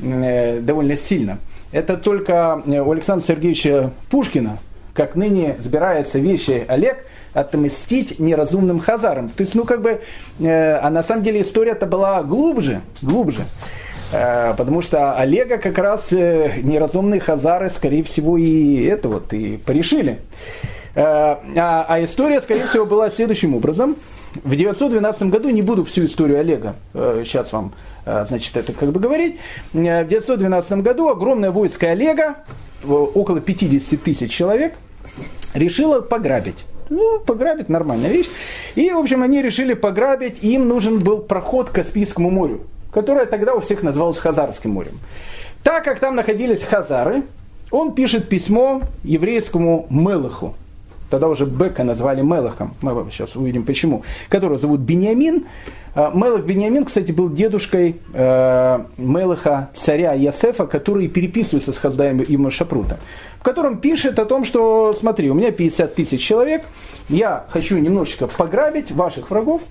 э, 0.00 0.60
довольно 0.60 0.96
сильно. 0.96 1.38
Это 1.72 1.96
только 1.96 2.62
э, 2.64 2.78
у 2.78 2.92
Александра 2.92 3.26
Сергеевича 3.26 3.90
Пушкина, 4.10 4.58
как 4.92 5.16
ныне 5.16 5.56
сбирается 5.58 6.20
вещи 6.20 6.64
Олег, 6.68 7.04
отмстить 7.32 8.20
неразумным 8.20 8.78
хазарам. 8.78 9.28
То 9.28 9.40
есть, 9.40 9.56
ну, 9.56 9.64
как 9.64 9.82
бы, 9.82 10.02
э, 10.38 10.76
а 10.76 10.88
на 10.88 11.02
самом 11.02 11.24
деле 11.24 11.42
история-то 11.42 11.86
была 11.86 12.22
глубже, 12.22 12.80
глубже. 13.02 13.44
Э, 14.12 14.54
потому 14.56 14.80
что 14.80 15.14
Олега 15.14 15.58
как 15.58 15.76
раз 15.76 16.12
э, 16.12 16.60
неразумные 16.62 17.18
хазары, 17.18 17.70
скорее 17.70 18.04
всего, 18.04 18.38
и 18.38 18.84
это 18.84 19.08
вот, 19.08 19.32
и 19.32 19.56
порешили. 19.56 20.20
А, 20.94 21.40
а 21.88 22.04
история, 22.04 22.40
скорее 22.40 22.68
всего, 22.68 22.86
была 22.86 23.10
следующим 23.10 23.56
образом. 23.56 23.96
В 24.42 24.56
912 24.56 25.22
году, 25.24 25.50
не 25.50 25.62
буду 25.62 25.84
всю 25.84 26.06
историю 26.06 26.40
Олега 26.40 26.74
э, 26.92 27.22
сейчас 27.24 27.52
вам 27.52 27.72
Э, 28.06 28.24
значит, 28.28 28.56
это 28.56 28.72
как 28.72 28.90
бы 28.90 29.00
говорить. 29.00 29.38
Э, 29.72 30.04
в 30.04 30.08
912 30.08 30.72
году 30.82 31.08
огромное 31.08 31.50
войско 31.50 31.90
Олега, 31.90 32.36
около 32.86 33.40
50 33.40 34.02
тысяч 34.02 34.30
человек, 34.30 34.74
решило 35.54 36.00
пограбить. 36.00 36.58
Ну, 36.90 37.18
пограбить 37.20 37.68
нормальная 37.68 38.10
вещь. 38.10 38.28
И, 38.74 38.90
в 38.90 38.98
общем, 38.98 39.22
они 39.22 39.40
решили 39.40 39.72
пограбить, 39.72 40.42
им 40.42 40.68
нужен 40.68 40.98
был 40.98 41.18
проход 41.18 41.70
к 41.70 41.72
Каспийскому 41.72 42.30
морю, 42.30 42.60
которое 42.92 43.24
тогда 43.24 43.54
у 43.54 43.60
всех 43.60 43.82
называлось 43.82 44.18
Хазарским 44.18 44.72
морем. 44.72 44.98
Так 45.62 45.84
как 45.84 45.98
там 45.98 46.14
находились 46.14 46.62
хазары, 46.62 47.22
он 47.70 47.94
пишет 47.94 48.28
письмо 48.28 48.82
еврейскому 49.02 49.86
Мелаху, 49.88 50.54
тогда 51.14 51.28
уже 51.28 51.46
Бека 51.46 51.84
назвали 51.84 52.22
Мелахом, 52.22 52.74
мы 52.80 53.08
сейчас 53.08 53.36
увидим 53.36 53.62
почему, 53.62 54.02
которого 54.28 54.58
зовут 54.58 54.80
Бениамин. 54.80 55.46
А, 55.94 56.10
Мелах 56.12 56.44
Бениамин, 56.44 56.84
кстати, 56.84 57.12
был 57.12 57.30
дедушкой 57.30 58.00
э, 58.12 58.78
Мелаха 58.96 59.70
царя 59.76 60.12
Ясефа, 60.14 60.66
который 60.66 61.06
переписывается 61.06 61.72
с 61.72 61.78
Хаздаем 61.78 62.20
Има 62.20 62.50
Шапрута, 62.50 62.98
в 63.38 63.44
котором 63.44 63.78
пишет 63.78 64.18
о 64.18 64.24
том, 64.24 64.44
что, 64.44 64.92
смотри, 64.98 65.30
у 65.30 65.34
меня 65.34 65.52
50 65.52 65.94
тысяч 65.94 66.20
человек, 66.20 66.64
я 67.08 67.44
хочу 67.50 67.78
немножечко 67.78 68.26
пограбить 68.26 68.90
ваших 68.90 69.30
врагов, 69.30 69.62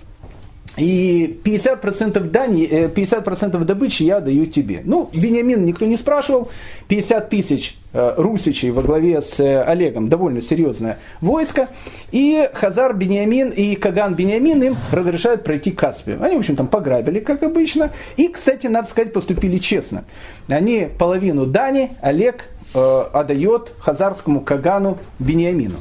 и 0.75 1.39
50% 1.43 2.19
дани, 2.29 2.65
50% 2.65 3.61
э, 3.61 3.65
добычи 3.65 4.03
я 4.03 4.19
даю 4.19 4.47
тебе. 4.47 4.81
Ну, 4.83 5.09
Бениамин 5.13 5.65
никто 5.65 5.85
не 5.85 5.97
спрашивал. 5.97 6.49
50 6.87 7.29
тысяч 7.29 7.77
э, 7.93 8.15
русичей 8.17 8.71
во 8.71 8.81
главе 8.81 9.21
с 9.21 9.39
э, 9.39 9.61
Олегом, 9.61 10.09
довольно 10.09 10.41
серьезное 10.41 10.97
войско. 11.21 11.69
И 12.11 12.49
Хазар 12.53 12.95
Бениамин 12.95 13.49
и 13.49 13.75
Каган 13.75 14.15
Бениамин 14.15 14.63
им 14.63 14.75
разрешают 14.91 15.43
пройти 15.43 15.69
Каспию. 15.69 16.17
Они, 16.23 16.35
в 16.35 16.39
общем, 16.39 16.55
там 16.55 16.67
пограбили, 16.67 17.19
как 17.19 17.43
обычно. 17.43 17.91
И, 18.17 18.27
кстати, 18.27 18.65
надо 18.65 18.89
сказать, 18.89 19.13
поступили 19.13 19.59
честно. 19.59 20.05
Они 20.47 20.87
половину 20.97 21.45
дани 21.45 21.91
Олег 22.01 22.49
э, 22.73 23.03
отдает 23.13 23.73
хазарскому 23.77 24.41
Кагану 24.41 24.97
Бениамину. 25.19 25.77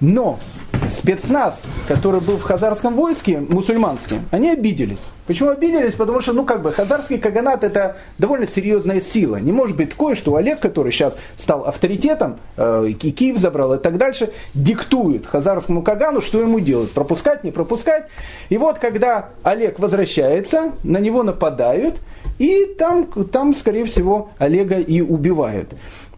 Но 0.00 0.38
спецназ, 0.90 1.60
который 1.86 2.20
был 2.20 2.38
в 2.38 2.42
хазарском 2.42 2.94
войске, 2.94 3.40
мусульманским, 3.40 4.20
они 4.30 4.50
обиделись. 4.50 5.00
Почему 5.26 5.50
обиделись? 5.50 5.92
Потому 5.92 6.22
что, 6.22 6.32
ну, 6.32 6.44
как 6.44 6.62
бы, 6.62 6.72
хазарский 6.72 7.18
каганат 7.18 7.62
это 7.62 7.98
довольно 8.16 8.46
серьезная 8.46 9.02
сила. 9.02 9.36
Не 9.36 9.52
может 9.52 9.76
быть 9.76 9.90
такое, 9.90 10.14
что 10.14 10.36
Олег, 10.36 10.58
который 10.58 10.90
сейчас 10.90 11.14
стал 11.36 11.66
авторитетом, 11.66 12.38
э, 12.56 12.86
и 12.88 13.10
Киев 13.10 13.38
забрал 13.38 13.74
и 13.74 13.78
так 13.78 13.98
дальше, 13.98 14.30
диктует 14.54 15.26
хазарскому 15.26 15.82
кагану, 15.82 16.22
что 16.22 16.40
ему 16.40 16.60
делать, 16.60 16.90
пропускать, 16.92 17.44
не 17.44 17.50
пропускать. 17.50 18.06
И 18.48 18.56
вот, 18.56 18.78
когда 18.78 19.28
Олег 19.42 19.78
возвращается, 19.78 20.72
на 20.82 20.96
него 20.96 21.22
нападают, 21.22 21.96
и 22.38 22.64
там, 22.78 23.06
там 23.30 23.54
скорее 23.54 23.84
всего, 23.84 24.30
Олега 24.38 24.76
и 24.76 25.02
убивают. 25.02 25.68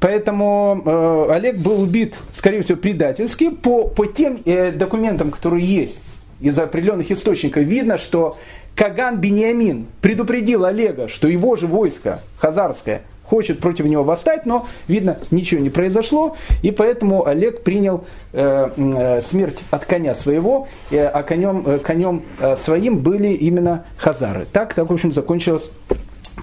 Поэтому 0.01 0.83
э, 0.85 1.27
Олег 1.31 1.59
был 1.59 1.83
убит, 1.83 2.15
скорее 2.35 2.63
всего, 2.63 2.79
предательски. 2.79 3.51
По, 3.51 3.87
по 3.87 4.07
тем 4.07 4.41
э, 4.45 4.73
документам, 4.73 5.31
которые 5.31 5.65
есть 5.65 6.01
из 6.41 6.59
определенных 6.59 7.11
источников, 7.11 7.65
видно, 7.65 7.99
что 7.99 8.39
Каган 8.75 9.19
Бениамин 9.19 9.87
предупредил 10.01 10.65
Олега, 10.65 11.09
что 11.09 11.29
его 11.29 11.55
же 11.57 11.67
войско 11.67 12.23
хазарское 12.39 13.03
хочет 13.25 13.61
против 13.61 13.85
него 13.85 14.03
восстать, 14.03 14.45
но, 14.45 14.67
видно, 14.89 15.19
ничего 15.31 15.61
не 15.61 15.71
произошло, 15.71 16.37
и 16.63 16.73
поэтому 16.73 17.27
Олег 17.27 17.63
принял 17.63 18.05
э, 18.33 18.71
э, 18.77 19.23
смерть 19.23 19.61
от 19.71 19.85
коня 19.85 20.17
своего, 20.17 20.67
э, 20.91 21.07
а 21.07 21.23
конем, 21.23 21.63
э, 21.65 21.79
конем 21.79 22.23
э, 22.41 22.57
своим 22.57 22.99
были 22.99 23.29
именно 23.29 23.85
хазары. 23.99 24.47
Так, 24.51 24.75
так, 24.75 24.91
в 24.91 24.93
общем, 24.93 25.13
закончилась 25.13 25.71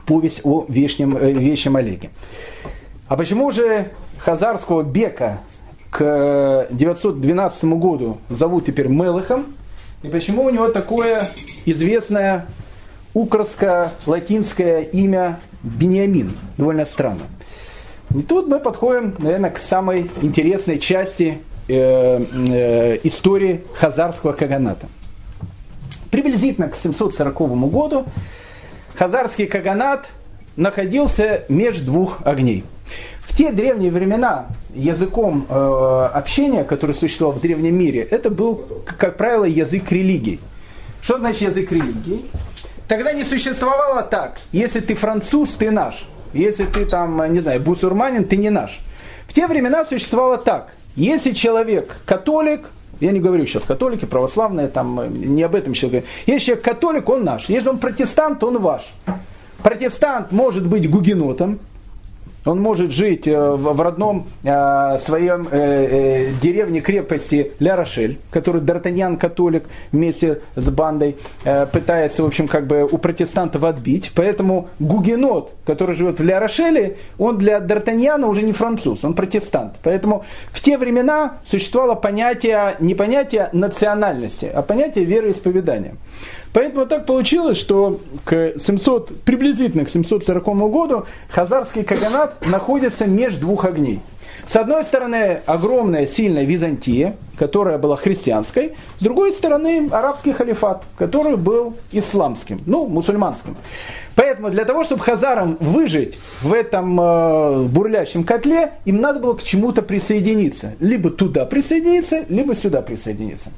повесть 0.05 0.41
о 0.45 0.65
вещем, 0.69 1.17
э, 1.17 1.33
вещем 1.33 1.75
Олеге. 1.75 2.09
А 3.07 3.15
почему 3.15 3.51
же 3.51 3.91
хазарского 4.17 4.83
бека 4.83 5.39
к 5.89 6.67
912 6.69 7.63
году 7.63 8.17
зовут 8.29 8.65
теперь 8.65 8.87
Мелыхом? 8.87 9.45
И 10.03 10.09
почему 10.09 10.43
у 10.43 10.49
него 10.49 10.67
такое 10.67 11.23
известное 11.65 12.47
укрско-латинское 13.13 14.81
имя 14.81 15.39
Бениамин? 15.63 16.37
Довольно 16.57 16.85
странно. 16.85 17.23
И 18.13 18.21
тут 18.21 18.47
мы 18.47 18.59
подходим, 18.59 19.15
наверное, 19.19 19.51
к 19.51 19.57
самой 19.57 20.09
интересной 20.21 20.77
части 20.77 21.39
э, 21.69 21.73
э, 22.21 22.99
истории 23.03 23.63
хазарского 23.73 24.33
каганата. 24.33 24.87
Приблизительно 26.11 26.67
к 26.67 26.75
740 26.75 27.37
году 27.69 28.05
хазарский 28.95 29.45
каганат 29.45 30.07
находился 30.57 31.45
между 31.47 31.85
двух 31.85 32.19
огней– 32.25 32.65
те 33.35 33.51
древние 33.51 33.91
времена 33.91 34.47
языком 34.73 35.45
э, 35.49 36.09
общения, 36.13 36.63
который 36.63 36.95
существовал 36.95 37.35
в 37.35 37.41
древнем 37.41 37.75
мире, 37.75 38.01
это 38.09 38.29
был, 38.29 38.63
как 38.85 39.17
правило, 39.17 39.45
язык 39.45 39.91
религии. 39.91 40.39
Что 41.01 41.17
значит 41.19 41.49
язык 41.49 41.71
религии? 41.71 42.25
Тогда 42.87 43.11
не 43.13 43.23
существовало 43.23 44.01
так. 44.03 44.39
Если 44.51 44.79
ты 44.79 44.95
француз, 44.95 45.51
ты 45.51 45.71
наш. 45.71 46.05
Если 46.33 46.65
ты 46.65 46.85
там, 46.85 47.33
не 47.33 47.41
знаю, 47.41 47.59
бусурманин, 47.61 48.25
ты 48.25 48.37
не 48.37 48.49
наш. 48.49 48.79
В 49.27 49.33
те 49.33 49.47
времена 49.47 49.85
существовало 49.85 50.37
так. 50.37 50.73
Если 50.95 51.31
человек 51.31 51.97
католик, 52.05 52.69
я 52.99 53.11
не 53.11 53.19
говорю 53.19 53.45
сейчас 53.45 53.63
католики, 53.63 54.05
православные, 54.05 54.67
там, 54.67 55.35
не 55.35 55.43
об 55.43 55.55
этом 55.55 55.75
сейчас 55.75 55.91
говорю. 55.91 56.07
Если 56.25 56.45
человек 56.45 56.65
католик, 56.65 57.09
он 57.09 57.23
наш. 57.23 57.49
Если 57.49 57.69
он 57.69 57.77
протестант, 57.77 58.43
он 58.43 58.59
ваш. 58.59 58.81
Протестант 59.61 60.31
может 60.31 60.65
быть 60.65 60.89
гугенотом, 60.89 61.59
он 62.47 62.61
может 62.61 62.91
жить 62.91 63.27
э, 63.27 63.37
в 63.37 63.81
родном 63.81 64.27
э, 64.43 64.97
своем 64.99 65.47
э, 65.51 66.31
деревне 66.41 66.81
крепости 66.81 67.51
Ля 67.59 67.75
Рошель, 67.75 68.19
который 68.31 68.61
Д'Артаньян 68.61 69.17
католик 69.17 69.65
вместе 69.91 70.41
с 70.55 70.69
бандой 70.69 71.17
пытается, 71.43 72.23
в 72.23 72.27
общем, 72.27 72.47
как 72.47 72.67
бы 72.67 72.87
у 72.89 72.97
протестантов 72.97 73.63
отбить. 73.63 74.11
Поэтому 74.15 74.69
Гугенот, 74.79 75.53
который 75.65 75.95
живет 75.95 76.19
в 76.19 76.23
Ля 76.23 76.39
Рошеле, 76.39 76.97
он 77.17 77.37
для 77.37 77.59
Д'Артаньяна 77.59 78.25
уже 78.25 78.41
не 78.41 78.53
француз, 78.53 79.03
он 79.03 79.13
протестант. 79.13 79.73
Поэтому 79.83 80.25
в 80.51 80.61
те 80.61 80.77
времена 80.77 81.37
существовало 81.45 81.95
понятие, 81.95 82.75
не 82.79 82.95
понятие 82.95 83.49
национальности, 83.51 84.49
а 84.53 84.61
понятие 84.61 85.05
вероисповедания. 85.05 85.95
Поэтому 86.57 86.87
так 86.87 87.05
получилось, 87.05 87.57
что 87.59 87.99
к 88.25 88.53
700, 88.57 89.21
приблизительно 89.21 89.85
к 89.85 89.89
740 89.89 90.43
году 90.71 91.05
Хазарский 91.29 91.83
Каганат 91.83 92.36
находится 92.45 93.05
между 93.05 93.41
двух 93.41 93.65
огней. 93.65 94.01
С 94.47 94.55
одной 94.55 94.85
стороны, 94.85 95.41
огромная, 95.45 96.07
сильная 96.07 96.45
Византия, 96.45 97.17
которая 97.37 97.77
была 97.77 97.97
христианской, 97.97 98.75
с 98.97 99.03
другой 99.03 99.33
стороны, 99.33 99.89
арабский 99.91 100.31
халифат, 100.31 100.83
который 100.97 101.35
был 101.35 101.75
исламским, 101.91 102.61
ну, 102.65 102.87
мусульманским. 102.87 103.57
Поэтому 104.15 104.49
для 104.49 104.63
того, 104.63 104.83
чтобы 104.85 105.03
хазарам 105.03 105.57
выжить 105.59 106.17
в 106.41 106.53
этом 106.53 106.99
э, 106.99 107.63
бурлящем 107.65 108.23
котле, 108.23 108.71
им 108.85 109.01
надо 109.01 109.19
было 109.19 109.35
к 109.35 109.43
чему-то 109.43 109.81
присоединиться. 109.81 110.75
Либо 110.79 111.09
туда 111.09 111.45
присоединиться, 111.45 112.23
либо 112.29 112.55
сюда 112.55 112.81
присоединиться. 112.81 113.49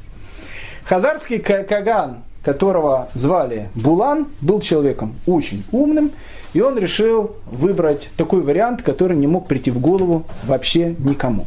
Хазарский 0.85 1.37
Каган 1.37 2.23
которого 2.49 3.09
звали 3.13 3.69
Булан, 3.75 4.25
был 4.41 4.59
человеком 4.59 5.13
очень 5.27 5.63
умным, 5.71 6.11
и 6.55 6.61
он 6.61 6.79
решил 6.79 7.35
выбрать 7.45 8.09
такой 8.17 8.41
вариант, 8.41 8.81
который 8.81 9.15
не 9.15 9.27
мог 9.27 9.47
прийти 9.47 9.69
в 9.69 9.79
голову 9.79 10.25
вообще 10.47 10.95
никому. 10.97 11.45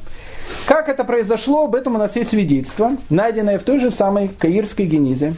Как 0.69 0.89
это 0.89 1.03
произошло, 1.03 1.65
об 1.65 1.75
этом 1.75 1.97
у 1.97 1.99
нас 1.99 2.15
есть 2.15 2.31
свидетельство, 2.31 2.93
найденное 3.11 3.59
в 3.59 3.65
той 3.65 3.81
же 3.81 3.91
самой 3.91 4.29
Каирской 4.29 4.87
генизе. 4.87 5.35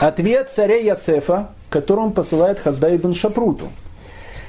Ответ 0.00 0.50
царя 0.56 0.78
Ясефа, 0.78 1.50
который 1.70 2.00
он 2.00 2.12
посылает 2.12 2.58
Хаздай 2.58 2.96
бен 2.96 3.14
Шапруту. 3.14 3.66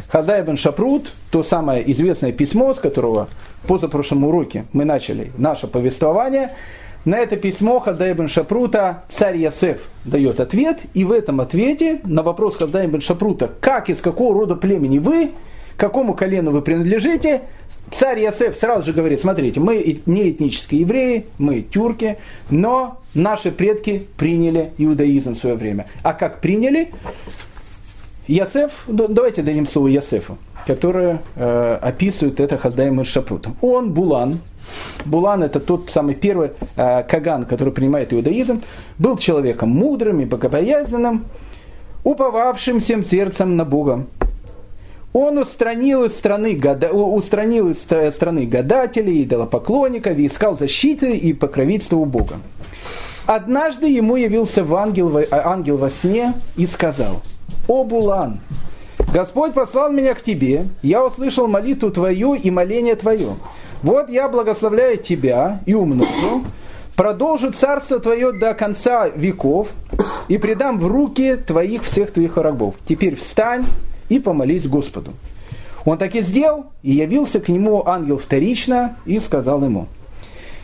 Хаздай 0.08 0.42
бен 0.42 0.58
Шапрут, 0.58 1.12
то 1.30 1.44
самое 1.44 1.92
известное 1.92 2.32
письмо, 2.32 2.74
с 2.74 2.80
которого 2.80 3.28
позапрошлом 3.68 4.24
уроке 4.24 4.66
мы 4.74 4.84
начали 4.84 5.32
наше 5.38 5.68
повествование– 5.68 6.50
на 7.06 7.16
это 7.20 7.36
письмо 7.36 7.80
Хаздай 7.80 8.14
бен 8.14 8.28
Шапрута 8.28 9.04
царь 9.10 9.38
Ясеф 9.38 9.82
дает 10.06 10.40
ответ, 10.40 10.80
и 10.94 11.04
в 11.04 11.12
этом 11.12 11.42
ответе 11.42 12.00
на 12.06 12.24
вопрос 12.24 12.58
Хаздай 12.58 12.88
бен 12.88 13.02
Шапрута, 13.02 13.52
как 13.60 13.90
из 13.90 14.00
какого 14.00 14.34
рода 14.34 14.56
племени 14.56 15.00
вы, 15.00 15.32
какому 15.76 16.14
колену 16.14 16.52
вы 16.52 16.62
принадлежите, 16.62 17.42
царь 17.92 18.22
Ясеф 18.22 18.58
сразу 18.58 18.88
же 18.88 18.94
говорит, 18.94 19.22
смотрите, 19.22 19.60
мы 19.60 20.02
не 20.06 20.30
этнические 20.30 20.82
евреи, 20.82 21.26
мы 21.38 21.62
тюрки, 21.62 22.18
но 22.50 23.02
наши 23.14 23.52
предки 23.52 24.08
приняли 24.18 24.72
иудаизм 24.78 25.36
в 25.36 25.40
свое 25.40 25.56
время. 25.56 25.88
А 26.04 26.14
как 26.14 26.40
приняли? 26.40 26.92
Ясеф, 28.28 28.86
давайте 28.88 29.42
дадим 29.42 29.68
слово 29.68 29.88
Ясефу, 29.88 30.38
которое 30.66 31.22
э, 31.36 31.78
описывает 31.82 32.40
это 32.40 32.58
Хаздай 32.58 33.04
Шапрута. 33.04 33.52
Он, 33.62 33.92
Булан, 33.92 34.40
Булан 35.04 35.44
это 35.44 35.60
тот 35.60 35.90
самый 35.90 36.16
первый 36.16 36.52
э, 36.78 37.04
Каган, 37.04 37.46
который 37.46 37.74
принимает 37.74 38.14
иудаизм, 38.14 38.62
был 38.98 39.18
человеком 39.18 39.72
мудрым 39.72 40.22
и 40.22 40.26
богобоязненным, 40.26 41.26
уповавшим 42.06 42.80
всем 42.80 43.04
сердцем 43.04 43.58
на 43.58 43.66
Бога. 43.66 44.06
Он 45.12 45.38
устранил 45.38 46.06
из 46.06 46.14
страны, 46.14 46.56
года, 46.56 46.92
устранил 46.92 47.72
из 47.72 47.80
страны 48.16 48.46
гадателей, 48.46 49.24
идолопоклонников 49.24 50.18
и 50.18 50.28
искал 50.28 50.58
защиты 50.58 51.18
и 51.18 51.34
покровительства 51.34 51.98
у 51.98 52.06
Бога. 52.06 52.38
Однажды 53.26 53.88
ему 53.88 54.16
явился 54.16 54.66
ангел, 54.74 55.22
ангел 55.30 55.78
во 55.78 55.90
сне 55.90 56.34
и 56.58 56.66
сказал, 56.68 57.22
«О, 57.68 57.84
Булан, 57.86 58.40
Господь 59.14 59.54
послал 59.54 59.92
меня 59.92 60.16
к 60.16 60.22
тебе, 60.22 60.68
я 60.82 61.06
услышал 61.06 61.48
молитву 61.48 61.92
твою 61.92 62.34
и 62.34 62.52
моление 62.52 62.96
твое. 62.96 63.36
Вот 63.82 64.10
я 64.10 64.28
благословляю 64.28 64.98
тебя 64.98 65.62
и 65.66 65.74
умножу, 65.74 66.44
продолжу 66.96 67.52
царство 67.52 68.00
твое 68.00 68.32
до 68.34 68.54
конца 68.54 69.08
веков 69.08 69.70
и 70.28 70.38
предам 70.38 70.80
в 70.80 70.88
руки 70.88 71.36
твоих 71.36 71.84
всех 71.84 72.12
твоих 72.12 72.38
рабов. 72.38 72.76
Теперь 72.88 73.16
встань 73.16 73.66
и 74.10 74.20
помолись 74.20 74.68
Господу. 74.68 75.14
Он 75.86 75.98
так 75.98 76.16
и 76.16 76.22
сделал, 76.22 76.66
и 76.82 76.92
явился 76.94 77.40
к 77.40 77.50
нему 77.50 77.86
ангел 77.86 78.18
вторично 78.18 78.98
и 79.06 79.20
сказал 79.20 79.64
ему, 79.64 79.88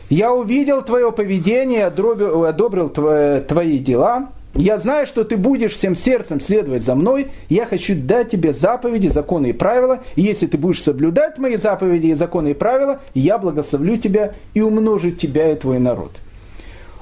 «Я 0.09 0.33
увидел 0.33 0.81
твое 0.81 1.11
поведение, 1.11 1.85
одобрил 1.85 2.89
твои 2.89 3.77
дела, 3.77 4.29
я 4.59 4.77
знаю, 4.77 5.05
что 5.05 5.23
ты 5.23 5.37
будешь 5.37 5.73
всем 5.73 5.95
сердцем 5.95 6.41
следовать 6.41 6.83
за 6.83 6.93
мной. 6.93 7.27
Я 7.47 7.65
хочу 7.65 7.95
дать 7.95 8.31
тебе 8.31 8.53
заповеди, 8.53 9.07
законы 9.07 9.51
и 9.51 9.53
правила. 9.53 9.99
И 10.17 10.21
если 10.21 10.47
ты 10.47 10.57
будешь 10.57 10.83
соблюдать 10.83 11.37
мои 11.37 11.55
заповеди 11.55 12.07
и 12.07 12.13
законы 12.13 12.49
и 12.49 12.53
правила, 12.53 12.99
я 13.13 13.37
благословлю 13.37 13.95
тебя 13.95 14.33
и 14.53 14.59
умножу 14.59 15.11
тебя 15.11 15.53
и 15.53 15.55
твой 15.55 15.79
народ. 15.79 16.11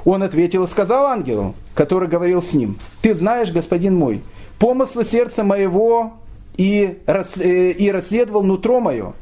Он 0.06 0.22
ответил 0.22 0.66
и 0.66 0.68
сказал 0.68 1.08
ангелу, 1.08 1.56
который 1.74 2.08
говорил 2.08 2.44
с 2.44 2.54
ним, 2.54 2.78
«Ты 3.02 3.16
знаешь, 3.16 3.52
господин 3.52 3.96
мой, 3.96 4.22
помыслы 4.60 5.04
сердца 5.04 5.44
моего 5.44 6.14
и, 6.58 7.00
э, 7.08 7.72
и 7.72 7.92
расследовал 7.92 8.44
нутро 8.44 8.80
мое, 8.80 9.14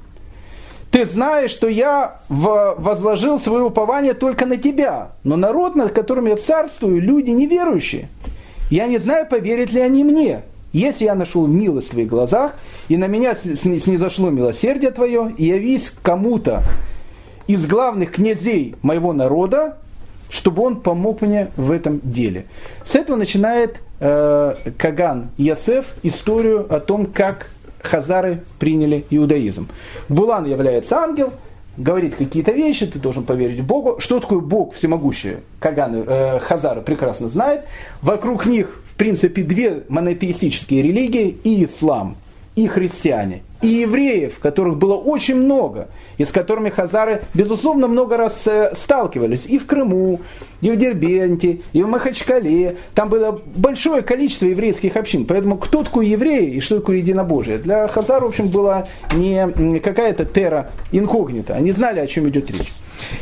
ты 0.92 1.06
знаешь, 1.06 1.52
что 1.52 1.68
я 1.68 2.20
возложил 2.30 3.40
свое 3.40 3.66
упование 3.66 4.14
только 4.14 4.46
на 4.46 4.58
тебя, 4.58 5.10
но 5.24 5.36
народ, 5.36 5.76
над 5.76 5.92
которым 5.92 6.28
я 6.28 6.38
царствую, 6.38 7.02
люди 7.02 7.32
неверующие. 7.32 8.10
Я 8.70 8.88
не 8.88 8.98
знаю, 8.98 9.28
поверят 9.28 9.72
ли 9.72 9.82
они 9.82 10.04
мне. 10.04 10.42
Если 10.74 11.06
я 11.06 11.16
нашел 11.16 11.48
милость 11.48 11.88
в 11.88 11.92
твоих 11.92 12.10
глазах, 12.10 12.56
и 12.90 12.98
на 12.98 13.08
меня 13.08 13.36
снизошло 13.36 14.30
милосердие 14.30 14.92
твое, 14.92 15.34
и 15.38 15.46
явись 15.46 15.92
кому-то 16.02 16.64
из 17.48 17.66
главных 17.66 18.12
князей 18.12 18.76
моего 18.82 19.14
народа, 19.14 19.78
чтобы 20.30 20.64
он 20.64 20.82
помог 20.82 21.22
мне 21.22 21.52
в 21.56 21.72
этом 21.72 22.02
деле. 22.04 22.46
С 22.84 22.96
этого 22.96 23.16
начинает 23.16 23.78
э, 24.00 24.56
Каган 24.78 25.30
Ясеф 25.38 25.94
историю 26.04 26.66
о 26.74 26.80
том, 26.80 27.06
как 27.06 27.50
хазары 27.86 28.44
приняли 28.60 29.06
иудаизм. 29.10 29.70
Булан 30.10 30.46
является 30.46 30.98
ангел, 30.98 31.34
говорит 31.78 32.16
какие-то 32.16 32.52
вещи, 32.52 32.86
ты 32.86 33.00
должен 33.00 33.24
поверить 33.24 33.62
Богу. 33.62 33.98
Что 34.00 34.20
такое 34.20 34.40
Бог 34.40 34.76
всемогущий? 34.76 35.38
Каганы, 35.60 36.04
э, 36.06 36.40
хазары 36.40 36.82
прекрасно 36.82 37.30
знают. 37.30 37.62
Вокруг 38.02 38.46
них, 38.46 38.82
в 38.92 38.96
принципе, 38.96 39.44
две 39.44 39.84
монотеистические 39.90 40.82
религии 40.82 41.38
и 41.44 41.66
ислам, 41.66 42.18
и 42.56 42.68
христиане, 42.68 43.44
и 43.66 43.80
евреев, 43.82 44.38
которых 44.40 44.78
было 44.78 44.94
очень 44.94 45.36
много, 45.36 45.88
и 46.20 46.26
с 46.26 46.30
которыми 46.30 46.70
хазары, 46.70 47.24
безусловно, 47.34 47.88
много 47.88 48.16
раз 48.16 48.44
э, 48.46 48.74
сталкивались. 48.76 49.46
И 49.48 49.58
в 49.58 49.66
Крыму, 49.66 50.22
и 50.62 50.70
в 50.70 50.78
Дербенте, 50.78 51.62
и 51.74 51.82
в 51.82 51.90
Махачкале. 51.90 52.78
Там 52.94 53.10
было 53.10 53.40
большое 53.56 54.04
количество 54.04 54.46
еврейских 54.46 54.96
общин. 54.96 55.26
Поэтому 55.26 55.58
кто 55.58 55.84
такой 55.84 56.08
еврей 56.08 56.52
и 56.52 56.60
что 56.60 56.80
такое 56.80 56.98
единобожие? 56.98 57.58
Для 57.58 57.88
хазар, 57.88 58.24
в 58.24 58.28
общем, 58.28 58.50
была 58.50 58.86
не 59.16 59.80
какая-то 59.80 60.26
тера 60.26 60.70
инкогнита. 60.92 61.56
Они 61.56 61.72
знали, 61.72 62.00
о 62.00 62.08
чем 62.08 62.30
идет 62.30 62.52
речь. 62.52 62.72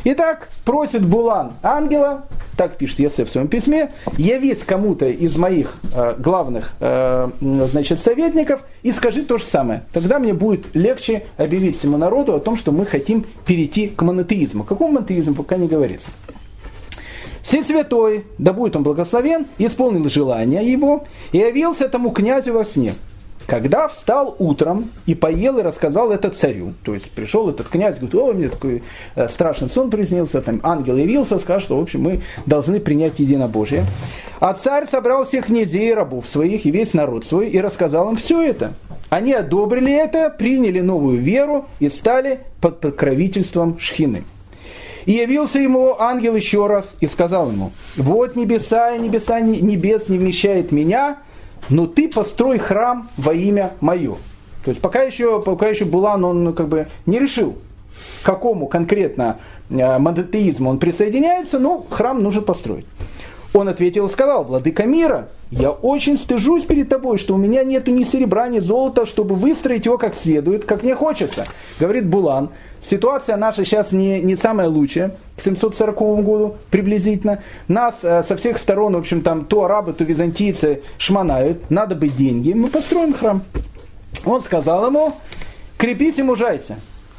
Итак, 0.03 0.49
просит 0.65 1.05
Булан 1.05 1.53
ангела, 1.61 2.25
так 2.57 2.77
пишет 2.77 2.99
Есеф 2.99 3.29
в 3.29 3.31
своем 3.31 3.47
письме, 3.47 3.91
явись 4.17 4.59
кому-то 4.59 5.07
из 5.07 5.35
моих 5.35 5.75
э, 5.93 6.15
главных 6.17 6.73
э, 6.79 7.29
значит, 7.41 7.99
советников 7.99 8.61
и 8.83 8.91
скажи 8.91 9.23
то 9.23 9.37
же 9.37 9.43
самое. 9.43 9.83
Тогда 9.91 10.19
мне 10.19 10.33
будет 10.33 10.75
легче 10.75 11.23
объявить 11.37 11.79
всему 11.79 11.97
народу 11.97 12.35
о 12.35 12.39
том, 12.39 12.55
что 12.55 12.71
мы 12.71 12.85
хотим 12.85 13.25
перейти 13.45 13.87
к 13.87 14.01
монотеизму. 14.01 14.63
Какому 14.63 14.93
монотеизму 14.93 15.33
пока 15.35 15.57
не 15.57 15.67
говорится. 15.67 16.07
Всесвятой, 17.43 18.25
да 18.37 18.53
будет 18.53 18.75
он 18.75 18.83
благословен, 18.83 19.45
исполнил 19.57 20.09
желание 20.09 20.69
его 20.71 21.05
и 21.31 21.39
явился 21.39 21.89
тому 21.89 22.11
князю 22.11 22.53
во 22.53 22.65
сне. 22.65 22.93
Когда 23.45 23.87
встал 23.89 24.35
утром 24.39 24.91
и 25.05 25.15
поел 25.15 25.57
и 25.57 25.61
рассказал 25.61 26.11
это 26.11 26.29
царю, 26.29 26.73
то 26.83 26.93
есть 26.93 27.11
пришел 27.11 27.49
этот 27.49 27.67
князь, 27.67 27.97
говорит, 27.97 28.15
о, 28.15 28.33
мне 28.33 28.49
такой 28.49 28.83
э, 29.15 29.27
страшный 29.27 29.69
сон 29.69 29.89
приснился, 29.89 30.41
там 30.41 30.61
ангел 30.63 30.95
явился, 30.95 31.39
сказал, 31.39 31.59
что, 31.59 31.77
в 31.77 31.81
общем, 31.81 32.01
мы 32.01 32.21
должны 32.45 32.79
принять 32.79 33.19
единобожие. 33.19 33.85
А 34.39 34.53
царь 34.53 34.87
собрал 34.89 35.25
всех 35.25 35.47
князей 35.47 35.89
и 35.89 35.93
рабов 35.93 36.27
своих 36.27 36.65
и 36.65 36.71
весь 36.71 36.93
народ 36.93 37.25
свой 37.25 37.49
и 37.49 37.59
рассказал 37.59 38.09
им 38.09 38.15
все 38.15 38.41
это. 38.41 38.73
Они 39.09 39.33
одобрили 39.33 39.93
это, 39.93 40.29
приняли 40.29 40.79
новую 40.79 41.19
веру 41.19 41.65
и 41.79 41.89
стали 41.89 42.39
под 42.61 42.79
покровительством 42.79 43.77
Шхины. 43.77 44.23
И 45.05 45.11
явился 45.11 45.59
ему 45.59 45.99
ангел 45.99 46.35
еще 46.35 46.65
раз 46.67 46.89
и 47.01 47.07
сказал 47.07 47.51
ему, 47.51 47.71
вот 47.97 48.35
небеса 48.35 48.95
и 48.95 48.99
небеса 48.99 49.41
небес 49.41 50.07
не 50.07 50.17
вмещает 50.17 50.71
меня, 50.71 51.17
но 51.69 51.87
ты 51.87 52.07
построй 52.07 52.59
храм 52.59 53.09
во 53.17 53.33
имя 53.33 53.73
мое. 53.81 54.15
То 54.63 54.71
есть 54.71 54.81
пока 54.81 55.01
еще, 55.01 55.41
пока 55.41 55.67
еще 55.67 55.85
Булан 55.85 56.23
он 56.23 56.43
ну, 56.43 56.53
как 56.53 56.67
бы 56.67 56.87
не 57.05 57.19
решил, 57.19 57.57
к 58.21 58.25
какому 58.25 58.67
конкретно 58.67 59.37
э, 59.69 59.97
монотеизму 59.97 60.69
он 60.69 60.79
присоединяется, 60.79 61.59
но 61.59 61.85
храм 61.89 62.21
нужно 62.21 62.41
построить. 62.41 62.85
Он 63.53 63.67
ответил 63.67 64.07
и 64.07 64.11
сказал, 64.11 64.45
владыка 64.45 64.85
мира, 64.85 65.29
я 65.51 65.69
очень 65.69 66.17
стыжусь 66.17 66.63
перед 66.63 66.89
тобой, 66.89 67.19
что 67.19 67.35
у 67.35 67.37
меня 67.37 67.63
нету 67.63 67.91
ни 67.91 68.03
серебра, 68.03 68.47
ни 68.47 68.59
золота, 68.59 69.05
чтобы 69.05 69.35
выстроить 69.35 69.85
его 69.85 69.99
как 69.99 70.15
следует, 70.15 70.65
как 70.65 70.81
мне 70.81 70.95
хочется. 70.95 71.43
Говорит 71.79 72.07
Булан, 72.07 72.49
ситуация 72.89 73.37
наша 73.37 73.63
сейчас 73.63 73.91
не, 73.91 74.21
не 74.21 74.35
самая 74.35 74.69
лучшая, 74.69 75.15
к 75.37 75.41
740 75.41 75.97
году 76.23 76.55
приблизительно. 76.69 77.41
Нас 77.67 77.95
э, 78.03 78.23
со 78.23 78.37
всех 78.37 78.57
сторон, 78.57 78.93
в 78.93 78.97
общем, 78.97 79.21
там 79.21 79.45
то 79.45 79.65
арабы, 79.65 79.93
то 79.93 80.03
византийцы 80.03 80.81
шманают, 80.97 81.69
надо 81.69 81.95
бы 81.95 82.07
деньги, 82.07 82.53
мы 82.53 82.67
построим 82.69 83.13
храм. 83.13 83.43
Он 84.25 84.41
сказал 84.41 84.85
ему, 84.85 85.13
крепись 85.77 86.17
и 86.17 86.23
мужайся, 86.23 86.77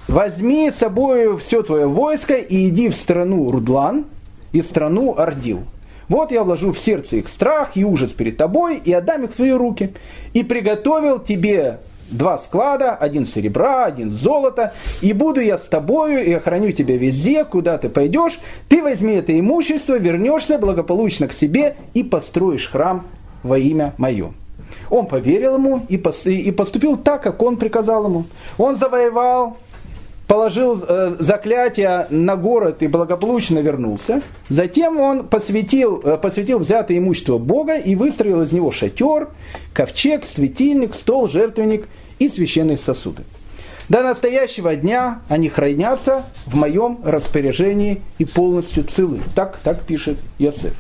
возьми 0.09 0.71
с 0.71 0.77
собой 0.77 1.37
все 1.39 1.62
твое 1.62 1.87
войско 1.87 2.35
и 2.35 2.69
иди 2.69 2.89
в 2.89 2.95
страну 2.95 3.51
Рудлан 3.51 4.07
и 4.53 4.62
страну 4.62 5.15
Ордил. 5.19 5.65
Вот 6.09 6.31
я 6.31 6.45
вложу 6.45 6.73
в 6.73 6.79
сердце 6.79 7.17
их 7.17 7.29
страх 7.29 7.77
и 7.77 7.85
ужас 7.85 8.11
перед 8.11 8.37
тобой 8.37 8.77
и 8.77 8.93
отдам 8.93 9.25
их 9.25 9.33
в 9.33 9.37
твои 9.37 9.53
руки. 9.53 9.95
И 10.33 10.43
приготовил 10.43 11.19
тебе 11.19 11.79
два 12.11 12.38
склада, 12.38 12.94
один 12.94 13.26
серебра, 13.26 13.84
один 13.84 14.11
золота, 14.11 14.72
и 15.00 15.12
буду 15.12 15.40
я 15.40 15.59
с 15.59 15.62
тобою 15.62 16.24
и 16.24 16.32
охраню 16.32 16.72
тебя 16.72 16.96
везде, 16.96 17.44
куда 17.44 17.78
ты 17.78 17.88
пойдешь. 17.88 18.38
Ты 18.68 18.82
возьми 18.82 19.14
это 19.14 19.38
имущество, 19.38 19.98
вернешься 19.98 20.59
благополучно 20.59 21.28
к 21.28 21.32
себе 21.32 21.76
и 21.94 22.02
построишь 22.02 22.68
храм 22.68 23.07
во 23.42 23.59
имя 23.59 23.94
мое. 23.98 24.32
Он 24.90 25.07
поверил 25.07 25.55
ему 25.55 25.86
и 25.88 25.96
поступил 25.96 26.96
так, 26.96 27.22
как 27.22 27.42
он 27.42 27.57
приказал 27.57 28.05
ему. 28.07 28.24
Он 28.59 28.76
завоевал 28.76 29.57
положил 30.27 30.83
э, 30.87 31.16
заклятие 31.18 32.07
на 32.11 32.37
город 32.37 32.83
и 32.83 32.87
благополучно 32.87 33.59
вернулся. 33.59 34.22
Затем 34.49 34.99
он 34.99 35.27
посвятил, 35.27 36.01
э, 36.03 36.16
посвятил 36.16 36.59
взятое 36.59 36.99
имущество 36.99 37.39
Бога 37.39 37.77
и 37.77 37.95
выстроил 37.95 38.43
из 38.43 38.53
него 38.53 38.70
шатер, 38.70 39.29
ковчег, 39.72 40.25
светильник, 40.25 40.95
стол, 40.95 41.29
жертвенник 41.29 41.89
и 42.18 42.29
священные 42.29 42.79
сосуды. 42.79 43.22
До 43.89 44.03
настоящего 44.03 44.75
дня 44.77 45.20
они 45.29 45.51
хранятся 45.51 46.25
в 46.47 46.57
моем 46.57 47.01
распоряжении 47.05 48.01
и 48.18 48.25
полностью 48.25 48.85
целы. 48.85 49.20
Так, 49.35 49.59
так 49.62 49.83
пишет 49.83 50.16
Иосиф. 50.39 50.72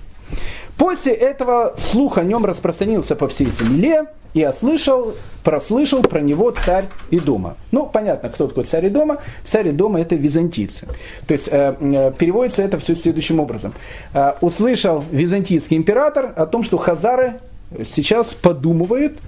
После 0.78 1.12
этого 1.12 1.74
слух 1.90 2.16
о 2.16 2.24
нем 2.24 2.44
распространился 2.46 3.14
по 3.14 3.28
всей 3.28 3.46
земле, 3.46 4.06
и 4.34 4.44
ослышал, 4.44 5.14
прослышал 5.44 6.02
про 6.02 6.20
него 6.20 6.50
царь 6.50 6.86
и 7.10 7.18
дома. 7.18 7.56
Ну, 7.70 7.86
понятно, 7.86 8.28
кто 8.28 8.48
такой 8.48 8.64
царь 8.64 8.86
и 8.86 8.90
дома. 8.90 9.18
Царь 9.48 9.68
и 9.68 9.72
дома 9.72 10.00
это 10.00 10.16
византийцы. 10.16 10.86
То 11.26 11.34
есть 11.34 11.48
э, 11.48 11.76
э, 11.80 12.12
переводится 12.18 12.62
это 12.62 12.78
все 12.78 12.96
следующим 12.96 13.40
образом. 13.40 13.72
Э, 14.12 14.34
услышал 14.40 15.04
византийский 15.10 15.76
император 15.76 16.32
о 16.36 16.46
том, 16.46 16.64
что 16.64 16.76
хазары 16.78 17.40
сейчас 17.86 18.28
подумывают, 18.28 19.18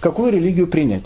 какую 0.00 0.32
религию 0.32 0.66
принять. 0.66 1.04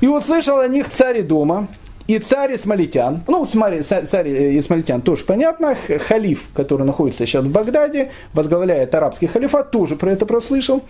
И 0.00 0.06
услышал 0.06 0.58
о 0.58 0.68
них 0.68 0.88
царь 0.88 1.18
и 1.18 1.22
дома, 1.22 1.68
и 2.08 2.18
царь 2.18 2.56
Исмалитян, 2.56 3.20
ну, 3.28 3.46
смотри, 3.46 3.82
царь 3.82 4.58
Исмалитян 4.58 5.02
тоже 5.02 5.24
понятно, 5.24 5.74
халиф, 5.74 6.48
который 6.52 6.84
находится 6.84 7.26
сейчас 7.26 7.44
в 7.44 7.50
Багдаде, 7.50 8.10
возглавляет 8.32 8.94
арабский 8.94 9.28
халифат, 9.28 9.70
тоже 9.70 9.94
про 9.94 10.12
это 10.12 10.26
прослышал. 10.26 10.82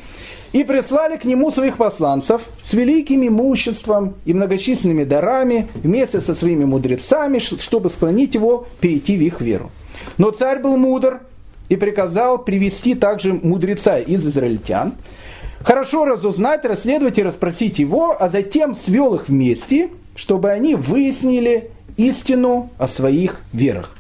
И 0.52 0.64
прислали 0.64 1.16
к 1.16 1.24
нему 1.24 1.50
своих 1.50 1.78
посланцев 1.78 2.42
с 2.64 2.72
великим 2.74 3.26
имуществом 3.26 4.14
и 4.26 4.34
многочисленными 4.34 5.04
дарами 5.04 5.68
вместе 5.74 6.20
со 6.20 6.34
своими 6.34 6.64
мудрецами, 6.64 7.38
чтобы 7.38 7.88
склонить 7.88 8.34
его 8.34 8.66
перейти 8.80 9.16
в 9.16 9.22
их 9.22 9.40
веру. 9.40 9.70
Но 10.18 10.30
царь 10.30 10.60
был 10.60 10.76
мудр 10.76 11.20
и 11.70 11.76
приказал 11.76 12.38
привести 12.38 12.94
также 12.94 13.32
мудреца 13.32 13.98
из 13.98 14.26
израильтян, 14.26 14.92
хорошо 15.62 16.04
разузнать, 16.04 16.64
расследовать 16.66 17.18
и 17.18 17.22
расспросить 17.22 17.78
его, 17.78 18.14
а 18.18 18.28
затем 18.28 18.74
свел 18.74 19.14
их 19.14 19.28
вместе– 19.28 19.90
чтобы 20.14 20.50
они 20.50 20.74
выяснили 20.74 21.70
истину 21.96 22.70
о 22.78 22.88
своих 22.88 23.40
верах. 23.52 23.96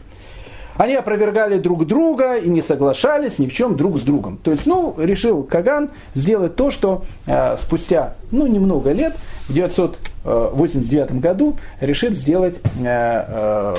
Они 0.76 0.94
опровергали 0.94 1.58
друг 1.58 1.86
друга 1.86 2.36
и 2.36 2.48
не 2.48 2.62
соглашались 2.62 3.38
ни 3.38 3.46
в 3.46 3.52
чем 3.52 3.76
друг 3.76 3.98
с 3.98 4.02
другом. 4.02 4.38
То 4.42 4.52
есть, 4.52 4.66
ну, 4.66 4.94
решил 4.98 5.42
Каган 5.42 5.90
сделать 6.14 6.56
то, 6.56 6.70
что 6.70 7.04
э, 7.26 7.56
спустя, 7.58 8.14
ну, 8.30 8.46
немного 8.46 8.92
лет, 8.92 9.14
в 9.48 9.52
989 9.52 11.20
году, 11.20 11.58
решит 11.80 12.14
сделать 12.14 12.56
э, 12.80 12.84
э, 12.84 13.74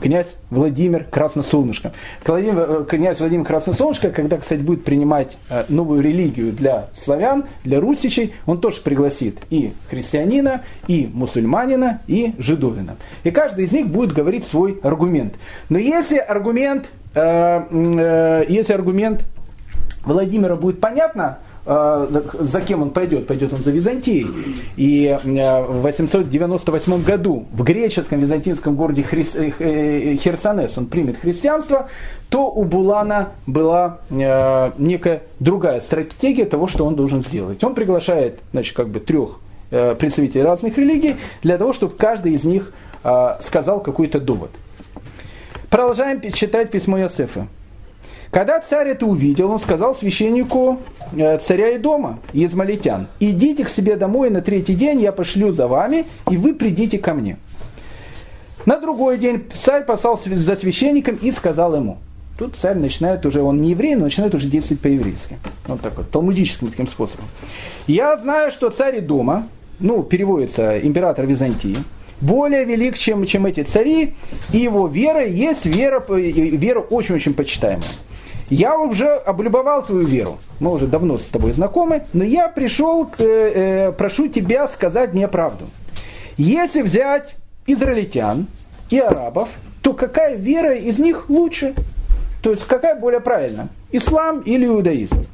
князь 0.00 0.34
Владимир 0.50 1.04
Красносолнышко. 1.04 1.92
Э, 2.26 2.84
князь 2.88 3.20
Владимир 3.20 3.44
Красносолнышко, 3.44 4.10
когда, 4.10 4.36
кстати, 4.36 4.60
будет 4.60 4.84
принимать 4.84 5.36
э, 5.48 5.64
новую 5.68 6.02
религию 6.02 6.52
для 6.52 6.88
славян, 6.96 7.44
для 7.64 7.80
русичей, 7.80 8.34
он 8.46 8.60
тоже 8.60 8.80
пригласит 8.80 9.38
и 9.50 9.72
христианина, 9.90 10.62
и 10.86 11.08
мусульманина, 11.12 12.00
и 12.06 12.34
жидовина. 12.38 12.96
И 13.24 13.30
каждый 13.30 13.64
из 13.64 13.72
них 13.72 13.88
будет 13.88 14.12
говорить 14.12 14.46
свой 14.46 14.78
аргумент. 14.82 15.34
Но 15.68 15.78
если 15.78 16.18
аргумент, 16.18 16.86
э, 17.14 18.44
если 18.48 18.72
аргумент 18.72 19.22
Владимира 20.04 20.56
будет 20.56 20.80
понятно, 20.80 21.38
за 21.66 22.60
кем 22.60 22.82
он 22.82 22.90
пойдет? 22.90 23.26
Пойдет 23.26 23.52
он 23.52 23.60
за 23.60 23.72
Византией. 23.72 24.28
И 24.76 25.06
э, 25.06 25.62
в 25.62 25.82
898 25.82 27.02
году 27.02 27.46
в 27.52 27.64
греческом 27.64 28.20
византийском 28.20 28.76
городе 28.76 29.02
Хрис... 29.02 29.34
Э, 29.34 29.50
э, 29.58 30.16
Херсонес 30.16 30.78
он 30.78 30.86
примет 30.86 31.18
христианство, 31.18 31.88
то 32.28 32.48
у 32.50 32.64
Булана 32.64 33.30
была 33.46 33.98
некая 34.10 35.22
другая 35.40 35.80
стратегия 35.80 36.44
того, 36.44 36.68
что 36.68 36.86
он 36.86 36.94
должен 36.94 37.22
сделать. 37.22 37.62
Он 37.64 37.74
приглашает 37.74 38.40
значит, 38.52 38.76
как 38.76 38.88
бы 38.88 39.00
трех 39.00 39.40
представителей 39.70 40.44
разных 40.44 40.78
религий 40.78 41.16
для 41.42 41.58
того, 41.58 41.72
чтобы 41.72 41.96
каждый 41.96 42.34
из 42.34 42.44
них 42.44 42.72
сказал 43.40 43.80
какой-то 43.80 44.20
довод. 44.20 44.50
Продолжаем 45.70 46.20
читать 46.32 46.70
письмо 46.70 47.00
Иосифа. 47.00 47.46
Когда 48.30 48.60
царь 48.60 48.88
это 48.88 49.06
увидел, 49.06 49.50
он 49.50 49.60
сказал 49.60 49.94
священнику 49.94 50.80
э, 51.16 51.38
царя 51.38 51.70
и 51.70 51.78
дома, 51.78 52.18
измалитян, 52.32 53.06
идите 53.20 53.64
к 53.64 53.68
себе 53.68 53.96
домой, 53.96 54.30
на 54.30 54.42
третий 54.42 54.74
день 54.74 55.00
я 55.00 55.12
пошлю 55.12 55.52
за 55.52 55.68
вами, 55.68 56.04
и 56.30 56.36
вы 56.36 56.54
придите 56.54 56.98
ко 56.98 57.14
мне. 57.14 57.38
На 58.64 58.80
другой 58.80 59.18
день 59.18 59.44
царь 59.62 59.84
послал 59.84 60.20
за 60.24 60.56
священником 60.56 61.16
и 61.22 61.30
сказал 61.30 61.76
ему, 61.76 61.98
тут 62.36 62.56
царь 62.56 62.76
начинает 62.76 63.24
уже, 63.24 63.42
он 63.42 63.60
не 63.60 63.70
еврей, 63.70 63.94
но 63.94 64.04
начинает 64.04 64.34
уже 64.34 64.48
действовать 64.48 64.82
по-еврейски. 64.82 65.38
Вот 65.66 65.80
так 65.80 65.96
вот, 65.96 66.10
талмудическим 66.10 66.68
таким 66.70 66.88
способом. 66.88 67.26
Я 67.86 68.16
знаю, 68.16 68.50
что 68.50 68.70
царь 68.70 69.00
дома, 69.00 69.46
ну, 69.78 70.02
переводится 70.02 70.78
император 70.80 71.26
Византии, 71.26 71.76
более 72.20 72.64
велик, 72.64 72.98
чем, 72.98 73.24
чем 73.26 73.46
эти 73.46 73.62
цари, 73.62 74.14
и 74.52 74.58
его 74.58 74.88
вера 74.88 75.24
есть 75.26 75.66
вера, 75.66 76.02
вера 76.08 76.80
очень-очень 76.80 77.34
почитаемая. 77.34 77.84
Я 78.48 78.78
уже 78.78 79.08
облюбовал 79.08 79.84
твою 79.84 80.06
веру. 80.06 80.38
Мы 80.60 80.72
уже 80.72 80.86
давно 80.86 81.18
с 81.18 81.24
тобой 81.24 81.52
знакомы, 81.52 82.04
но 82.12 82.22
я 82.22 82.48
пришел, 82.48 83.06
к, 83.06 83.16
э, 83.18 83.92
прошу 83.92 84.28
тебя 84.28 84.68
сказать 84.68 85.12
мне 85.12 85.26
правду. 85.26 85.66
Если 86.36 86.82
взять 86.82 87.34
израильтян 87.66 88.46
и 88.88 88.98
арабов, 88.98 89.48
то 89.82 89.94
какая 89.94 90.36
вера 90.36 90.76
из 90.76 90.98
них 90.98 91.28
лучше? 91.28 91.74
То 92.42 92.50
есть 92.50 92.64
какая 92.66 92.94
более 92.94 93.20
правильна? 93.20 93.68
Ислам 93.90 94.40
или 94.40 94.66
иудаизм? 94.66 95.26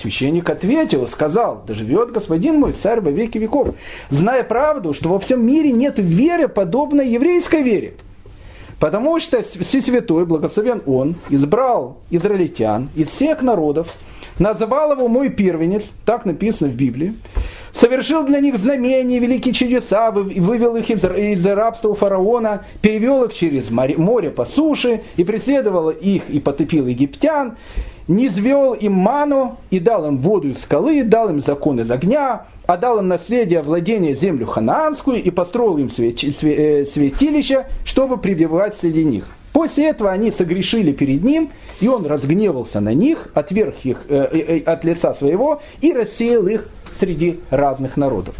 Священник 0.00 0.48
ответил 0.48 1.06
сказал, 1.06 1.62
да 1.66 1.74
живет 1.74 2.12
господин 2.12 2.60
мой, 2.60 2.72
царь 2.72 3.00
во 3.00 3.10
веки 3.10 3.38
веков, 3.38 3.74
зная 4.10 4.44
правду, 4.44 4.94
что 4.94 5.08
во 5.08 5.18
всем 5.18 5.44
мире 5.44 5.72
нет 5.72 5.98
веры, 5.98 6.48
подобной 6.48 7.08
еврейской 7.08 7.62
вере. 7.62 7.94
Потому 8.78 9.18
что 9.18 9.42
Всесвятой, 9.42 10.24
благословен 10.24 10.82
Он, 10.86 11.16
избрал 11.30 11.98
израильтян 12.10 12.90
из 12.94 13.10
всех 13.10 13.42
народов, 13.42 13.94
называл 14.38 14.92
его 14.92 15.08
мой 15.08 15.30
первенец, 15.30 15.90
так 16.04 16.24
написано 16.24 16.70
в 16.70 16.74
Библии, 16.74 17.14
совершил 17.72 18.24
для 18.24 18.40
них 18.40 18.58
знамения, 18.58 19.18
великие 19.18 19.54
чудеса, 19.54 20.10
вывел 20.10 20.76
их 20.76 20.90
из, 20.90 21.04
из 21.04 21.44
рабства 21.46 21.90
у 21.90 21.94
фараона, 21.94 22.64
перевел 22.80 23.24
их 23.24 23.34
через 23.34 23.70
море, 23.70 23.96
море 23.96 24.30
по 24.30 24.44
суше 24.44 25.02
и 25.16 25.24
преследовал 25.24 25.90
их 25.90 26.28
и 26.30 26.40
потопил 26.40 26.86
египтян, 26.86 27.56
не 28.06 28.28
звел 28.28 28.72
им 28.72 28.92
ману 28.92 29.58
и 29.70 29.78
дал 29.78 30.06
им 30.06 30.18
воду 30.18 30.48
из 30.48 30.62
скалы, 30.62 31.02
дал 31.02 31.28
им 31.28 31.40
закон 31.40 31.80
из 31.80 31.90
огня, 31.90 32.46
отдал 32.66 32.98
им 32.98 33.08
наследие 33.08 33.62
владения 33.62 34.14
землю 34.14 34.46
ханаанскую 34.46 35.22
и 35.22 35.30
построил 35.30 35.78
им 35.78 35.88
э, 35.96 36.86
святилище, 36.86 37.66
чтобы 37.84 38.16
прибивать 38.16 38.76
среди 38.76 39.04
них. 39.04 39.26
После 39.52 39.88
этого 39.88 40.10
они 40.10 40.30
согрешили 40.30 40.92
перед 40.92 41.24
ним, 41.24 41.50
и 41.80 41.88
он 41.88 42.06
разгневался 42.06 42.80
на 42.80 42.94
них, 42.94 43.28
отверг 43.34 43.74
их 43.82 44.04
э, 44.08 44.28
э, 44.30 44.38
э, 44.38 44.60
от 44.60 44.84
лица 44.84 45.14
своего 45.14 45.60
и 45.80 45.92
рассеял 45.92 46.46
их 46.46 46.68
среди 46.98 47.40
разных 47.50 47.96
народов. 47.96 48.34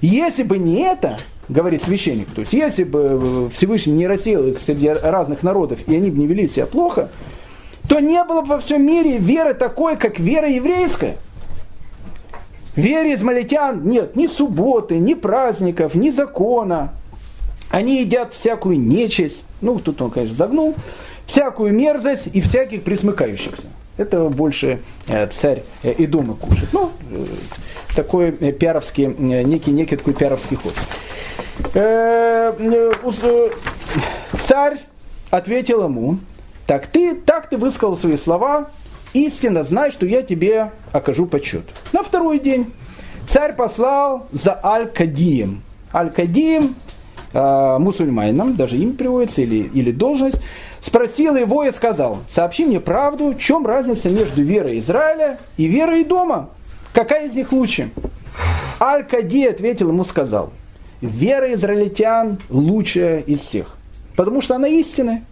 Если 0.00 0.42
бы 0.42 0.58
не 0.58 0.80
это, 0.80 1.18
говорит 1.48 1.82
священник, 1.82 2.28
то 2.34 2.40
есть 2.40 2.52
если 2.52 2.84
бы 2.84 3.50
Всевышний 3.54 3.92
не 3.92 4.06
рассеял 4.06 4.46
их 4.46 4.60
среди 4.60 4.88
разных 4.88 5.42
народов, 5.42 5.80
и 5.86 5.94
они 5.94 6.10
бы 6.10 6.18
не 6.18 6.26
вели 6.26 6.48
себя 6.48 6.66
плохо, 6.66 7.10
то 7.88 7.98
не 7.98 8.22
было 8.24 8.42
бы 8.42 8.48
во 8.48 8.58
всем 8.60 8.86
мире 8.86 9.18
веры 9.18 9.54
такой, 9.54 9.96
как 9.96 10.18
вера 10.18 10.48
еврейская. 10.48 11.16
Вере 12.76 13.14
измалитян 13.14 13.86
нет 13.86 14.14
ни 14.14 14.28
субботы, 14.28 14.96
ни 14.98 15.14
праздников, 15.14 15.94
ни 15.94 16.10
закона. 16.10 16.92
Они 17.70 18.00
едят 18.00 18.32
всякую 18.34 18.78
нечисть, 18.78 19.42
ну 19.60 19.78
тут 19.80 20.00
он, 20.02 20.10
конечно, 20.10 20.36
загнул, 20.36 20.74
всякую 21.26 21.72
мерзость 21.72 22.28
и 22.32 22.40
всяких 22.40 22.82
присмыкающихся. 22.82 23.66
Это 24.00 24.30
больше 24.30 24.80
э, 25.08 25.26
царь 25.26 25.62
э, 25.82 25.92
и 25.92 26.06
дома 26.06 26.32
кушает. 26.32 26.70
Ну, 26.72 26.90
э, 27.10 27.26
такой 27.94 28.32
пиаровский, 28.32 29.04
некий, 29.04 29.72
некий 29.72 29.96
такой 29.96 30.14
пиаровский 30.14 30.56
ход. 30.56 30.72
Царь 34.46 34.80
ответил 35.30 35.84
ему, 35.84 36.16
так 36.66 36.86
ты, 36.86 37.14
так 37.14 37.50
ты 37.50 37.58
высказал 37.58 37.98
свои 37.98 38.16
слова, 38.16 38.70
истинно 39.12 39.64
знай, 39.64 39.90
что 39.90 40.06
я 40.06 40.22
тебе 40.22 40.70
окажу 40.92 41.26
почет. 41.26 41.64
На 41.92 42.02
второй 42.02 42.38
день 42.38 42.72
царь 43.28 43.54
послал 43.54 44.28
за 44.32 44.58
Аль-Кадием. 44.64 45.60
Аль-Кадием 45.92 46.74
мусульманам, 47.34 48.56
даже 48.56 48.78
им 48.78 48.94
приводится, 48.94 49.42
или, 49.42 49.70
или 49.74 49.92
должность, 49.92 50.40
спросил 50.80 51.36
его 51.36 51.64
и 51.64 51.72
сказал, 51.72 52.18
сообщи 52.32 52.64
мне 52.64 52.80
правду, 52.80 53.32
в 53.32 53.38
чем 53.38 53.66
разница 53.66 54.08
между 54.08 54.42
верой 54.42 54.78
Израиля 54.78 55.38
и 55.56 55.66
верой 55.66 56.04
дома? 56.04 56.50
Какая 56.92 57.26
из 57.26 57.34
них 57.34 57.52
лучше? 57.52 57.90
Аль-Кади 58.80 59.46
ответил 59.46 59.88
ему, 59.88 60.04
сказал, 60.04 60.50
вера 61.00 61.52
израильтян 61.54 62.38
лучшая 62.48 63.20
из 63.20 63.40
всех, 63.40 63.76
потому 64.16 64.40
что 64.40 64.56
она 64.56 64.68
истинная. 64.68 65.24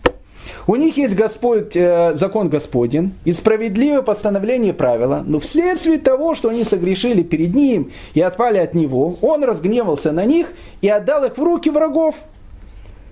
У 0.66 0.76
них 0.76 0.96
есть 0.96 1.14
Господь, 1.14 1.76
э, 1.76 2.14
закон 2.14 2.48
Господень 2.48 3.14
и 3.24 3.32
справедливое 3.32 4.02
постановление 4.02 4.72
правила, 4.72 5.22
но 5.26 5.40
вследствие 5.40 5.98
того, 5.98 6.34
что 6.34 6.48
они 6.48 6.64
согрешили 6.64 7.22
перед 7.22 7.54
Ним 7.54 7.90
и 8.14 8.20
отпали 8.20 8.58
от 8.58 8.74
Него, 8.74 9.16
Он 9.20 9.44
разгневался 9.44 10.12
на 10.12 10.24
них 10.24 10.52
и 10.80 10.88
отдал 10.88 11.24
их 11.24 11.36
в 11.36 11.42
руки 11.42 11.70
врагов. 11.70 12.14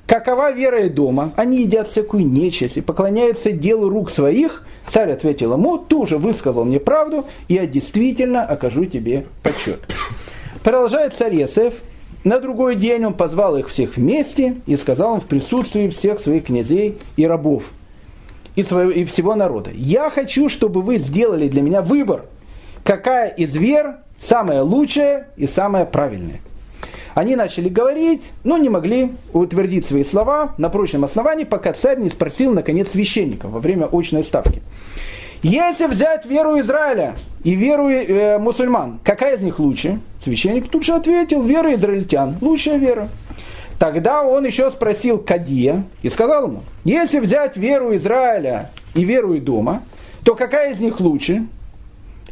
Какова 0.07 0.53
вера 0.53 0.87
и 0.87 0.89
дома? 0.89 1.33
Они 1.37 1.63
едят 1.63 1.89
всякую 1.89 2.27
нечисть 2.27 2.77
и 2.77 2.81
поклоняются 2.81 3.51
делу 3.51 3.89
рук 3.89 4.11
своих. 4.11 4.65
Царь 4.89 5.11
ответил 5.11 5.55
ему, 5.55 5.79
ты 5.79 5.97
уже 5.97 6.17
высказал 6.17 6.65
мне 6.65 6.79
правду, 6.79 7.27
я 7.49 7.67
действительно 7.67 8.45
окажу 8.45 8.85
тебе 8.85 9.27
почет. 9.43 9.81
Продолжает 10.63 11.15
царь 11.15 11.35
Есеф, 11.35 11.75
на 12.23 12.39
другой 12.39 12.77
день 12.77 13.05
он 13.05 13.15
позвал 13.15 13.57
их 13.57 13.69
всех 13.69 13.97
вместе 13.97 14.57
и 14.67 14.77
сказал 14.77 15.17
им 15.17 15.21
в 15.21 15.27
присутствии 15.27 15.89
всех 15.89 16.21
своих 16.21 16.47
князей 16.47 16.99
и 17.17 17.27
рабов 17.27 17.65
и, 18.57 18.63
своего, 18.63 18.91
и 18.91 19.05
всего 19.05 19.35
народа. 19.35 19.71
Я 19.75 20.11
хочу, 20.11 20.49
чтобы 20.49 20.83
вы 20.83 20.99
сделали 20.99 21.49
для 21.49 21.63
меня 21.63 21.83
выбор, 21.83 22.25
какая 22.85 23.29
из 23.29 23.55
вер 23.55 23.99
самая 24.21 24.63
лучшая 24.63 25.29
и 25.37 25.47
самая 25.47 25.85
правильная. 25.85 26.41
Они 27.17 27.35
начали 27.35 27.71
говорить, 27.71 28.25
но 28.45 28.59
не 28.59 28.69
могли 28.69 29.13
утвердить 29.33 29.87
свои 29.87 30.05
слова 30.05 30.53
на 30.59 30.69
прочном 30.69 31.03
основании, 31.07 31.45
пока 31.45 31.73
царь 31.73 31.99
не 31.99 32.11
спросил, 32.11 32.53
наконец, 32.53 32.91
священников 32.91 33.53
во 33.53 33.59
время 33.59 33.87
очной 33.87 34.23
ставки. 34.23 34.61
Если 35.43 35.87
взять 35.87 36.27
веру 36.27 36.61
Израиля 36.61 37.15
и 37.43 37.55
веру 37.55 37.89
э, 37.89 38.37
мусульман, 38.37 38.99
какая 39.03 39.37
из 39.37 39.41
них 39.41 39.59
лучше? 39.59 39.99
Священник 40.23 40.69
тут 40.69 40.85
же 40.85 40.93
ответил, 40.93 41.43
вера 41.43 41.75
израильтян, 41.75 42.37
лучшая 42.43 42.77
вера. 42.77 43.09
Тогда 43.79 44.23
он 44.23 44.45
еще 44.45 44.71
спросил 44.71 45.17
Кадия 45.19 45.85
и 46.03 46.11
сказал 46.11 46.49
ему, 46.49 46.65
если 46.85 47.21
взять 47.21 47.57
веру 47.57 47.97
Израиля 47.97 48.71
и 48.95 49.05
веру 49.05 49.33
и 49.33 49.41
дома, 49.41 49.81
то 50.23 50.35
какая 50.35 50.75
из 50.75 50.81
них 50.81 51.01
лучше? 51.01 51.47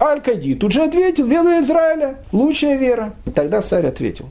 Аль-Кади 0.01 0.57
тут 0.57 0.73
же 0.73 0.83
ответил, 0.83 1.27
вера 1.27 1.61
Израиля, 1.61 2.17
лучшая 2.33 2.77
вера. 2.77 3.15
Тогда 3.35 3.63
царь 3.63 3.87
ответил, 3.87 4.27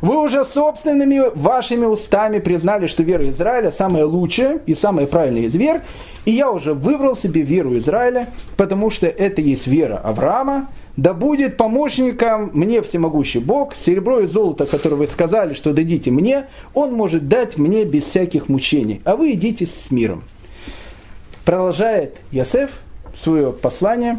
вы 0.00 0.18
уже 0.18 0.44
собственными 0.44 1.22
вашими 1.34 1.86
устами 1.86 2.38
признали, 2.38 2.86
что 2.86 3.02
вера 3.02 3.28
Израиля 3.30 3.70
самая 3.70 4.06
лучшая 4.06 4.60
и 4.66 4.74
самая 4.74 5.06
правильная 5.06 5.42
из 5.42 5.54
вер, 5.54 5.82
и 6.24 6.32
я 6.32 6.50
уже 6.50 6.74
выбрал 6.74 7.16
себе 7.16 7.42
веру 7.42 7.76
Израиля, 7.78 8.28
потому 8.56 8.90
что 8.90 9.06
это 9.06 9.40
есть 9.40 9.66
вера 9.66 9.96
Авраама, 9.96 10.68
да 10.96 11.12
будет 11.12 11.56
помощником 11.56 12.50
мне 12.54 12.82
всемогущий 12.82 13.38
Бог, 13.38 13.74
серебро 13.76 14.20
и 14.20 14.26
золото, 14.26 14.66
которое 14.66 14.96
вы 14.96 15.06
сказали, 15.06 15.54
что 15.54 15.72
дадите 15.72 16.10
мне, 16.10 16.46
он 16.74 16.94
может 16.94 17.28
дать 17.28 17.58
мне 17.58 17.84
без 17.84 18.04
всяких 18.04 18.48
мучений, 18.48 19.02
а 19.04 19.14
вы 19.14 19.32
идите 19.32 19.66
с 19.66 19.90
миром. 19.90 20.24
Продолжает 21.44 22.16
Ясеф 22.32 22.70
свое 23.22 23.52
послание. 23.52 24.18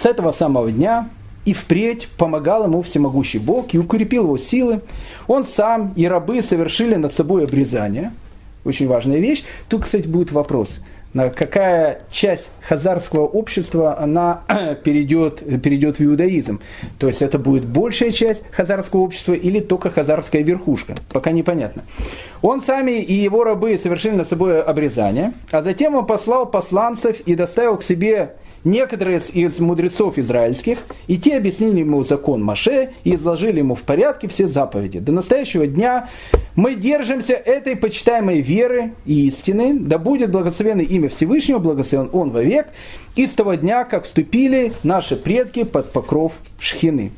С 0.00 0.06
этого 0.06 0.32
самого 0.32 0.70
дня 0.70 1.08
и 1.44 1.52
впредь 1.52 2.08
помогал 2.16 2.64
ему 2.64 2.82
всемогущий 2.82 3.38
Бог 3.38 3.74
и 3.74 3.78
укрепил 3.78 4.24
его 4.24 4.38
силы. 4.38 4.80
Он 5.26 5.44
сам 5.44 5.92
и 5.96 6.06
рабы 6.06 6.42
совершили 6.42 6.94
над 6.94 7.14
собой 7.14 7.44
обрезание. 7.44 8.12
Очень 8.64 8.88
важная 8.88 9.18
вещь. 9.18 9.44
Тут, 9.68 9.84
кстати, 9.84 10.06
будет 10.06 10.32
вопрос– 10.32 10.68
какая 11.14 12.02
часть 12.10 12.48
хазарского 12.66 13.26
общества 13.26 13.98
она 13.98 14.42
перейдет, 14.84 15.40
перейдет 15.62 15.98
в 15.98 16.04
иудаизм. 16.04 16.60
То 16.98 17.08
есть 17.08 17.22
это 17.22 17.38
будет 17.38 17.64
большая 17.64 18.12
часть 18.12 18.42
хазарского 18.52 19.00
общества 19.00 19.34
или 19.34 19.60
только 19.60 19.90
хазарская 19.90 20.42
верхушка. 20.42 20.94
Пока 21.12 21.32
непонятно. 21.32 21.82
Он 22.42 22.62
сами 22.62 23.02
и 23.02 23.14
его 23.14 23.44
рабы 23.44 23.78
совершили 23.78 24.14
над 24.14 24.28
собой 24.28 24.62
обрезание, 24.62 25.32
а 25.50 25.62
затем 25.62 25.94
он 25.94 26.06
послал 26.06 26.46
посланцев 26.46 27.20
и 27.20 27.34
доставил 27.34 27.76
к 27.76 27.82
себе 27.82 28.36
некоторые 28.64 29.20
из 29.32 29.58
мудрецов 29.58 30.18
израильских, 30.18 30.78
и 31.06 31.18
те 31.18 31.36
объяснили 31.36 31.80
ему 31.80 32.04
закон 32.04 32.42
Маше 32.42 32.90
и 33.04 33.14
изложили 33.14 33.58
ему 33.58 33.74
в 33.74 33.82
порядке 33.82 34.28
все 34.28 34.48
заповеди. 34.48 34.98
До 34.98 35.12
настоящего 35.12 35.66
дня 35.66 36.08
мы 36.56 36.74
держимся 36.74 37.34
этой 37.34 37.76
почитаемой 37.76 38.40
веры 38.40 38.92
и 39.06 39.28
истины, 39.28 39.78
да 39.78 39.98
будет 39.98 40.30
благословенно 40.30 40.82
имя 40.82 41.08
Всевышнего, 41.08 41.58
благословен 41.58 42.10
Он 42.12 42.30
вовек, 42.30 42.68
и 43.16 43.26
с 43.26 43.30
того 43.30 43.54
дня, 43.54 43.84
как 43.84 44.04
вступили 44.04 44.72
наши 44.82 45.16
предки 45.16 45.64
под 45.64 45.92
покров 45.92 46.32
Шхины. 46.58 47.12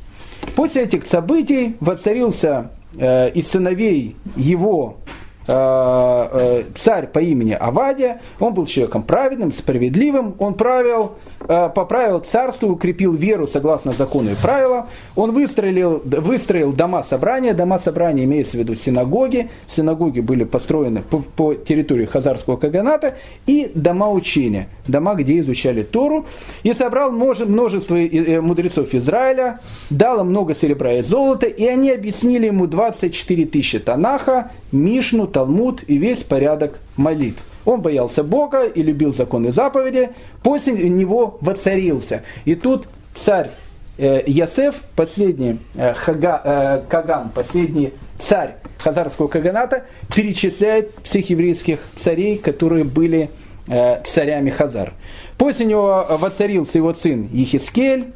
После 0.55 0.83
этих 0.83 1.07
событий 1.07 1.75
воцарился 1.79 2.71
э, 2.97 3.31
из 3.31 3.47
сыновей 3.47 4.15
его 4.35 4.97
царь 5.45 7.07
по 7.07 7.19
имени 7.19 7.51
Авадия, 7.51 8.21
он 8.39 8.53
был 8.53 8.65
человеком 8.65 9.03
праведным, 9.03 9.51
справедливым, 9.51 10.35
он 10.39 10.53
правил, 10.53 11.13
э, 11.47 11.69
поправил 11.69 12.19
царство, 12.19 12.67
укрепил 12.67 13.13
веру 13.13 13.47
согласно 13.47 13.91
закону 13.91 14.31
и 14.31 14.35
правилам, 14.35 14.87
он 15.15 15.33
выстроил, 15.33 16.01
выстроил 16.05 16.71
дома 16.71 17.03
собрания, 17.03 17.53
дома 17.53 17.79
собрания 17.79 18.23
имеется 18.23 18.55
в 18.55 18.59
виду 18.61 18.75
синагоги, 18.75 19.49
синагоги 19.67 20.21
были 20.21 20.45
построены 20.45 21.01
по, 21.01 21.19
по 21.19 21.53
территории 21.55 22.05
Хазарского 22.05 22.55
каганата, 22.55 23.15
и 23.45 23.69
дома 23.75 24.09
учения, 24.09 24.69
дома, 24.87 25.15
где 25.15 25.39
изучали 25.39 25.83
Тору, 25.83 26.25
и 26.63 26.73
собрал 26.73 27.11
множество 27.11 27.95
мудрецов 28.41 28.93
Израиля, 28.93 29.59
дал 29.89 30.21
им 30.21 30.27
много 30.27 30.55
серебра 30.55 30.93
и 30.93 31.01
золота, 31.01 31.47
и 31.47 31.65
они 31.65 31.91
объяснили 31.91 32.45
ему 32.45 32.65
24 32.67 33.45
тысячи 33.45 33.79
Танаха, 33.79 34.51
Мишну, 34.73 35.27
Талмуд 35.27 35.83
и 35.87 35.97
весь 35.97 36.23
порядок 36.23 36.79
молитв. 36.97 37.41
Он 37.65 37.81
боялся 37.81 38.23
Бога 38.23 38.65
и 38.65 38.83
любил 38.83 39.13
законы 39.13 39.53
заповеди, 39.53 40.09
после 40.41 40.73
него 40.89 41.37
воцарился. 41.39 42.23
И 42.43 42.55
тут 42.55 42.87
царь 43.13 43.51
э, 43.97 44.23
Ясеф, 44.27 44.75
последний 44.95 45.59
э, 45.75 45.93
хага, 45.93 46.41
э, 46.43 46.81
Каган, 46.89 47.29
последний 47.29 47.93
царь 48.19 48.55
Хазарского 48.79 49.27
Каганата, 49.27 49.85
перечисляет 50.13 50.91
всех 51.03 51.29
еврейских 51.29 51.79
царей, 52.01 52.37
которые 52.37 52.83
были 52.83 53.29
э, 53.67 54.01
царями 54.03 54.49
Хазар. 54.49 54.93
После 55.37 55.65
него 55.65 56.05
воцарился 56.09 56.77
его 56.77 56.93
сын 56.93 57.29
Ехискель, 57.31 58.07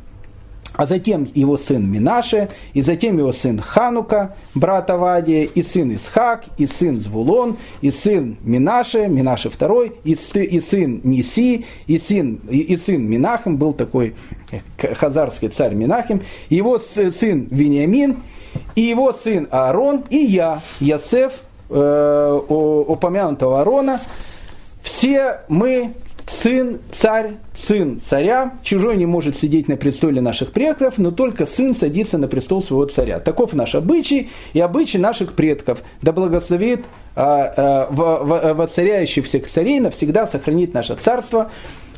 а 0.77 0.85
затем 0.85 1.27
его 1.33 1.57
сын 1.57 1.85
Минаше, 1.85 2.49
и 2.73 2.81
затем 2.81 3.17
его 3.17 3.33
сын 3.33 3.59
Ханука, 3.59 4.35
брат 4.53 4.89
Авадия, 4.89 5.43
и 5.43 5.63
сын 5.63 5.93
Исхак, 5.95 6.45
и 6.57 6.67
сын 6.67 6.99
Звулон, 7.01 7.57
и 7.81 7.91
сын 7.91 8.37
Минаше, 8.43 9.07
Минаше 9.07 9.49
второй, 9.49 9.93
и, 10.03 10.13
и 10.13 10.61
сын 10.61 11.01
Ниси, 11.03 11.65
и 11.87 11.97
сын, 11.97 12.39
и, 12.47 12.59
и 12.59 12.77
сын 12.77 13.03
Минахим, 13.03 13.57
был 13.57 13.73
такой 13.73 14.15
э, 14.51 14.93
хазарский 14.93 15.49
царь 15.49 15.73
Минахим, 15.73 16.21
его 16.49 16.79
сын 16.79 17.47
Вениамин, 17.49 18.17
и 18.75 18.81
его 18.81 19.13
сын 19.13 19.47
Аарон, 19.49 20.03
и 20.11 20.17
я, 20.17 20.61
Ясеф, 20.79 21.33
э, 21.69 22.41
упомянутого 22.47 23.59
Аарона, 23.59 23.99
все 24.83 25.41
мы 25.47 25.93
сын, 26.27 26.79
царь, 26.91 27.33
сын 27.55 27.99
царя, 28.01 28.53
чужой 28.63 28.97
не 28.97 29.05
может 29.05 29.37
сидеть 29.37 29.67
на 29.67 29.77
престоле 29.77 30.21
наших 30.21 30.51
предков, 30.51 30.97
но 30.97 31.11
только 31.11 31.45
сын 31.45 31.73
садится 31.73 32.17
на 32.17 32.27
престол 32.27 32.61
своего 32.61 32.85
царя. 32.85 33.19
Таков 33.19 33.53
наш 33.53 33.75
обычай 33.75 34.29
и 34.53 34.59
обычай 34.59 34.97
наших 34.97 35.33
предков. 35.33 35.79
Да 36.01 36.11
благословит 36.11 36.81
а, 37.15 37.87
а, 37.87 38.53
воцаряющий 38.53 39.21
всех 39.21 39.49
царей 39.49 39.79
навсегда 39.79 40.27
сохранит 40.27 40.73
наше 40.73 40.95
царство 40.95 41.49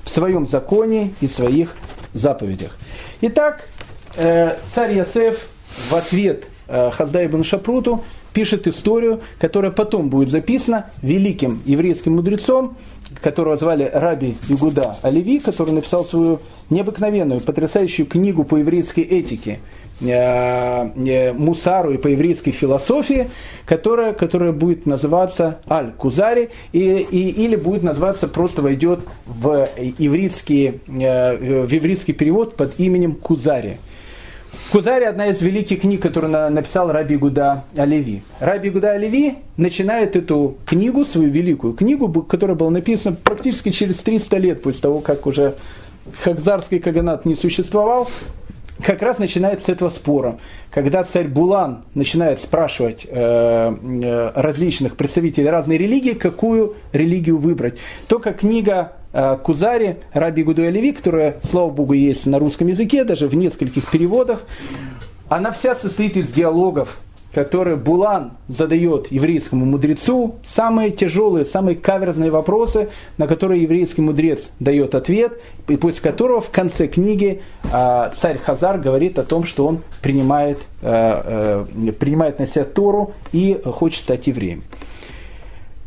в 0.06 0.10
своем 0.10 0.48
законе 0.48 1.14
и 1.22 1.28
своих 1.28 1.76
заповедях. 2.14 2.78
Итак, 3.22 3.68
э, 4.16 4.56
царь 4.74 4.96
Ясеф 4.96 5.48
в 5.90 5.96
ответ 5.96 6.46
э, 6.68 6.92
Хазда 6.92 7.26
ибн 7.26 7.44
Шапруту 7.44 8.04
пишет 8.34 8.68
историю, 8.68 9.22
которая 9.40 9.72
потом 9.72 10.10
будет 10.10 10.30
записана 10.30 10.90
великим 11.02 11.62
еврейским 11.66 12.16
мудрецом, 12.16 12.78
которого 13.22 13.58
звали 13.58 13.90
Раби 13.92 14.38
Игуда 14.50 14.96
Оливи, 15.02 15.40
который 15.40 15.74
написал 15.74 16.06
свою 16.06 16.40
необыкновенную, 16.70 17.42
потрясающую 17.42 18.06
книгу 18.06 18.44
по 18.44 18.58
еврейской 18.58 19.02
этике 19.02 19.60
э, 20.02 21.34
Мусару 21.34 21.92
и 21.92 21.98
по 21.98 22.08
еврейской 22.08 22.52
философии, 22.52 23.30
которая, 23.66 24.14
которая 24.14 24.52
будет 24.52 24.86
называться 24.86 25.60
Аль-Кузари, 25.70 26.50
и, 26.72 26.80
и, 26.80 27.30
или 27.44 27.56
будет 27.56 27.84
называться, 27.84 28.28
просто 28.28 28.62
войдет 28.62 29.00
в 29.26 29.68
еврейский, 29.98 30.80
в 30.88 31.72
еврейский 31.72 32.14
перевод 32.14 32.56
под 32.56 32.80
именем 32.80 33.16
Кузари. 33.16 33.78
Кузари 34.72 35.06
одна 35.06 35.28
из 35.28 35.42
великих 35.42 35.82
книг, 35.82 36.02
которую 36.02 36.32
написал 36.52 36.92
Раби 36.92 37.16
Гуда 37.16 37.64
Оливи. 37.76 38.22
Раби 38.40 38.70
Гуда 38.70 38.92
Оливи 38.92 39.36
начинает 39.58 40.16
эту 40.16 40.58
книгу, 40.66 41.06
свою 41.06 41.30
великую 41.30 41.74
книгу, 41.74 42.08
которая 42.22 42.56
была 42.56 42.70
написана 42.70 43.16
практически 43.16 43.72
через 43.72 43.98
300 43.98 44.38
лет 44.38 44.62
после 44.62 44.82
того, 44.82 45.00
как 45.00 45.26
уже 45.26 45.56
Хакзарский 46.24 46.80
каганат 46.80 47.26
не 47.26 47.36
существовал, 47.36 48.08
как 48.84 49.02
раз 49.02 49.18
начинает 49.18 49.64
с 49.64 49.70
этого 49.70 49.90
спора. 49.90 50.38
Когда 50.72 51.04
царь 51.04 51.28
Булан 51.28 51.84
начинает 51.96 52.40
спрашивать 52.40 53.06
э, 53.10 53.12
э, 53.12 54.32
различных 54.36 54.96
представителей 54.96 55.50
разной 55.50 55.78
религии, 55.78 56.14
какую 56.14 56.76
религию 56.94 57.38
выбрать. 57.38 57.80
Только 58.08 58.34
книга 58.34 58.94
э, 58.94 58.99
Кузари, 59.12 59.98
Раби 60.14 60.44
Гудуя 60.44 60.92
которая, 60.94 61.38
слава 61.50 61.70
богу, 61.70 61.94
есть 61.94 62.26
на 62.26 62.40
русском 62.40 62.68
языке, 62.68 63.04
даже 63.04 63.28
в 63.28 63.36
нескольких 63.36 63.90
переводах, 63.90 64.44
она 65.30 65.52
вся 65.52 65.76
состоит 65.76 66.18
из 66.18 66.28
диалогов 66.30 67.00
которые 67.34 67.76
Булан 67.76 68.32
задает 68.48 69.12
еврейскому 69.12 69.66
мудрецу, 69.66 70.36
самые 70.46 70.92
тяжелые, 70.92 71.46
самые 71.46 71.76
каверзные 71.76 72.32
вопросы, 72.32 72.90
на 73.18 73.28
которые 73.28 73.62
еврейский 73.64 74.02
мудрец 74.02 74.50
дает 74.60 74.96
ответ, 74.96 75.40
и 75.68 75.78
после 75.78 76.02
которого 76.02 76.42
в 76.42 76.50
конце 76.50 76.88
книги 76.88 77.42
э, 77.72 78.12
царь 78.16 78.40
Хазар 78.40 78.80
говорит 78.80 79.20
о 79.20 79.24
том, 79.24 79.44
что 79.44 79.68
он 79.68 79.82
принимает, 80.02 80.60
э, 80.82 81.66
э, 81.86 81.92
принимает 81.92 82.40
на 82.40 82.48
себя 82.48 82.66
Тору 82.66 83.14
и 83.32 83.60
хочет 83.64 84.04
стать 84.04 84.28
евреем. 84.28 84.64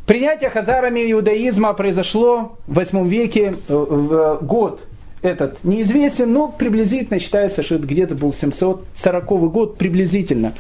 Принятие 0.07 0.51
хазарами 0.51 1.11
иудаизма 1.13 1.73
произошло 1.75 2.59
в 2.67 2.75
8 2.75 3.09
веке, 3.09 3.55
э, 3.69 3.75
в 3.75 4.39
год 4.43 4.81
этот 5.23 5.63
неизвестен, 5.63 6.33
но 6.33 6.49
приблизительно 6.49 7.21
считается, 7.21 7.63
что 7.63 7.77
это 7.77 7.87
где-то 7.87 8.17
был 8.17 8.33
740 8.33 9.49
год, 9.53 9.79
приблизительно, 9.79 10.55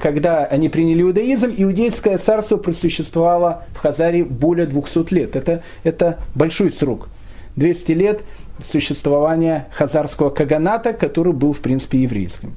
когда 0.00 0.44
они 0.44 0.68
приняли 0.68 1.02
иудаизм. 1.02 1.52
Иудейское 1.56 2.18
царство 2.18 2.56
просуществовало 2.56 3.64
в 3.74 3.78
Хазаре 3.78 4.22
более 4.24 4.66
200 4.66 5.12
лет. 5.12 5.34
Это, 5.34 5.62
это 5.82 6.20
большой 6.36 6.70
срок. 6.70 7.08
200 7.56 7.92
лет 7.92 8.20
существования 8.64 9.66
хазарского 9.72 10.30
каганата, 10.30 10.92
который 10.92 11.32
был, 11.32 11.52
в 11.52 11.58
принципе, 11.58 11.98
еврейским. 12.02 12.54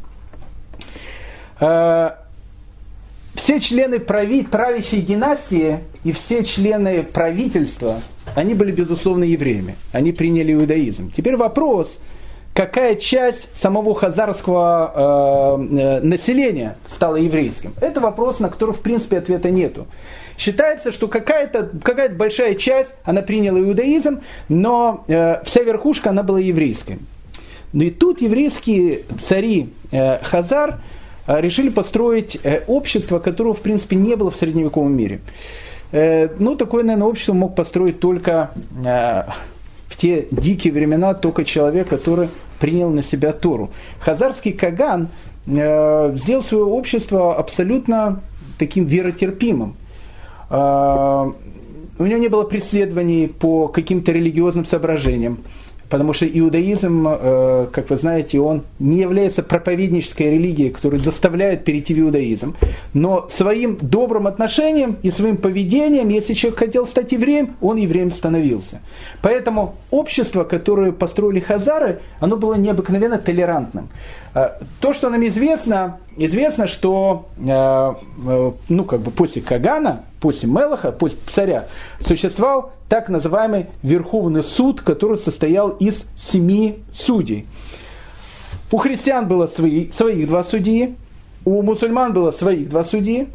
Все 3.38 3.62
члены 3.62 4.00
правящей 4.00 5.02
династии 5.02 5.80
и 6.04 6.12
все 6.12 6.44
члены 6.44 7.04
правительства– 7.04 8.02
они 8.36 8.54
были, 8.54 8.72
безусловно, 8.72 9.24
евреями. 9.24 9.76
Они 9.92 10.12
приняли 10.12 10.54
иудаизм. 10.54 11.12
Теперь 11.16 11.36
вопрос, 11.38 11.98
какая 12.54 12.96
часть 12.96 13.56
самого 13.56 13.96
хазарского 13.96 15.58
э, 15.60 15.78
э, 15.80 16.00
населения 16.02 16.78
стала 16.88 17.16
еврейским? 17.16 17.74
Это 17.82 18.00
вопрос, 18.00 18.40
на 18.40 18.50
который, 18.50 18.76
в 18.76 18.82
принципе, 18.82 19.18
ответа 19.18 19.50
нету. 19.50 19.88
Считается, 20.38 20.92
что 20.92 21.08
какая-то 21.08 21.72
какая 21.84 22.10
большая 22.10 22.56
часть, 22.56 22.92
она 23.04 23.22
приняла 23.24 23.60
иудаизм, 23.60 24.22
но 24.50 25.04
э, 25.08 25.42
вся 25.44 25.64
верхушка, 25.64 26.12
она 26.12 26.22
была 26.22 26.40
еврейской. 26.40 27.00
Но 27.74 27.84
и 27.84 27.90
тут 27.90 28.22
еврейские 28.22 29.02
цари 29.28 29.70
э, 29.92 30.20
Хазар 30.20 30.80
решили 31.28 31.70
построить 31.70 32.40
э, 32.44 32.64
общество, 32.68 33.20
которого, 33.20 33.54
в 33.54 33.62
принципе, 33.62 33.96
не 33.96 34.16
было 34.16 34.32
в 34.32 34.38
средневековом 34.38 34.96
мире. 34.96 35.20
Э, 35.92 36.30
ну, 36.40 36.56
такое, 36.56 36.84
наверное, 36.84 37.08
общество 37.08 37.34
мог 37.34 37.56
построить 37.56 38.00
только 38.00 38.52
э, 38.86 39.24
в 39.88 39.98
те 39.98 40.28
дикие 40.32 40.74
времена 40.74 41.14
только 41.14 41.46
человек, 41.46 41.88
который 41.88 42.30
принял 42.60 42.90
на 42.90 43.04
себя 43.04 43.34
Тору. 43.34 43.72
Хазарский 44.00 44.54
Каган 44.54 45.10
э, 45.46 46.14
сделал 46.16 46.44
свое 46.44 46.66
общество 46.66 47.38
абсолютно 47.38 48.22
таким 48.58 48.86
веротерпимым. 48.86 49.76
У 50.50 50.54
него 52.06 52.20
не 52.20 52.30
было 52.30 52.44
преследований 52.44 53.28
по 53.28 53.68
каким-то 53.68 54.14
религиозным 54.14 54.66
соображениям. 54.66 55.40
Потому 55.90 56.12
что 56.12 56.26
иудаизм, 56.28 57.08
э, 57.08 57.68
как 57.72 57.90
вы 57.90 57.98
знаете, 57.98 58.40
он 58.40 58.64
не 58.80 59.00
является 59.00 59.42
проповеднической 59.42 60.32
религией, 60.32 60.70
которая 60.70 61.00
заставляет 61.00 61.64
перейти 61.64 61.94
в 61.94 62.00
иудаизм. 62.00 62.56
Но 62.94 63.30
своим 63.32 63.78
добрым 63.78 64.28
отношением 64.28 64.98
и 65.02 65.12
своим 65.12 65.38
поведением, 65.38 66.10
если 66.10 66.34
человек 66.34 66.60
хотел 66.60 66.88
стать 66.88 67.14
евреем, 67.14 67.56
он 67.62 67.78
евреем 67.78 68.12
становился. 68.12 68.82
Поэтому 69.22 69.76
общество, 69.90 70.44
которое 70.44 70.92
построили 70.92 71.40
хазары, 71.40 72.00
оно 72.20 72.36
было 72.36 72.56
необыкновенно 72.56 73.18
толерантным. 73.18 73.88
Э, 74.34 74.50
то, 74.82 74.92
что 74.92 75.10
нам 75.10 75.26
известно, 75.28 76.00
известно, 76.18 76.68
что 76.68 77.28
э, 77.38 77.94
ну, 78.68 78.84
как 78.84 79.00
бы 79.00 79.12
после 79.12 79.42
Кагана, 79.42 80.04
после 80.20 80.50
Мелаха, 80.50 80.92
после 80.92 81.20
царя, 81.28 81.68
существовал 82.00 82.74
так 82.90 83.10
называемый 83.10 83.68
Верховный 83.84 84.44
суд, 84.44 84.82
который 84.82 85.18
состоял 85.18 85.70
из 85.70 86.04
семи 86.18 86.80
судей. 86.94 87.46
У 88.72 88.78
христиан 88.78 89.28
было 89.28 89.48
свои, 89.48 89.92
своих 89.92 90.28
два 90.28 90.44
судьи, 90.44 90.96
у 91.46 91.62
мусульман 91.62 92.14
было 92.14 92.32
своих 92.32 92.70
два 92.70 92.84
судьи, 92.84 93.30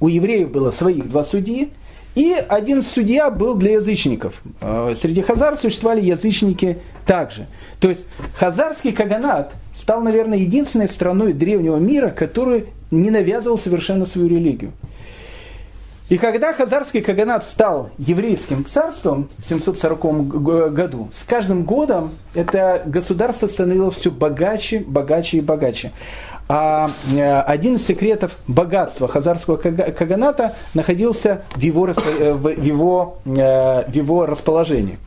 у 0.00 0.08
евреев 0.08 0.50
было 0.50 0.70
своих 0.70 1.08
два 1.08 1.24
судьи, 1.24 1.70
и 2.16 2.32
один 2.32 2.82
судья 2.82 3.30
был 3.30 3.54
для 3.54 3.74
язычников. 3.74 4.42
Э, 4.60 4.96
среди 5.00 5.22
хазар 5.22 5.56
существовали 5.56 6.00
язычники 6.00 6.78
также. 7.06 7.46
То 7.78 7.90
есть 7.90 8.04
хазарский 8.34 8.92
каганат 8.92 9.52
стал, 9.76 10.00
наверное, 10.00 10.38
единственной 10.38 10.88
страной 10.88 11.32
древнего 11.32 11.76
мира, 11.76 12.10
который 12.10 12.66
не 12.90 13.10
навязывал 13.10 13.58
совершенно 13.58 14.06
свою 14.06 14.28
религию. 14.28 14.72
И 16.10 16.18
когда 16.18 16.52
Хазарский 16.52 17.02
Каганат 17.02 17.44
стал 17.44 17.90
еврейским 17.96 18.66
царством 18.66 19.28
в 19.38 19.48
740 19.48 20.72
году, 20.74 21.08
с 21.16 21.24
каждым 21.24 21.62
годом 21.62 22.10
это 22.34 22.82
государство 22.84 23.46
становилось 23.46 23.94
все 23.94 24.10
богаче, 24.10 24.80
богаче 24.80 25.38
и 25.38 25.40
богаче. 25.40 25.92
А 26.48 26.90
э, 27.12 27.40
один 27.42 27.76
из 27.76 27.86
секретов 27.86 28.32
богатства 28.48 29.06
Хазарского 29.06 29.56
Каганата 29.56 30.56
находился 30.74 31.42
в 31.54 31.60
его, 31.60 31.86
э, 31.86 32.32
в 32.32 32.48
его, 32.60 33.18
э, 33.24 33.88
в 33.88 33.94
его 33.94 34.26
расположении. 34.26 34.98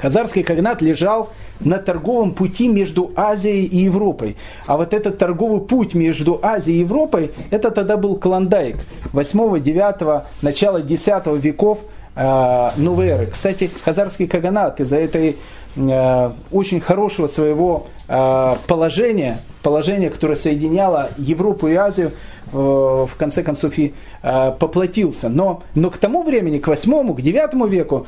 Хазарский 0.00 0.42
Каганат 0.42 0.82
лежал 0.82 1.30
на 1.60 1.78
торговом 1.78 2.32
пути 2.32 2.68
между 2.68 3.12
Азией 3.14 3.66
и 3.66 3.78
Европой. 3.78 4.36
А 4.66 4.76
вот 4.76 4.94
этот 4.94 5.18
торговый 5.18 5.60
путь 5.60 5.94
между 5.94 6.38
Азией 6.42 6.78
и 6.78 6.80
Европой, 6.80 7.30
это 7.50 7.70
тогда 7.70 7.96
был 7.96 8.16
Клондайк 8.16 8.76
8-9, 9.12 10.22
начала 10.42 10.82
10 10.82 11.26
веков 11.42 11.78
э, 12.16 12.70
новой 12.76 13.08
эры. 13.08 13.26
Кстати, 13.26 13.70
Хазарский 13.84 14.26
Каганат 14.26 14.80
из-за 14.80 14.96
этой 14.96 15.36
э, 15.76 16.30
очень 16.50 16.80
хорошего 16.80 17.28
своего 17.28 17.86
э, 18.08 18.54
положения, 18.66 19.38
положения, 19.62 20.10
которое 20.10 20.36
соединяло 20.36 21.10
Европу 21.16 21.68
и 21.68 21.74
Азию, 21.74 22.12
в 22.52 23.10
конце 23.16 23.42
концов 23.42 23.78
и 23.78 23.94
э, 24.22 24.52
поплатился. 24.58 25.28
Но, 25.28 25.62
но 25.74 25.90
к 25.90 25.98
тому 25.98 26.22
времени, 26.22 26.58
к 26.58 26.68
8 26.68 27.14
к 27.14 27.20
9 27.20 27.70
веку, 27.70 28.06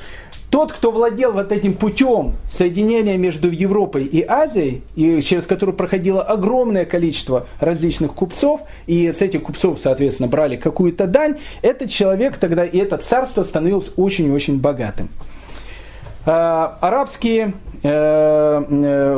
тот, 0.50 0.72
кто 0.72 0.92
владел 0.92 1.32
вот 1.32 1.50
этим 1.50 1.74
путем 1.74 2.34
соединения 2.52 3.16
между 3.16 3.50
Европой 3.50 4.04
и 4.04 4.22
Азией, 4.22 4.82
и 4.94 5.20
через 5.20 5.46
который 5.46 5.74
проходило 5.74 6.22
огромное 6.22 6.84
количество 6.84 7.46
различных 7.58 8.12
купцов, 8.12 8.60
и 8.86 9.12
с 9.12 9.20
этих 9.20 9.42
купцов, 9.42 9.80
соответственно, 9.82 10.28
брали 10.28 10.56
какую-то 10.56 11.08
дань, 11.08 11.38
этот 11.62 11.90
человек 11.90 12.36
тогда 12.36 12.64
и 12.64 12.78
это 12.78 12.98
царство 12.98 13.42
становилось 13.42 13.90
очень-очень 13.96 14.60
богатым. 14.60 15.08
Арабские 16.24 17.52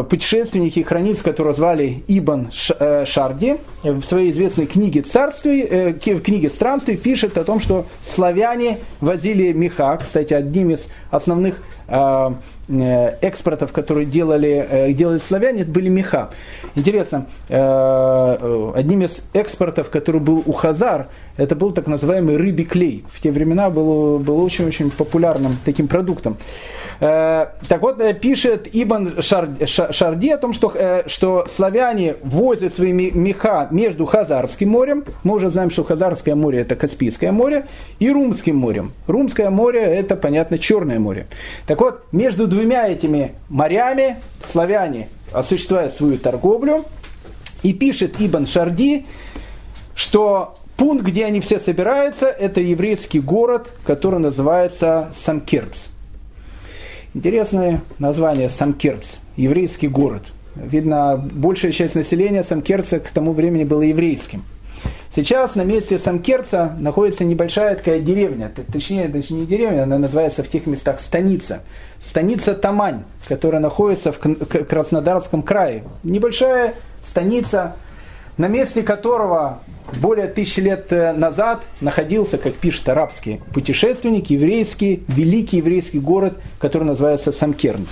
путешественники 0.08 0.80
и 0.80 0.82
хранитель, 0.82 1.22
которого 1.22 1.54
звали 1.54 2.02
Ибн 2.08 2.50
Шарди, 2.50 3.58
в 3.84 4.02
своей 4.02 4.32
известной 4.32 4.66
книге 4.66 5.02
«Царствий», 5.02 5.92
в 5.92 6.20
книге 6.20 6.50
«Странствий» 6.50 6.96
пишет 6.96 7.38
о 7.38 7.44
том, 7.44 7.60
что 7.60 7.86
славяне 8.04 8.78
возили 9.00 9.52
меха, 9.52 9.96
кстати, 9.98 10.34
одним 10.34 10.70
из 10.70 10.88
основных 11.12 11.62
экспортов, 12.68 13.70
которые 13.70 14.06
делали, 14.06 14.92
делали 14.92 15.18
славяне, 15.18 15.62
это 15.62 15.70
были 15.70 15.88
меха. 15.88 16.30
Интересно, 16.74 17.26
одним 17.48 19.02
из 19.02 19.20
экспортов, 19.32 19.90
который 19.90 20.20
был 20.20 20.42
у 20.44 20.52
Хазар, 20.52 21.06
это 21.36 21.54
был 21.54 21.72
так 21.72 21.86
называемый 21.86 22.36
рыбий 22.36 22.64
клей. 22.64 23.04
В 23.12 23.20
те 23.20 23.30
времена 23.30 23.70
был, 23.70 24.18
был 24.18 24.42
очень-очень 24.42 24.90
популярным 24.90 25.58
таким 25.64 25.88
продуктом. 25.88 26.36
Э, 27.00 27.48
так 27.68 27.82
вот, 27.82 28.00
э, 28.00 28.14
пишет 28.14 28.68
Ибн 28.72 29.20
Шарди 29.20 30.30
о 30.30 30.38
том, 30.38 30.52
что, 30.54 30.72
э, 30.74 31.02
что 31.06 31.46
славяне 31.54 32.16
возят 32.22 32.74
свои 32.74 32.92
меха 32.92 33.68
между 33.70 34.06
Хазарским 34.06 34.70
морем, 34.70 35.04
мы 35.24 35.34
уже 35.34 35.50
знаем, 35.50 35.70
что 35.70 35.84
Хазарское 35.84 36.34
море 36.34 36.60
это 36.60 36.74
Каспийское 36.74 37.32
море, 37.32 37.66
и 37.98 38.10
Румским 38.10 38.56
морем. 38.56 38.92
Румское 39.06 39.50
море 39.50 39.80
это, 39.80 40.16
понятно, 40.16 40.58
Черное 40.58 40.98
море. 40.98 41.26
Так 41.66 41.80
вот, 41.80 42.04
между 42.12 42.46
двумя 42.46 42.88
этими 42.88 43.32
морями 43.50 44.16
славяне 44.44 45.08
осуществляют 45.32 45.94
свою 45.94 46.16
торговлю, 46.16 46.84
и 47.62 47.72
пишет 47.72 48.14
Ибн 48.18 48.46
Шарди, 48.46 49.06
что 49.94 50.54
Пункт, 50.76 51.06
где 51.06 51.24
они 51.24 51.40
все 51.40 51.58
собираются, 51.58 52.26
это 52.26 52.60
еврейский 52.60 53.20
город, 53.20 53.70
который 53.84 54.20
называется 54.20 55.12
Самкирц. 55.24 55.76
Интересное 57.14 57.80
название 57.98 58.50
Самкирц, 58.50 59.14
еврейский 59.36 59.88
город. 59.88 60.22
Видно, 60.54 61.16
большая 61.16 61.72
часть 61.72 61.94
населения 61.94 62.42
Самкерца 62.42 63.00
к 63.00 63.08
тому 63.08 63.32
времени 63.32 63.64
была 63.64 63.84
еврейским. 63.84 64.42
Сейчас 65.14 65.54
на 65.54 65.62
месте 65.62 65.98
Самкерца 65.98 66.76
находится 66.78 67.24
небольшая 67.24 67.76
такая 67.76 68.00
деревня, 68.00 68.52
точнее, 68.70 69.08
даже 69.08 69.32
не 69.32 69.46
деревня, 69.46 69.84
она 69.84 69.98
называется 69.98 70.42
в 70.42 70.48
тех 70.48 70.66
местах 70.66 71.00
станица. 71.00 71.62
Станица 72.04 72.54
Тамань, 72.54 73.04
которая 73.26 73.62
находится 73.62 74.12
в 74.12 74.18
Краснодарском 74.18 75.42
крае. 75.42 75.84
Небольшая 76.02 76.74
станица, 77.08 77.76
на 78.36 78.48
месте 78.48 78.82
которого 78.82 79.60
более 80.00 80.26
тысячи 80.26 80.60
лет 80.60 80.92
э, 80.92 81.12
назад 81.12 81.62
находился, 81.80 82.38
как 82.38 82.54
пишет 82.54 82.88
арабский 82.88 83.40
путешественник, 83.52 84.30
еврейский, 84.30 85.04
великий 85.08 85.58
еврейский 85.58 86.00
город, 86.00 86.38
который 86.58 86.84
называется 86.84 87.32
Самкернц. 87.32 87.88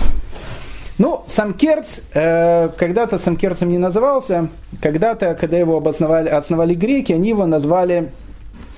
Ну, 0.97 1.23
Самкерц, 1.27 1.99
э, 2.13 2.69
когда-то 2.77 3.19
Самкерцем 3.19 3.69
не 3.69 3.77
назывался, 3.77 4.47
когда-то, 4.81 5.35
когда 5.35 5.57
его 5.57 5.77
обосновали, 5.77 6.29
основали 6.29 6.73
греки, 6.73 7.11
они 7.13 7.29
его 7.29 7.45
назвали 7.45 8.11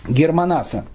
Германаса. 0.07 0.85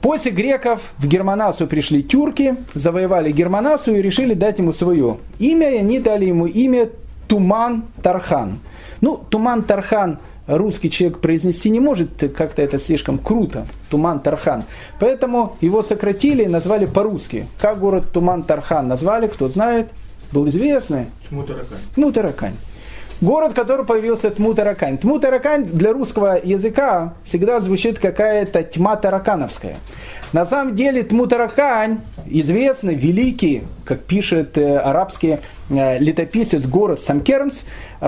После 0.00 0.32
греков 0.32 0.80
в 0.98 1.06
Германасу 1.06 1.66
пришли 1.68 2.02
тюрки, 2.02 2.56
завоевали 2.74 3.30
Германасу 3.30 3.94
и 3.94 4.02
решили 4.02 4.34
дать 4.34 4.58
ему 4.58 4.72
свое 4.72 5.18
имя, 5.38 5.70
и 5.70 5.78
они 5.78 6.00
дали 6.00 6.24
ему 6.24 6.46
имя 6.46 6.88
Туман 7.28 7.84
Тархан. 8.02 8.58
Ну, 9.00 9.16
Туман 9.30 9.62
Тархан– 9.62 10.18
русский 10.56 10.90
человек 10.90 11.18
произнести 11.18 11.70
не 11.70 11.80
может, 11.80 12.10
как-то 12.36 12.62
это 12.62 12.78
слишком 12.78 13.18
круто, 13.18 13.66
Туман-Тархан. 13.90 14.64
Поэтому 15.00 15.56
его 15.60 15.82
сократили 15.82 16.44
и 16.44 16.48
назвали 16.48 16.86
по-русски. 16.86 17.46
Как 17.60 17.78
город 17.78 18.04
Туман-Тархан 18.12 18.88
назвали, 18.88 19.26
кто 19.26 19.48
знает, 19.48 19.88
был 20.32 20.48
известный. 20.48 21.06
Тмутаракань. 21.28 21.78
Тмутаракань. 21.94 22.54
Город, 23.20 23.52
который 23.52 23.86
появился 23.86 24.30
Тмутаракань. 24.30 24.98
Тмутаракань 24.98 25.64
для 25.64 25.92
русского 25.92 26.40
языка 26.42 27.14
всегда 27.24 27.60
звучит 27.60 28.00
какая-то 28.00 28.64
тьма 28.64 28.96
таракановская. 28.96 29.76
На 30.32 30.46
самом 30.46 30.74
деле 30.74 31.02
Тмутаракань 31.02 31.98
известный, 32.26 32.94
великий, 32.94 33.64
как 33.84 34.00
пишет 34.00 34.56
э, 34.56 34.78
арабский 34.78 35.38
э, 35.68 35.98
летописец 35.98 36.64
город 36.64 37.00
Самкернс, 37.00 37.52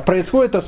происходит 0.06 0.54
от 0.54 0.64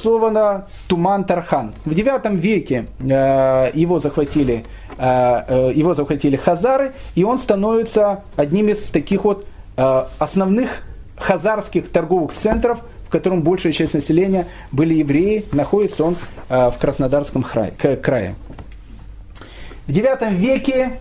Туман 0.87 1.25
Тархан. 1.25 1.73
В 1.87 1.93
IX 1.93 2.37
веке 2.37 2.87
э, 3.01 3.71
его 3.75 3.99
захватили, 4.01 4.65
его 4.99 5.95
захватили 5.95 6.37
хазары, 6.37 6.93
и 7.15 7.25
он 7.25 7.39
становится 7.39 8.23
одним 8.35 8.71
из 8.71 8.85
таких 8.85 9.25
вот 9.25 9.47
основных 9.77 10.85
хазарских 11.17 11.91
торговых 11.91 12.33
центров, 12.33 12.79
в 13.07 13.11
котором 13.11 13.43
большая 13.43 13.75
часть 13.75 13.93
населения 13.93 14.47
были 14.73 14.95
евреи, 14.95 15.45
находится 15.53 16.03
он 16.03 16.17
в 16.49 16.75
Краснодарском 16.81 17.43
крае. 17.43 18.37
В 19.87 19.91
IX 19.91 20.35
веке 20.35 20.93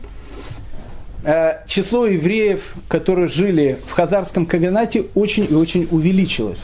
число 1.67 2.05
евреев, 2.05 2.61
которые 2.88 3.28
жили 3.28 3.78
в 3.88 3.91
Хазарском 3.91 4.45
Каганате, 4.45 5.05
очень 5.15 5.47
и 5.49 5.53
очень 5.53 5.88
увеличилось. 5.91 6.59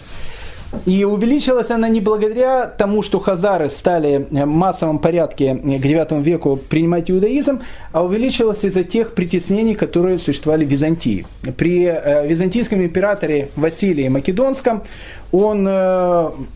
И 0.85 1.03
увеличилась 1.03 1.69
она 1.69 1.89
не 1.89 1.99
благодаря 1.99 2.65
тому, 2.65 3.01
что 3.01 3.19
хазары 3.19 3.69
стали 3.69 4.25
в 4.29 4.45
массовом 4.45 4.99
порядке 4.99 5.55
к 5.55 5.59
IX 5.59 6.23
веку 6.23 6.57
принимать 6.57 7.11
иудаизм, 7.11 7.61
а 7.91 8.03
увеличилась 8.03 8.63
из-за 8.63 8.83
тех 8.83 9.13
притеснений, 9.13 9.75
которые 9.75 10.17
существовали 10.17 10.63
в 10.63 10.69
Византии. 10.69 11.25
При 11.57 11.85
э, 11.85 12.25
византийском 12.25 12.81
императоре 12.81 13.49
Василии 13.57 14.07
Македонском 14.07 14.83
он, 15.31 15.65
э, 15.67 15.71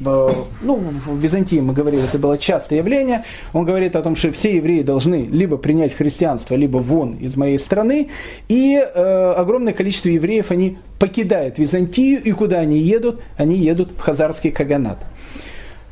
э, 0.05 0.29
ну, 0.61 0.75
в 1.05 1.17
Византии 1.17 1.59
мы 1.59 1.73
говорили, 1.73 2.03
это 2.03 2.19
было 2.19 2.37
частое 2.37 2.79
явление, 2.79 3.23
он 3.53 3.65
говорит 3.65 3.95
о 3.95 4.01
том, 4.01 4.15
что 4.15 4.31
все 4.31 4.55
евреи 4.55 4.81
должны 4.81 5.27
либо 5.31 5.57
принять 5.57 5.93
христианство, 5.93 6.55
либо 6.55 6.77
вон 6.77 7.13
из 7.13 7.35
моей 7.37 7.59
страны, 7.59 8.09
и 8.49 8.75
э, 8.75 9.33
огромное 9.37 9.73
количество 9.73 10.09
евреев, 10.09 10.51
они 10.51 10.77
покидают 10.99 11.57
Византию, 11.57 12.21
и 12.21 12.31
куда 12.31 12.59
они 12.59 12.79
едут? 12.79 13.21
Они 13.37 13.55
едут 13.55 13.91
в 13.97 13.99
Хазарский 13.99 14.51
Каганат. 14.51 14.97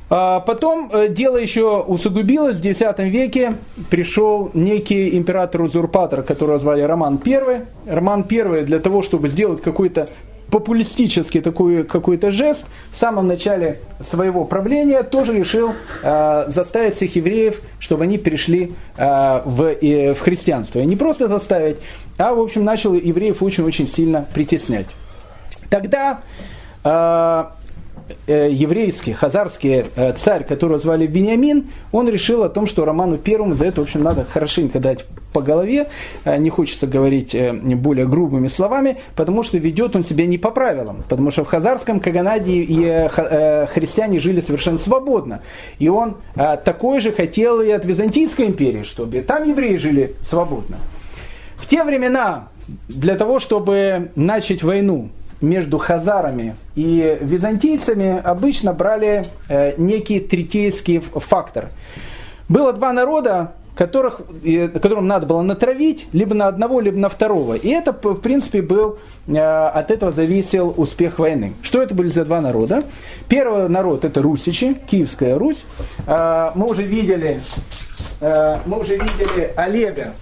А 0.09 0.41
потом 0.41 0.91
дело 1.09 1.37
еще 1.37 1.81
усугубилось, 1.81 2.59
в 2.59 2.65
X 2.65 2.81
веке 2.99 3.55
пришел 3.89 4.51
некий 4.53 5.17
император-узурпатор, 5.17 6.21
которого 6.21 6.59
звали 6.59 6.81
Роман 6.81 7.19
I. 7.25 7.65
Роман 7.87 8.25
I 8.29 8.63
для 8.63 8.79
того, 8.79 9.01
чтобы 9.01 9.29
сделать 9.29 9.61
какой-то 9.61 10.07
популистический 10.53 11.41
такой 11.41 11.83
какой-то 11.83 12.29
жест 12.29 12.65
в 12.91 12.99
самом 12.99 13.27
начале 13.27 13.79
своего 14.07 14.45
правления 14.45 15.01
тоже 15.01 15.33
решил 15.33 15.71
э, 16.03 16.45
заставить 16.47 16.95
всех 16.95 17.15
евреев, 17.15 17.59
чтобы 17.79 18.03
они 18.03 18.19
перешли 18.19 18.75
э, 18.95 19.41
в, 19.45 19.63
э, 19.63 20.13
в 20.13 20.19
христианство. 20.19 20.77
И 20.77 20.85
не 20.85 20.95
просто 20.95 21.27
заставить, 21.27 21.77
а 22.19 22.35
в 22.35 22.39
общем 22.39 22.63
начал 22.63 22.93
евреев 22.93 23.41
очень-очень 23.41 23.87
сильно 23.87 24.27
притеснять. 24.31 24.85
Тогда 25.71 26.21
э, 26.83 27.45
еврейский, 28.27 29.13
хазарский 29.13 29.85
э, 29.95 30.13
царь, 30.13 30.43
которого 30.43 30.79
звали 30.79 31.07
Бениамин, 31.07 31.69
он 31.91 32.09
решил 32.09 32.43
о 32.43 32.49
том, 32.49 32.67
что 32.67 32.85
Роману 32.85 33.17
Первому 33.17 33.55
за 33.55 33.65
это, 33.65 33.81
в 33.81 33.83
общем, 33.83 34.03
надо 34.03 34.23
хорошенько 34.23 34.79
дать 34.79 35.05
по 35.33 35.41
голове, 35.41 35.87
э, 36.25 36.37
не 36.37 36.49
хочется 36.49 36.87
говорить 36.87 37.35
более 37.75 38.07
грубыми 38.07 38.47
словами, 38.47 38.97
потому 39.15 39.43
что 39.43 39.57
ведет 39.57 39.95
он 39.95 40.03
себя 40.03 40.25
не 40.25 40.37
по 40.37 40.51
правилам, 40.51 41.03
потому 41.09 41.31
что 41.31 41.43
в 41.43 41.47
хазарском 41.47 41.99
Каганаде 41.99 42.51
и 42.51 43.07
христиане 43.73 44.19
жили 44.19 44.41
совершенно 44.41 44.77
свободно, 44.77 45.41
и 45.79 45.89
он 45.89 46.17
такой 46.35 46.99
же 46.99 47.11
хотел 47.11 47.61
и 47.61 47.69
от 47.71 47.85
Византийской 47.85 48.47
империи, 48.47 48.83
чтобы 48.83 49.21
там 49.21 49.43
евреи 49.43 49.77
жили 49.77 50.15
свободно. 50.27 50.77
В 51.57 51.67
те 51.67 51.83
времена 51.83 52.49
для 52.87 53.15
того, 53.15 53.39
чтобы 53.39 54.11
начать 54.15 54.63
войну 54.63 55.09
между 55.43 55.77
хазарами 55.77 56.55
и 56.73 57.17
византийцами 57.21 58.19
обычно 58.23 58.73
брали 58.73 59.25
э, 59.49 59.73
некий 59.77 60.19
третейский 60.19 60.99
фактор. 60.99 61.67
Было 62.47 62.71
два 62.71 62.93
народа, 62.93 63.51
которых, 63.75 64.21
которым 64.73 65.07
надо 65.07 65.25
было 65.25 65.41
натравить 65.41 66.07
либо 66.13 66.33
на 66.33 66.47
одного, 66.47 66.79
либо 66.79 66.97
на 66.97 67.09
второго. 67.09 67.55
И 67.55 67.69
это, 67.69 67.91
в 67.91 68.15
принципе, 68.21 68.61
был, 68.61 68.99
э, 69.27 69.37
от 69.37 69.91
этого 69.91 70.13
зависел 70.13 70.73
успех 70.77 71.19
войны. 71.19 71.53
Что 71.61 71.81
это 71.81 71.93
были 71.93 72.07
за 72.07 72.23
два 72.23 72.39
народа? 72.39 72.83
Первый 73.27 73.67
народ 73.67 74.05
это 74.05 74.21
русичи, 74.21 74.73
Киевская 74.73 75.37
Русь. 75.37 75.65
Э, 76.07 76.51
мы 76.55 76.67
уже 76.67 76.83
видели, 76.83 77.41
мы 78.21 78.79
уже 78.79 78.95
видели 78.97 79.51
Олега, 79.57 80.13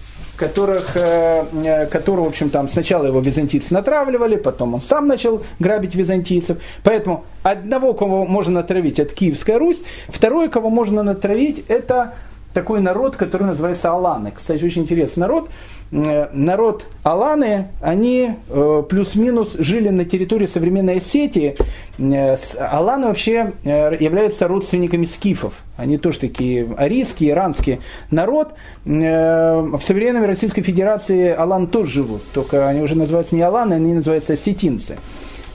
которых, 0.41 0.97
э, 0.97 1.45
э, 1.63 1.85
которого, 1.85 2.25
в 2.25 2.29
общем, 2.29 2.49
там 2.49 2.67
сначала 2.67 3.05
его 3.05 3.19
византийцы 3.19 3.71
натравливали, 3.75 4.37
потом 4.37 4.73
он 4.73 4.81
сам 4.81 5.07
начал 5.07 5.43
грабить 5.59 5.93
византийцев. 5.93 6.57
Поэтому 6.83 7.25
одного, 7.43 7.93
кого 7.93 8.25
можно 8.25 8.61
натравить, 8.61 8.97
это 8.97 9.13
Киевская 9.13 9.59
Русь. 9.59 9.77
Второе, 10.07 10.49
кого 10.49 10.71
можно 10.71 11.03
натравить, 11.03 11.63
это 11.67 12.15
такой 12.55 12.81
народ, 12.81 13.17
который 13.17 13.43
называется 13.43 13.91
Аланы. 13.91 14.31
Кстати, 14.35 14.63
очень 14.63 14.81
интересный 14.81 15.21
народ. 15.21 15.49
Э, 15.91 16.29
народ 16.31 16.85
Аланы, 17.03 17.67
они 17.81 18.35
э, 18.47 18.83
плюс-минус 18.87 19.55
жили 19.59 19.89
на 19.89 20.05
территории 20.05 20.47
современной 20.47 20.97
Осетии. 20.97 21.55
Э, 21.97 22.37
Аланы 22.59 23.07
вообще 23.07 23.53
являются 23.63 24.47
родственниками 24.47 25.05
скифов. 25.05 25.53
Они 25.75 25.97
тоже 25.97 26.19
такие 26.19 26.67
арийские, 26.77 27.31
иранские 27.31 27.79
народ. 28.09 28.53
В 28.85 29.81
современной 29.85 30.25
Российской 30.25 30.61
Федерации 30.61 31.29
Алан 31.29 31.67
тоже 31.67 31.91
живут, 31.91 32.23
только 32.33 32.67
они 32.67 32.81
уже 32.81 32.95
называются 32.95 33.35
не 33.35 33.41
Аланы, 33.41 33.73
они 33.73 33.93
называются 33.93 34.33
осетинцы. 34.33 34.97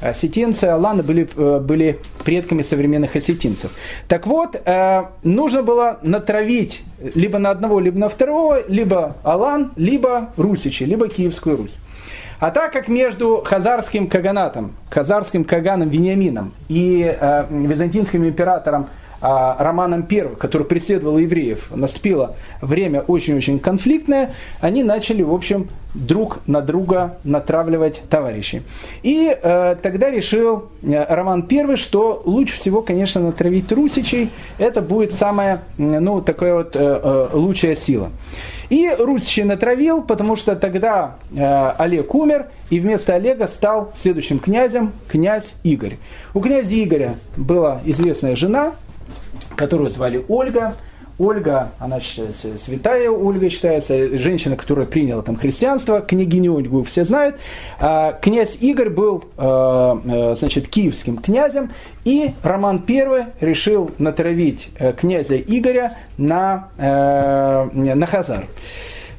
Осетинцы, 0.00 0.64
аланы 0.64 1.02
были, 1.02 1.28
э, 1.36 1.58
были 1.60 1.98
предками 2.24 2.62
современных 2.62 3.16
осетинцев. 3.16 3.70
Так 4.08 4.26
вот, 4.26 4.60
э, 4.62 5.04
нужно 5.22 5.62
было 5.62 5.98
натравить 6.02 6.82
либо 7.14 7.38
на 7.38 7.50
одного, 7.50 7.80
либо 7.80 7.98
на 7.98 8.08
второго, 8.08 8.62
либо 8.68 9.16
алан, 9.22 9.72
либо 9.76 10.30
русичи, 10.36 10.84
либо 10.84 11.08
Киевскую 11.08 11.56
Русь. 11.56 11.74
А 12.38 12.50
так 12.50 12.72
как 12.72 12.88
между 12.88 13.42
хазарским 13.44 14.08
каганатом, 14.08 14.72
хазарским 14.90 15.44
каганом 15.44 15.88
Вениамином 15.88 16.52
и 16.68 17.16
э, 17.18 17.46
византийским 17.50 18.26
императором 18.26 18.88
Романом 19.20 20.06
I, 20.10 20.28
который 20.38 20.66
преследовал 20.66 21.18
евреев, 21.18 21.70
наступило 21.74 22.36
время 22.60 23.00
очень-очень 23.00 23.58
конфликтное, 23.58 24.32
они 24.60 24.82
начали, 24.82 25.22
в 25.22 25.32
общем, 25.32 25.68
друг 25.94 26.40
на 26.46 26.60
друга 26.60 27.16
натравливать 27.24 28.02
товарищей. 28.10 28.62
И 29.02 29.34
э, 29.34 29.76
тогда 29.80 30.10
решил 30.10 30.68
э, 30.82 31.04
Роман 31.08 31.46
I, 31.50 31.76
что 31.76 32.22
лучше 32.24 32.58
всего, 32.58 32.82
конечно, 32.82 33.20
натравить 33.20 33.72
русичей, 33.72 34.30
это 34.58 34.82
будет 34.82 35.12
самая, 35.12 35.62
ну, 35.78 36.20
такая 36.20 36.54
вот 36.54 36.76
э, 36.76 36.80
э, 36.80 37.28
лучшая 37.32 37.76
сила. 37.76 38.10
И 38.68 38.90
Русичей 38.98 39.44
натравил, 39.44 40.02
потому 40.02 40.34
что 40.34 40.56
тогда 40.56 41.16
э, 41.34 41.72
Олег 41.78 42.12
умер, 42.14 42.46
и 42.68 42.80
вместо 42.80 43.14
Олега 43.14 43.46
стал 43.46 43.92
следующим 43.94 44.40
князем 44.40 44.92
князь 45.08 45.52
Игорь. 45.62 45.98
У 46.34 46.40
князя 46.40 46.74
Игоря 46.82 47.14
была 47.36 47.80
известная 47.84 48.34
жена, 48.34 48.72
которую 49.56 49.90
звали 49.90 50.24
Ольга. 50.28 50.74
Ольга, 51.18 51.72
она 51.78 51.98
считается, 51.98 52.48
святая 52.62 53.10
Ольга 53.10 53.48
считается, 53.48 54.18
женщина, 54.18 54.54
которая 54.54 54.84
приняла 54.84 55.22
там 55.22 55.36
христианство, 55.36 56.02
княгиню 56.02 56.54
Ольгу 56.54 56.84
все 56.84 57.06
знают. 57.06 57.36
А, 57.80 58.12
князь 58.12 58.58
Игорь 58.60 58.90
был, 58.90 59.24
а, 59.38 59.98
а, 60.04 60.36
значит, 60.38 60.68
киевским 60.68 61.16
князем, 61.16 61.72
и 62.04 62.32
Роман 62.42 62.84
I 62.86 63.28
решил 63.40 63.90
натравить 63.98 64.68
э, 64.78 64.92
князя 64.92 65.38
Игоря 65.38 65.96
на, 66.18 66.68
э, 66.76 67.70
на 67.72 68.06
Хазар. 68.06 68.46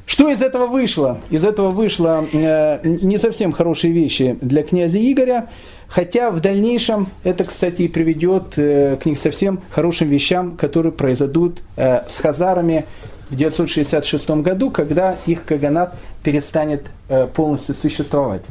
Что 0.08 0.30
из 0.30 0.40
этого 0.40 0.66
вышло? 0.66 1.20
Из 1.28 1.44
этого 1.44 1.68
вышло 1.68 2.24
э, 2.32 2.78
не 2.82 3.18
совсем 3.18 3.52
хорошие 3.52 3.92
вещи 3.92 4.38
для 4.40 4.62
князя 4.62 4.98
Игоря. 4.98 5.50
Хотя 5.88 6.30
в 6.30 6.40
дальнейшем 6.40 7.08
это, 7.24 7.44
кстати, 7.44 7.82
и 7.82 7.88
приведет 7.88 8.54
э, 8.56 8.96
к 8.96 9.06
не 9.06 9.16
совсем 9.16 9.60
хорошим 9.70 10.08
вещам, 10.08 10.56
которые 10.56 10.92
произойдут 10.92 11.60
э, 11.76 12.02
с 12.08 12.20
хазарами 12.20 12.84
в 13.30 13.36
966 13.36 14.30
году, 14.30 14.70
когда 14.70 15.16
их 15.26 15.44
каганат 15.44 15.94
перестанет 16.22 16.86
э, 17.08 17.26
полностью 17.26 17.74
существовать. 17.74 18.42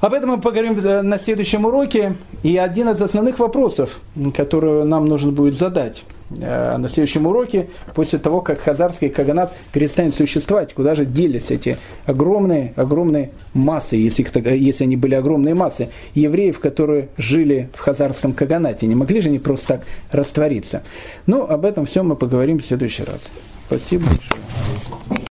Об 0.00 0.12
этом 0.12 0.30
мы 0.30 0.40
поговорим 0.40 0.78
на 1.08 1.18
следующем 1.18 1.64
уроке. 1.64 2.14
И 2.44 2.56
один 2.56 2.88
из 2.90 3.00
основных 3.00 3.40
вопросов, 3.40 3.98
который 4.36 4.84
нам 4.84 5.06
нужно 5.06 5.32
будет 5.32 5.56
задать– 5.56 6.04
на 6.30 6.88
следующем 6.88 7.26
уроке, 7.26 7.68
после 7.94 8.18
того, 8.18 8.40
как 8.40 8.60
хазарский 8.60 9.08
каганат 9.08 9.54
перестанет 9.72 10.14
существовать, 10.14 10.74
куда 10.74 10.94
же 10.94 11.04
делись 11.04 11.50
эти 11.50 11.78
огромные, 12.04 12.72
огромные 12.76 13.30
массы, 13.54 13.96
если, 13.96 14.26
если 14.56 14.84
они 14.84 14.96
были 14.96 15.14
огромные 15.14 15.54
массы, 15.54 15.88
евреев, 16.14 16.60
которые 16.60 17.08
жили 17.16 17.70
в 17.74 17.80
хазарском 17.80 18.32
каганате. 18.32 18.86
Не 18.86 18.94
могли 18.94 19.20
же 19.20 19.28
они 19.28 19.38
просто 19.38 19.68
так 19.68 19.82
раствориться. 20.10 20.82
Но 21.26 21.48
об 21.48 21.64
этом 21.64 21.86
все 21.86 22.02
мы 22.02 22.16
поговорим 22.16 22.58
в 22.58 22.64
следующий 22.64 23.04
раз. 23.04 23.20
Спасибо 23.66 24.04
большое. 24.04 25.18